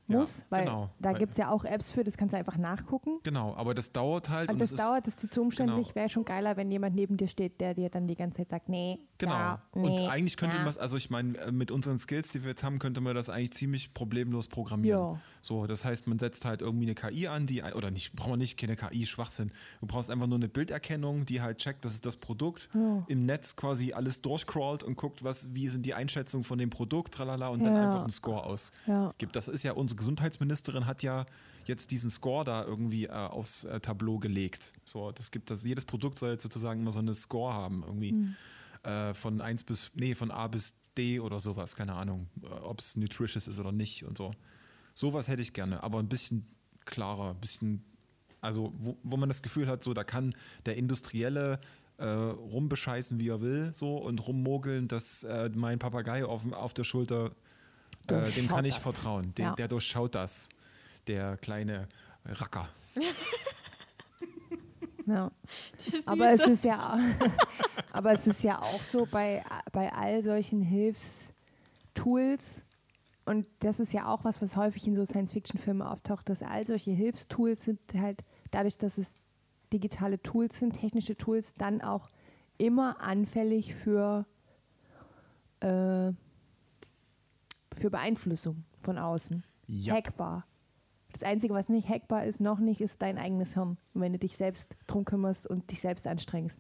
[0.08, 0.90] kann, Ja, muss, weil genau.
[1.00, 3.20] da gibt es ja auch Apps für, das kannst du einfach nachgucken.
[3.24, 4.50] Genau, aber das dauert halt.
[4.52, 5.88] Und das es dauert, das ist zu umständlich.
[5.88, 5.96] genau.
[5.96, 8.70] Wäre schon geiler, wenn jemand neben dir steht, der dir dann die ganze Zeit sagt,
[8.70, 9.58] nee, Genau.
[9.72, 12.52] und nee, eigentlich könnte man es, also ich meine, äh, mit unseren Skills, die wir
[12.52, 15.00] jetzt haben, könnte man das eigentlich ziemlich problemlos programmieren.
[15.00, 15.20] Ja.
[15.42, 18.40] So, das heißt, man setzt halt irgendwie eine KI an, die, oder nicht, braucht man
[18.40, 19.52] nicht, keine KI, Schwachsinn.
[19.80, 22.70] Du brauchst einfach nur eine Bilderkennung, die halt checkt, das ist das Produkt,
[23.08, 27.14] im Netz quasi alles durchcrawlt und guckt, was, wie sind die Einschätzungen von dem Produkt,
[27.14, 27.84] tralala, und dann Ja.
[27.86, 28.78] einfach einen Score ausgibt.
[28.88, 29.14] Ja.
[29.32, 31.26] Das ist ja, unsere Gesundheitsministerin hat ja
[31.66, 34.74] jetzt diesen Score da irgendwie äh, aufs äh, Tableau gelegt.
[34.86, 38.10] So, das gibt das, jedes Produkt soll jetzt sozusagen immer so eine Score haben irgendwie.
[38.86, 42.28] äh, von 1 bis, nee, von A bis D oder sowas, keine Ahnung,
[42.64, 44.32] ob es nutritious ist oder nicht und so.
[44.94, 46.48] Sowas hätte ich gerne, aber ein bisschen
[46.86, 47.84] klarer, ein bisschen,
[48.42, 50.36] also wo, wo man das Gefühl hat, so da kann
[50.66, 51.60] der Industrielle
[51.98, 56.84] äh, rumbescheißen, wie er will, so und rummogeln, dass äh, mein Papagei auf, auf der
[56.84, 57.32] Schulter,
[58.08, 58.84] äh, dem kann ich das.
[58.84, 59.34] vertrauen.
[59.36, 59.56] Den, Ja.
[59.56, 60.50] Der durchschaut das,
[61.08, 61.88] der kleine
[62.26, 62.68] Racker.
[65.08, 65.32] Ja.
[66.08, 66.98] Aber es ist ja,
[67.92, 72.64] aber es ist ja auch so bei, bei all solchen Hilfstools
[73.26, 76.92] und das ist ja auch was, was häufig in so Science-Fiction-Filmen auftaucht, dass all solche
[76.92, 79.16] Hilfstools sind halt dadurch, dass es
[79.74, 82.10] digitale Tools sind, technische Tools, dann auch
[82.58, 84.26] immer anfällig für,
[85.60, 86.12] äh,
[87.76, 89.44] für Beeinflussung von außen.
[89.68, 89.96] Ja.
[89.96, 90.46] Hackbar.
[91.12, 93.78] Das Einzige, was nicht hackbar ist, noch nicht, ist dein eigenes Hirn.
[93.94, 96.60] Und wenn du dich selbst drum kümmerst und dich selbst anstrengst.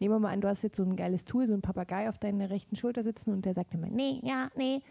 [0.00, 2.18] Nehmen wir mal an, du hast jetzt so ein geiles Tool, so ein Papagei auf
[2.18, 4.82] deiner rechten Schulter sitzen und der sagt immer, nee, ja, nee.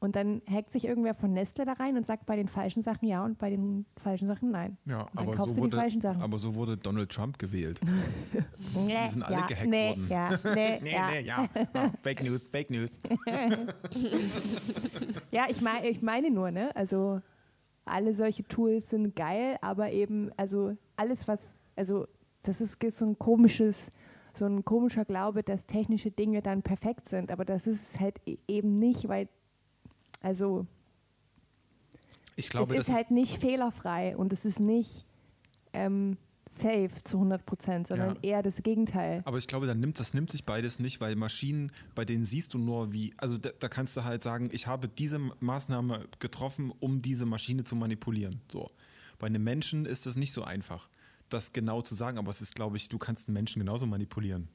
[0.00, 3.08] Und dann hackt sich irgendwer von Nestle da rein und sagt bei den falschen Sachen
[3.08, 4.78] ja und bei den falschen Sachen nein.
[4.84, 6.22] Ja, und dann aber kaufst so, du die wurde, falschen Sachen.
[6.22, 7.80] aber so wurde Donald Trump gewählt.
[8.74, 10.06] nee, die sind alle ja, gehackt nee, worden.
[10.08, 11.18] Ja, nee, ja.
[11.18, 11.48] ja.
[11.74, 13.00] Ah, Fake News, Fake News.
[15.30, 16.74] Ja, ich, mein, ich meine nur, ne?
[16.74, 17.20] Also
[17.84, 22.06] alle solche Tools sind geil, aber eben, also alles, was, also
[22.42, 23.92] das ist so ein komisches,
[24.34, 28.38] so ein komischer Glaube, dass technische Dinge dann perfekt sind, aber das ist halt e-
[28.46, 29.28] eben nicht, weil,
[30.20, 30.66] also
[32.36, 35.04] Ich glaube, es ist halt nicht fehlerfrei und es ist nicht
[35.72, 36.16] ähm,
[36.48, 38.20] safe zu 100 Prozent, sondern Ja.
[38.22, 39.22] eher das Gegenteil.
[39.24, 42.54] Aber ich glaube, dann nimmt, das nimmt sich beides nicht, weil Maschinen, bei denen siehst
[42.54, 46.72] du nur, wie, also da, da kannst du halt sagen, ich habe diese Maßnahme getroffen,
[46.80, 48.40] um diese Maschine zu manipulieren.
[48.50, 48.70] So.
[49.18, 50.88] Bei einem Menschen ist das nicht so einfach,
[51.28, 54.48] das genau zu sagen, aber es ist, glaube ich, du kannst einen Menschen genauso manipulieren.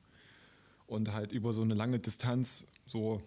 [0.88, 3.22] Und halt über so eine lange Distanz so.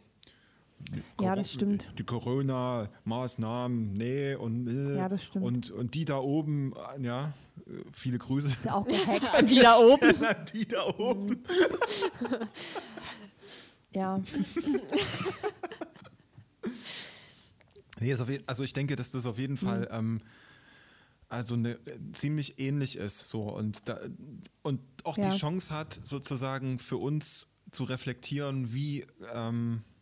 [1.20, 1.90] Ja, das stimmt.
[1.98, 5.44] Die Corona-Maßnahmen, nee, und, äh, Ja, das stimmt.
[5.44, 7.32] und und die da oben, ja,
[7.92, 8.48] viele Grüße.
[8.48, 9.50] Ist ja auch gehackt.
[9.50, 10.12] Die da oben.
[10.52, 11.42] die da oben.
[13.92, 14.20] ja.
[17.98, 19.86] Nee, ist auf jeden, also ich denke, dass das auf jeden Fall Mhm.
[19.90, 20.20] ähm,
[21.28, 21.78] also eine,
[22.12, 23.28] ziemlich ähnlich ist.
[23.28, 23.98] So und, da,
[24.62, 25.30] und auch Ja.
[25.30, 29.95] die Chance hat, sozusagen für uns zu reflektieren, wie ähm, äh,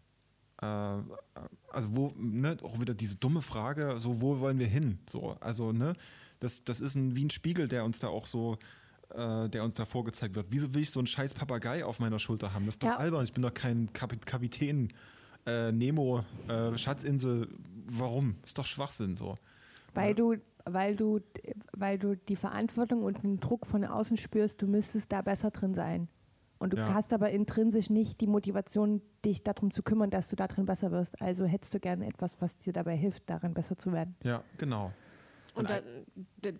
[0.56, 4.98] also wo, ne, auch wieder diese dumme Frage, so wo wollen wir hin?
[5.08, 5.94] So, also, ne,
[6.40, 8.58] das, das ist ein, wie ein Spiegel, der uns da auch so
[9.14, 10.46] äh, der uns da vorgezeigt wird.
[10.50, 12.66] Wieso will ich so einen scheiß Papagei auf meiner Schulter haben?
[12.66, 12.96] Das ist doch Ja.
[12.96, 13.24] albern.
[13.24, 14.92] Ich bin doch kein Kapit Kapitän
[15.46, 17.48] äh, Nemo, äh, Schatzinsel.
[17.92, 18.36] Warum?
[18.44, 19.36] Ist doch Schwachsinn so.
[19.92, 21.20] Weil du, weil du,
[21.72, 25.74] weil du die Verantwortung und den Druck von außen spürst, du müsstest da besser drin
[25.74, 26.08] sein.
[26.64, 26.94] Und du Ja.
[26.94, 30.90] hast aber intrinsisch nicht die Motivation, dich darum zu kümmern, dass du da drin besser
[30.92, 31.20] wirst.
[31.20, 34.16] Also hättest du gerne etwas, was dir dabei hilft, darin besser zu werden.
[34.24, 34.90] Ja, genau.
[35.54, 35.80] Und da,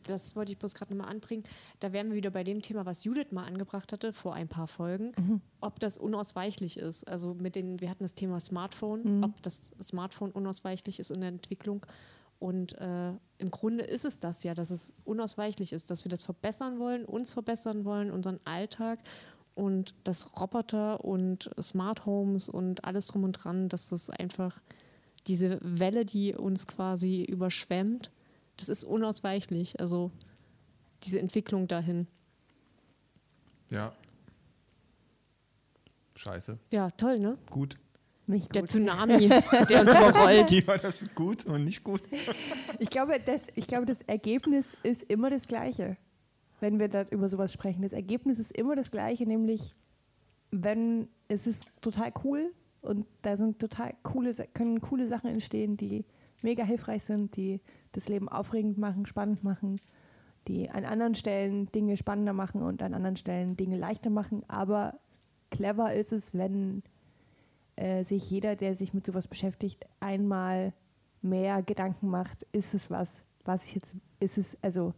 [0.07, 1.43] das wollte ich bloß gerade nochmal anbringen.
[1.81, 4.69] Da wären wir wieder bei dem Thema, was Judith mal angebracht hatte vor ein paar
[4.69, 5.41] Folgen, Mhm.
[5.63, 7.09] ob das unausweichlich ist.
[7.09, 9.25] Also mit den, wir hatten das Thema Smartphone, Mhm.
[9.25, 11.85] ob das Smartphone unausweichlich ist in der Entwicklung.
[12.39, 16.25] Und äh, im Grunde ist es das ja, dass es unausweichlich ist, dass wir das
[16.25, 18.99] verbessern wollen, uns verbessern wollen, unseren Alltag
[19.55, 24.61] und dass Roboter und Smart Homes und alles drum und dran, dass das einfach
[25.27, 28.11] diese Welle, die uns quasi überschwemmt,
[28.57, 29.81] das ist unausweichlich.
[29.81, 30.11] Also
[31.03, 32.07] diese Entwicklung dahin.
[33.71, 33.93] Ja.
[36.17, 36.59] Scheiße.
[36.71, 37.37] Ja, toll, ne?
[37.51, 37.79] Gut.
[38.27, 38.71] Nicht Der gut.
[38.71, 39.29] Tsunami,
[39.69, 40.51] der uns überrollt.
[40.51, 42.01] Ja, das ist gut und nicht gut.
[42.79, 45.97] Ich glaube, das, ich glaube, das Ergebnis ist immer das gleiche,
[46.65, 47.83] wenn wir da über sowas sprechen.
[47.83, 49.77] Das Ergebnis ist immer das gleiche, nämlich
[50.51, 56.07] wenn es ist total cool und da sind total coole, können coole Sachen entstehen, die
[56.43, 57.61] mega hilfreich sind, die
[57.93, 59.79] das Leben aufregend machen, spannend machen,
[60.49, 64.43] die an anderen Stellen Dinge spannender machen und an anderen Stellen Dinge leichter machen.
[64.49, 64.99] Aber
[65.51, 66.83] clever ist es, wenn
[67.77, 70.73] äh, sich jeder, der sich mit sowas beschäftigt, einmal
[71.21, 74.95] mehr Gedanken macht, ist es was, was ich jetzt, ist es, also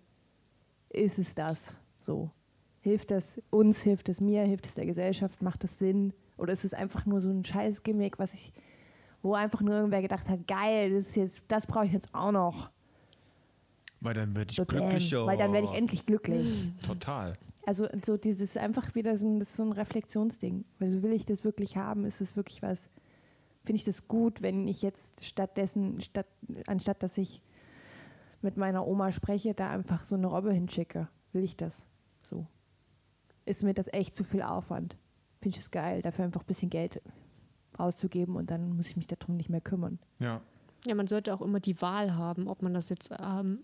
[0.90, 1.58] ist es das
[2.00, 2.30] so?
[2.80, 6.12] Hilft das uns, hilft es mir, hilft es der Gesellschaft, macht das Sinn?
[6.36, 8.52] Oder ist es einfach nur so ein scheiß Gimmick, was ich,
[9.22, 12.30] wo einfach nur irgendwer gedacht hat, geil, das ist jetzt, das brauche ich jetzt auch
[12.30, 12.70] noch.
[14.00, 15.26] Weil dann werde ich So, damn, glücklicher.
[15.26, 16.72] weil dann werde ich endlich glücklich.
[16.86, 17.34] Total.
[17.64, 20.64] Also so dieses einfach wieder so ein, das ist so ein Reflexionsding.
[20.78, 22.04] Also will ich das wirklich haben?
[22.04, 22.88] Ist das wirklich was?
[23.64, 26.28] Finde ich das gut, wenn ich jetzt stattdessen, statt,
[26.68, 27.42] anstatt dass ich
[28.42, 31.08] mit meiner Oma spreche, da einfach so eine Robbe hinschicke?
[31.32, 31.86] Will ich das?
[32.22, 32.46] So.
[33.44, 34.96] Ist mir das echt zu viel Aufwand?
[35.40, 37.00] finde ich es geil, dafür einfach ein bisschen Geld
[37.76, 39.98] auszugeben und dann muss ich mich darum nicht mehr kümmern.
[40.18, 40.40] Ja.
[40.86, 43.60] Ja, man sollte auch immer die Wahl haben, ob man das jetzt ähm,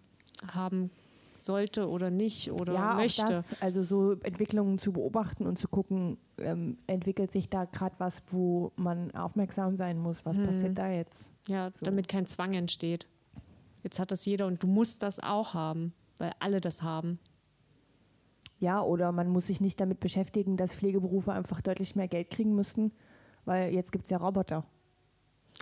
[0.52, 0.90] haben
[1.38, 3.24] sollte oder nicht oder ja, möchte.
[3.24, 7.94] auch das, also so Entwicklungen zu beobachten und zu gucken, ähm, entwickelt sich da gerade
[7.98, 10.46] was, wo man aufmerksam sein muss, was Mhm.
[10.46, 11.30] passiert da jetzt?
[11.48, 11.84] Ja, So.
[11.84, 13.08] damit kein Zwang entsteht.
[13.82, 17.18] Jetzt hat das jeder und du musst das auch haben, weil alle das haben.
[18.60, 22.54] Ja, oder man muss sich nicht damit beschäftigen, dass Pflegeberufe einfach deutlich mehr Geld kriegen
[22.54, 22.92] müssten,
[23.44, 24.64] weil jetzt gibt es ja Roboter.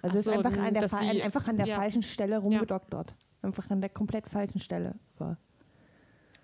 [0.02, 1.76] Also es so, ist einfach an der, fa- sie- einfach an der ja.
[1.76, 3.14] falschen Stelle rumgedoktert.
[3.42, 4.94] Einfach an der komplett falschen Stelle.
[5.18, 5.38] Aber,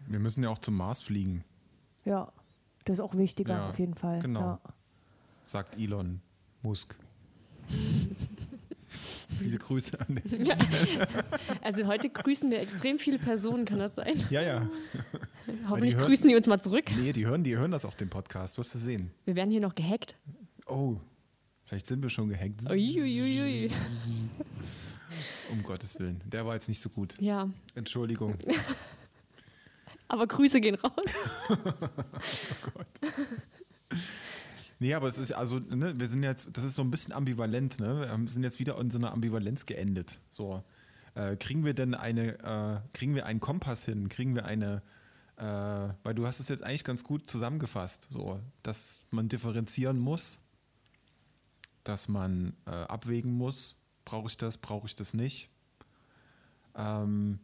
[0.07, 1.45] Wir müssen ja auch zum Mars fliegen,
[2.07, 2.33] ja,
[2.87, 4.21] das ist auch wichtiger Ja, auf jeden Fall.
[4.21, 4.41] genau.
[4.41, 4.61] Ja.
[5.45, 6.23] sagt Elon
[6.63, 6.97] Musk.
[9.29, 10.49] Viele Grüße an den.
[11.63, 14.15] Also heute grüßen wir extrem viele Personen, kann das sein?
[14.31, 14.71] Ja, ja.
[15.69, 16.85] Hoffentlich hören- grüßen die uns mal zurück.
[16.97, 19.11] Nee, die hören, die hören das auf dem Podcast, wirst du sehen.
[19.25, 20.17] Wir werden hier noch gehackt.
[20.67, 20.97] Oh,
[21.65, 22.63] vielleicht sind wir schon gehackt.
[22.71, 23.71] Uiuiui.
[25.53, 26.21] Um Gottes Willen.
[26.27, 27.15] Der war jetzt nicht so gut.
[27.21, 28.37] Ja, Entschuldigung.
[30.09, 31.05] aber Grüße gehen raus.
[34.79, 37.81] Nee, aber es ist also, ne, wir sind jetzt, das ist so ein bisschen ambivalent,
[37.81, 38.01] ne?
[38.01, 40.21] Wir sind jetzt wieder in so einer Ambivalenz geendet.
[40.31, 40.63] So,
[41.15, 44.11] äh, kriegen wir denn eine, äh, kriegen wir einen Kompass hin?
[44.11, 44.83] Kriegen wir eine,
[45.37, 45.43] äh,
[46.03, 50.41] weil du hast es jetzt eigentlich ganz gut zusammengefasst, so, dass man differenzieren muss,
[51.83, 55.49] dass man äh, abwägen muss, brauche ich das, brauche ich das nicht?
[56.75, 57.39] Ähm,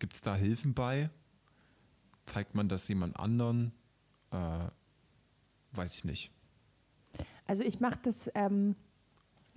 [0.00, 1.08] Gibt es da Hilfen bei?
[2.26, 3.72] Zeigt man das jemand anderen?
[5.72, 6.32] Weiß ich nicht.
[7.46, 8.76] Also ich mache das, ähm,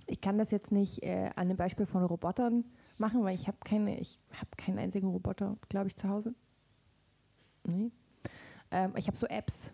[0.06, 2.64] ich kann das jetzt nicht äh, an dem Beispiel von Robotern
[2.98, 6.34] machen, weil ich habe keine, ich habe keinen einzigen Roboter, glaube ich, zu Hause.
[7.64, 7.90] Nee.
[8.70, 9.72] Ähm, ich habe so Apps.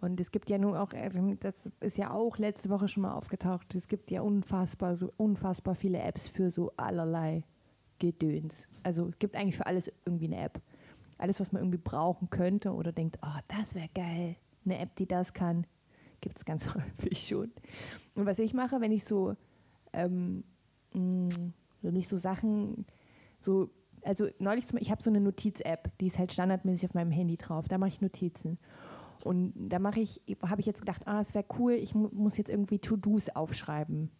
[0.00, 1.10] Und es gibt ja nun auch, äh,
[1.40, 5.74] das ist ja auch letzte Woche schon mal aufgetaucht, es gibt ja unfassbar, so unfassbar
[5.74, 7.44] viele Apps für so allerlei
[7.98, 8.68] Gedöns.
[8.82, 10.60] Also es gibt eigentlich für alles irgendwie eine App.
[11.18, 14.36] Alles, was man irgendwie brauchen könnte oder denkt, oh, das wäre geil,
[14.66, 15.66] eine App, die das kann,
[16.20, 17.52] gibt es ganz häufig schon.
[18.14, 19.34] Und was ich mache, wenn ich so,
[19.92, 20.44] ähm,
[20.92, 21.28] mh,
[21.82, 22.86] wenn ich so Sachen,
[23.40, 23.70] so,
[24.04, 27.36] also neulich, zum, ich habe so eine Notiz-App, die ist halt standardmäßig auf meinem Handy
[27.36, 28.58] drauf, da mache ich Notizen.
[29.24, 32.36] Und da mache ich, habe ich jetzt gedacht, ah, es wäre cool, ich mu muss
[32.36, 34.10] jetzt irgendwie To-Dos aufschreiben.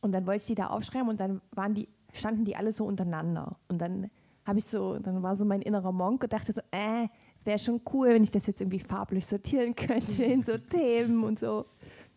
[0.00, 2.84] Und dann wollte ich die da aufschreiben und dann waren die, standen die alle so
[2.84, 3.56] untereinander.
[3.68, 4.10] Und dann
[4.44, 7.08] habe ich so, dann war so mein innerer Monk und dachte so, äh,
[7.42, 11.24] es wäre schon cool, wenn ich das jetzt irgendwie farblich sortieren könnte in so Themen
[11.24, 11.66] und so.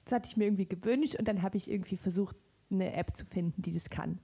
[0.04, 2.36] Das hatte ich mir irgendwie gewünscht und dann habe ich irgendwie versucht,
[2.70, 4.20] eine App zu finden, die das kann.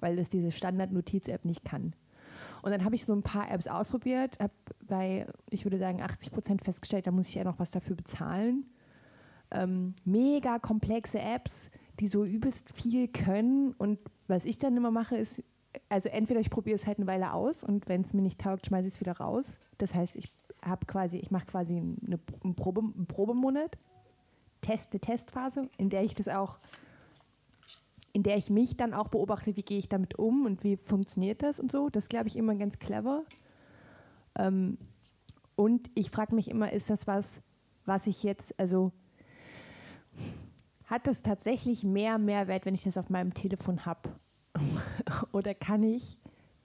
[0.00, 1.94] Weil das diese Standard-Notiz-App nicht kann.
[2.62, 4.52] Und dann habe ich so ein paar Apps ausprobiert, habe
[4.88, 8.66] bei, ich würde sagen, 80 Prozent festgestellt, da muss ich ja noch was dafür bezahlen.
[9.52, 11.70] Ähm, mega komplexe Apps,
[12.00, 13.74] die so übelst viel können.
[13.78, 15.44] Und was ich dann immer mache, ist,
[15.88, 18.66] also entweder ich probiere es halt eine Weile aus und wenn es mir nicht taugt,
[18.66, 19.58] schmeiße ich es wieder raus.
[19.78, 20.32] Das heißt, ich
[20.62, 23.76] habe quasi, ich mache quasi eine, einen, Probe, einen Probemonat,
[24.60, 26.58] teste Testphase, in der ich das auch,
[28.12, 31.42] in der ich mich dann auch beobachte, wie gehe ich damit um und wie funktioniert
[31.42, 31.90] das und so.
[31.90, 33.24] Das glaube ich immer ganz clever.
[34.38, 34.78] Ähm,
[35.54, 37.40] und ich frage mich immer, ist das was,
[37.84, 38.92] was ich jetzt, also
[40.86, 44.10] hat das tatsächlich mehr Mehrwert, wenn ich das auf meinem Telefon habe?
[45.32, 46.18] Oder kann ich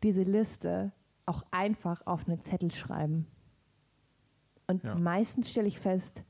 [0.03, 0.91] diese Liste
[1.25, 3.27] auch einfach auf einen Zettel schreiben?
[4.67, 4.95] Und Ja.
[4.95, 6.23] meistens stelle ich fest,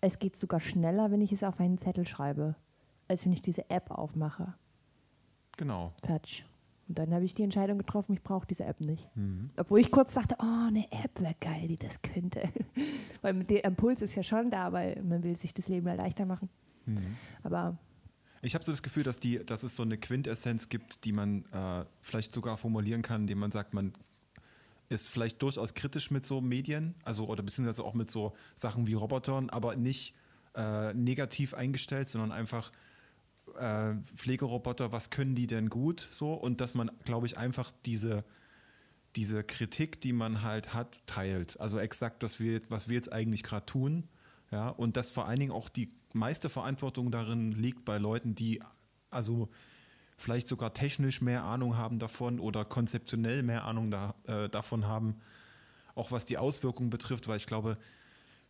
[0.00, 2.56] es geht sogar schneller, wenn ich es auf einen Zettel schreibe,
[3.08, 4.54] als wenn ich diese App aufmache.
[5.56, 5.92] Genau.
[6.04, 6.44] Fertig.
[6.88, 9.08] Und dann habe ich die Entscheidung getroffen, ich brauche diese App nicht.
[9.16, 9.48] Mhm.
[9.56, 12.42] Obwohl ich kurz dachte, oh, eine App wäre geil, die das könnte.
[13.22, 16.26] weil der Impuls ist ja schon da, weil man will sich das Leben ja leichter
[16.26, 16.50] machen.
[16.84, 17.16] Mhm.
[17.42, 17.78] Aber
[18.44, 21.46] Ich habe so das Gefühl, dass, die, dass es so eine Quintessenz gibt, die man
[21.46, 23.94] äh, vielleicht sogar formulieren kann, indem man sagt, man
[24.90, 28.92] ist vielleicht durchaus kritisch mit so Medien, also oder beziehungsweise auch mit so Sachen wie
[28.92, 30.14] Robotern, aber nicht
[30.54, 32.70] äh, negativ eingestellt, sondern einfach
[33.58, 38.24] äh, Pflegeroboter, was können die denn gut so und dass man, glaube ich, einfach diese,
[39.16, 41.58] diese Kritik, die man halt hat, teilt.
[41.60, 42.38] Also exakt, das
[42.68, 44.06] was wir jetzt eigentlich gerade tun,
[44.54, 48.62] ja, und dass vor allen Dingen auch die meiste Verantwortung darin liegt bei Leuten, die
[49.10, 49.48] also
[50.16, 55.16] vielleicht sogar technisch mehr Ahnung haben davon oder konzeptionell mehr Ahnung da, äh, davon haben,
[55.96, 57.78] auch was die Auswirkungen betrifft, weil ich glaube,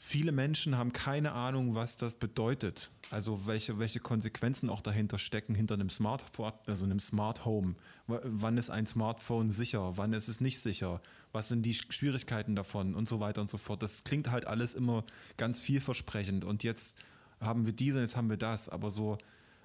[0.05, 2.91] viele Menschen haben keine Ahnung, was das bedeutet.
[3.11, 7.75] Also welche, welche Konsequenzen auch dahinter stecken, hinter einem Smartphone, also einem Smart Home.
[8.07, 9.97] W wann ist ein Smartphone sicher?
[9.97, 11.01] Wann ist es nicht sicher?
[11.33, 13.83] Was sind die Schwierigkeiten davon und so weiter und so fort.
[13.83, 15.05] Das klingt halt alles immer
[15.39, 16.45] ganz vielversprechend.
[16.45, 16.99] Und jetzt
[17.41, 18.69] haben wir diese, jetzt haben wir das.
[18.69, 19.17] Aber so,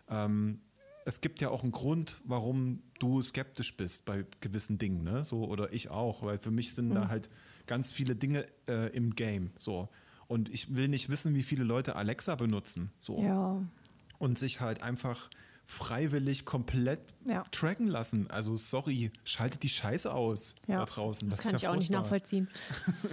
[0.09, 0.61] ähm,
[1.03, 5.25] es gibt ja auch einen Grund, warum du skeptisch bist bei gewissen Dingen, ne?
[5.25, 7.29] So, oder ich auch, weil für mich sind da halt
[7.67, 9.51] ganz viele Dinge äh, im Game.
[9.57, 9.89] So.
[10.29, 12.91] Und ich will nicht wissen, wie viele Leute Alexa benutzen.
[13.01, 13.21] So.
[13.21, 13.61] Ja.
[14.19, 15.29] Und sich halt einfach
[15.65, 17.43] freiwillig komplett Ja.
[17.51, 18.29] tracken lassen.
[18.31, 20.79] Also sorry, schaltet die Scheiße aus Ja.
[20.79, 21.29] da draußen.
[21.29, 22.47] Das ist kann ja ich auch nicht nachvollziehen.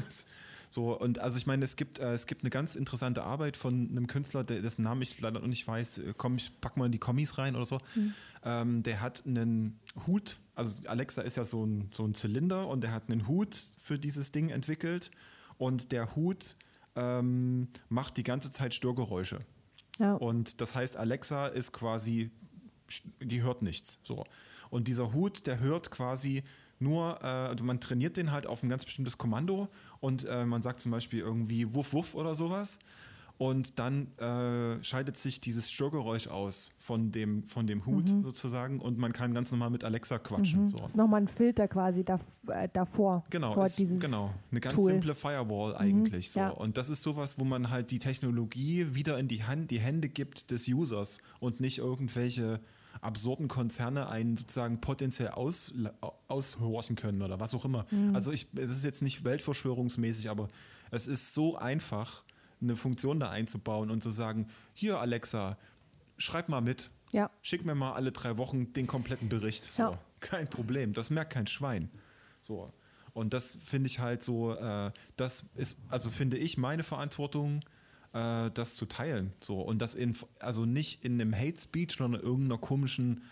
[0.68, 3.88] So, und also ich meine, es gibt, äh, es gibt eine ganz interessante Arbeit von
[3.88, 6.86] einem Künstler, der, dessen Namen ich leider noch nicht weiß, äh, komm, ich pack mal
[6.86, 7.80] in die Kommis rein oder so.
[8.44, 12.80] Ähm, der hat einen Hut, also Alexa ist ja so ein, so ein Zylinder und
[12.82, 15.12] der hat einen Hut für dieses Ding entwickelt
[15.56, 16.56] und der Hut
[16.96, 19.38] ähm, macht die ganze Zeit Störgeräusche.
[19.98, 20.14] Ja.
[20.14, 22.30] Und das heißt, Alexa ist quasi,
[23.20, 23.98] die hört nichts.
[24.02, 24.24] So.
[24.70, 26.42] Und dieser Hut, der hört quasi
[26.78, 29.68] nur, äh, also man trainiert den halt auf ein ganz bestimmtes Kommando
[30.00, 32.78] und äh, man sagt zum Beispiel irgendwie Wuff Wuff oder sowas.
[33.38, 38.96] Und dann äh, scheidet sich dieses Störgeräusch aus von dem, von dem Hut sozusagen und
[38.96, 40.70] man kann ganz normal mit Alexa quatschen.
[40.70, 40.76] So.
[40.78, 43.24] Das ist nochmal ein Filter quasi dav äh, davor.
[43.28, 44.34] Genau, ist, genau.
[44.50, 44.92] Eine ganz Tool.
[44.92, 44.96] Mhm.
[44.96, 46.30] simple Firewall eigentlich.
[46.30, 46.40] So.
[46.40, 46.48] ja.
[46.48, 50.08] Und das ist sowas, wo man halt die Technologie wieder in die, Hand, die Hände
[50.08, 52.60] gibt des Users und nicht irgendwelche
[53.02, 55.74] absurden Konzerne einen sozusagen potenziell aus,
[56.28, 57.86] aushorchen können oder was auch immer.
[57.90, 58.14] Mhm.
[58.14, 60.48] Also ich, es ist jetzt nicht weltverschwörungsmäßig, aber
[60.90, 62.24] es ist so einfach,
[62.60, 65.56] eine Funktion da einzubauen und zu sagen, hier Alexa,
[66.18, 67.30] schreib mal mit, Ja.
[67.42, 69.70] schick mir mal alle drei Wochen den kompletten Bericht.
[69.72, 69.98] So, Ja.
[70.20, 70.92] kein Problem.
[70.92, 71.90] Das merkt kein Schwein.
[72.40, 72.72] So.
[73.12, 77.60] Und das finde ich halt so, äh, das ist, also finde ich meine Verantwortung,
[78.12, 79.32] äh, das zu teilen.
[79.40, 79.60] So.
[79.60, 83.22] Und das in, also nicht in einem Hate Speech, sondern in irgendeiner komischen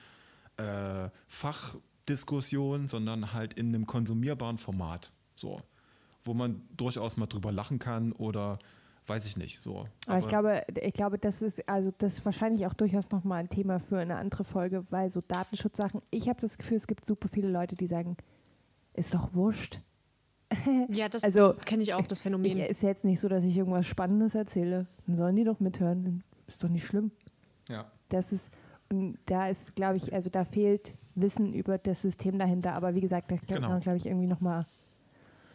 [0.57, 5.13] äh, Fachdiskussion, sondern halt in einem konsumierbaren Format.
[5.35, 5.61] So.
[6.25, 8.59] Wo man durchaus mal drüber lachen kann oder
[9.07, 9.61] weiß ich nicht.
[9.63, 9.87] So.
[10.07, 13.49] Aber, ich glaube, ich glaube, das ist also das ist wahrscheinlich auch durchaus nochmal ein
[13.49, 17.29] Thema für eine andere Folge, weil so Datenschutzsachen, ich habe das Gefühl, es gibt super
[17.29, 18.17] viele Leute, die sagen,
[18.95, 19.81] ist doch wurscht.
[20.89, 22.47] Ja, das Also, kenne ich auch, das Phänomen.
[22.59, 24.87] Ich, ist jetzt nicht so, dass ich irgendwas Spannendes erzähle.
[25.07, 26.23] Dann sollen die doch mithören.
[26.47, 27.11] Ist doch nicht schlimm.
[27.69, 27.87] ja.
[28.11, 28.51] Das ist,
[28.91, 32.75] und da ist, glaube ich, also da fehlt Wissen über das System dahinter.
[32.75, 33.69] Aber wie gesagt, da kann Genau.
[33.71, 34.67] man, glaube ich, irgendwie nochmal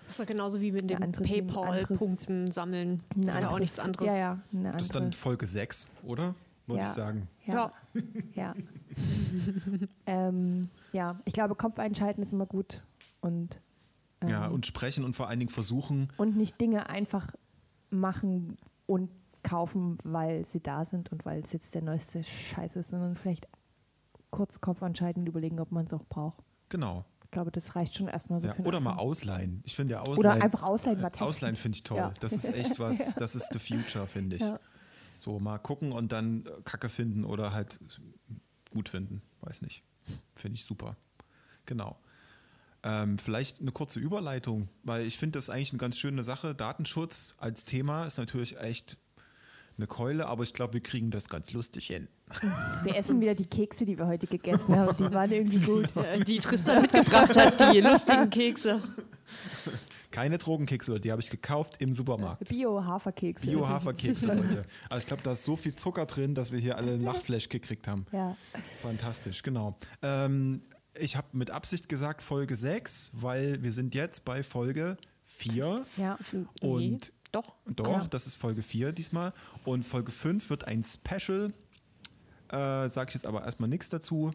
[0.10, 3.04] Das ist doch genauso wie mit dem Themen, PayPal-Punkten sammeln.
[3.16, 4.08] Oder auch nichts anderes.
[4.08, 5.14] Ja, ja, Das ist dann.
[5.14, 6.34] Folge 6, oder?
[6.66, 6.90] Würde Ja.
[6.90, 7.28] ich sagen.
[7.46, 7.72] Ja.
[8.34, 8.56] Ja.
[10.08, 12.82] ähm, ja, ich glaube, Kopf einschalten ist immer gut.
[13.22, 13.60] Und,
[14.22, 17.28] ähm, Ja, und sprechen und vor allen Dingen versuchen, und nicht Dinge einfach
[17.92, 18.58] machen
[18.88, 19.12] und
[19.44, 23.48] kaufen, weil sie da sind und weil es jetzt der neueste Scheiß ist, sondern vielleicht
[24.32, 26.44] kurz Kopf anschalten und überlegen, ob man es auch braucht.
[26.70, 27.06] genau.
[27.30, 29.62] Ich glaube, das reicht schon erstmal so Ja, oder mal ausleihen.
[29.64, 30.42] Ich finde ja Oder ausleihen.
[30.42, 31.28] einfach ausleihen, mal testen.
[31.28, 31.98] Ausleihen finde ich toll.
[31.98, 32.12] Ja.
[32.22, 34.42] Das ist echt was, das ist the future, finde ich.
[34.42, 34.60] Ja.
[35.20, 37.80] So mal gucken und dann äh, Kacke finden oder halt
[38.72, 39.22] gut finden.
[39.42, 39.84] Weiß nicht.
[40.36, 40.96] Finde ich super.
[41.68, 42.00] Genau.
[42.82, 46.56] Ähm, vielleicht eine kurze Überleitung, weil ich finde das eigentlich eine ganz schöne Sache.
[46.56, 48.98] Datenschutz als Thema ist natürlich echt
[49.80, 52.10] eine Keule, aber ich glaube, wir kriegen das ganz lustig hin.
[52.84, 54.96] Wir essen wieder die Kekse, die wir heute gegessen haben.
[54.98, 55.90] Die waren irgendwie gut.
[56.28, 58.82] Die Tristan mitgebracht hat, die lustigen Kekse.
[60.12, 62.50] Keine Drogenkekse, die habe ich gekauft im Supermarkt.
[62.50, 63.46] Bio-Haferkekse.
[63.46, 64.66] Bio-Haferkekse heute.
[64.90, 67.48] Also ich glaube, da ist so viel Zucker drin, dass wir hier alle einen Lachflash
[67.48, 68.06] gekriegt haben.
[68.12, 68.36] Ja.
[68.82, 69.78] Fantastisch, genau.
[70.02, 70.64] Ähm,
[70.98, 75.86] ich habe mit Absicht gesagt Folge 6, weil wir sind jetzt bei Folge 4.
[75.98, 76.18] Ja.
[76.62, 77.56] Und Doch.
[77.68, 79.34] doch, das ist Folge 4 diesmal.
[79.66, 81.54] Und Folge 5 wird ein Special.
[82.50, 84.32] Äh, Sage ich jetzt aber erstmal nichts dazu.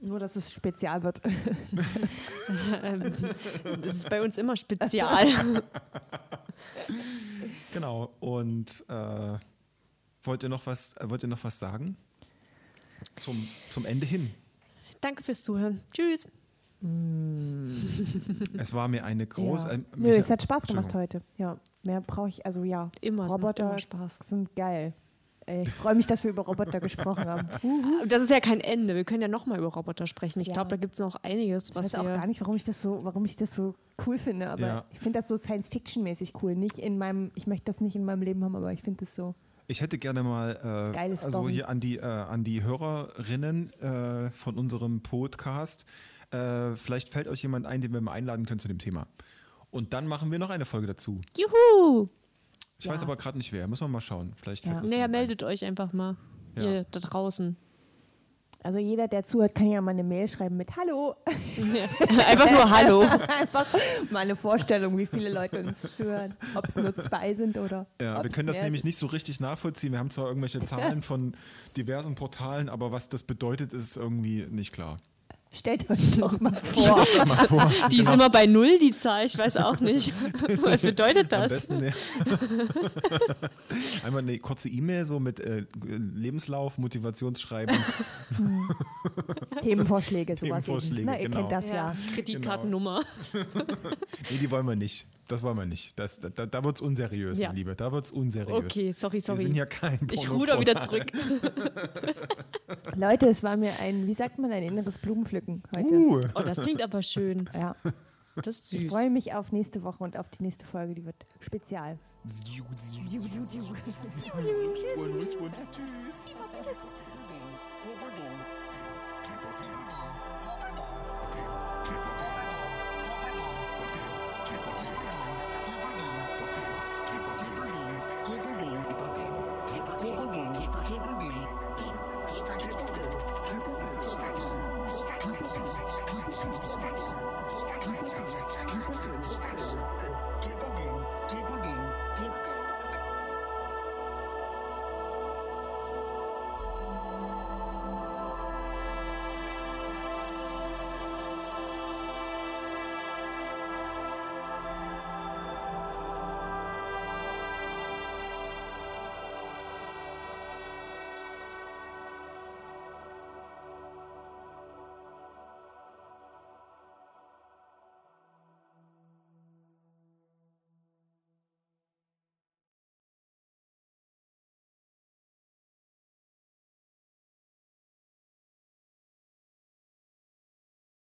[0.00, 1.20] Nur, dass es spezial wird.
[3.82, 5.62] Das ist bei uns immer spezial.
[7.72, 8.14] Genau.
[8.20, 9.38] Und äh,
[10.22, 11.96] wollt, ihr noch was, äh, wollt ihr noch was sagen?
[13.22, 14.32] Zum, zum Ende hin.
[15.02, 15.82] Danke fürs Zuhören.
[15.92, 16.26] Tschüss.
[18.58, 19.66] Es war mir eine große.
[19.66, 19.74] ja.
[19.74, 21.20] äh, Nö, es hat Spaß gemacht heute.
[21.36, 22.90] Ja, mehr brauche ich, also ja.
[23.00, 24.18] Immer, Roboter immer Spaß.
[24.24, 24.92] sind geil.
[25.48, 27.48] Ich freue mich, dass wir über Roboter gesprochen haben.
[28.08, 28.96] Das ist ja kein Ende.
[28.96, 30.40] Wir können ja nochmal über Roboter sprechen.
[30.40, 30.54] Ich Ja.
[30.54, 33.04] glaube, da gibt es noch einiges, Ich weiß auch gar nicht, warum ich das so,
[33.04, 33.74] warum ich das so
[34.06, 34.84] cool finde, aber Ja.
[34.90, 36.56] ich finde das so Science-Fiction-mäßig cool.
[36.56, 39.14] Nicht in meinem, ich möchte das nicht in meinem Leben haben, aber ich finde das
[39.14, 39.36] so.
[39.68, 41.52] Ich hätte gerne mal, äh, also Story.
[41.54, 45.86] hier an die, äh, an die Hörerinnen äh, von unserem Podcast,
[46.32, 49.06] äh, vielleicht fällt euch jemand ein, den wir mal einladen können zu dem Thema.
[49.76, 51.20] Und dann machen wir noch eine Folge dazu.
[51.36, 52.08] Juhu!
[52.78, 52.92] Ich Ja.
[52.92, 53.68] weiß aber gerade nicht wer.
[53.68, 54.32] Müssen wir mal schauen.
[54.36, 54.72] Vielleicht Ja.
[54.74, 55.10] Naja, jemand ein.
[55.12, 56.16] meldet euch einfach mal.
[56.56, 56.62] Ja.
[56.62, 57.56] Ihr da draußen.
[58.62, 61.14] Also jeder, der zuhört, kann ja mal eine Mail schreiben mit Hallo.
[62.26, 63.00] einfach nur Hallo.
[63.40, 63.66] Einfach
[64.10, 66.34] mal eine Vorstellung, wie viele Leute uns zuhören.
[66.54, 67.86] Ob es nur zwei sind oder.
[68.00, 68.86] Ja, wir können das nämlich sind.
[68.88, 69.92] nicht so richtig nachvollziehen.
[69.92, 71.36] Wir haben zwar irgendwelche Zahlen von
[71.76, 74.96] diversen Portalen, aber was das bedeutet, ist irgendwie nicht klar.
[75.56, 77.06] Stellt euch doch mal vor.
[77.06, 77.72] Stell mal vor.
[77.90, 79.24] Die ist immer bei Null, die Zahl.
[79.24, 80.12] Ich weiß auch nicht.
[80.62, 81.52] Was bedeutet Am das?
[81.52, 81.94] besten ne.
[84.04, 87.76] einmal eine kurze E-Mail so mit äh, Lebenslauf, Motivationsschreiben.
[89.62, 90.64] Themenvorschläge, sowas.
[90.64, 91.10] Themenvorschläge, eben.
[91.10, 91.38] Na, ihr genau.
[91.38, 91.96] kennt das ja.
[92.14, 93.02] Kreditkartennummer.
[93.32, 95.06] Nee, die wollen wir nicht.
[95.28, 95.98] Das wollen wir nicht.
[95.98, 97.48] Das, da da wird es unseriös, Ja.
[97.48, 97.74] mein Lieber.
[97.74, 98.48] Da wird es unseriös.
[98.64, 99.42] Okay, sorry, Wir sorry.
[99.44, 101.06] sind ja kein Ich ruder wieder zurück.
[102.96, 105.88] Leute, es war mir ein, wie sagt man, ein inneres Blumenpflücken heute.
[105.88, 107.48] Uh, Oh, das klingt aber schön.
[107.54, 107.74] Ja.
[108.36, 108.90] Das ist Ich süß.
[108.90, 111.98] freue mich auf nächste Woche und auf die nächste Folge, die wird spezial.
[112.28, 112.96] Tschüss.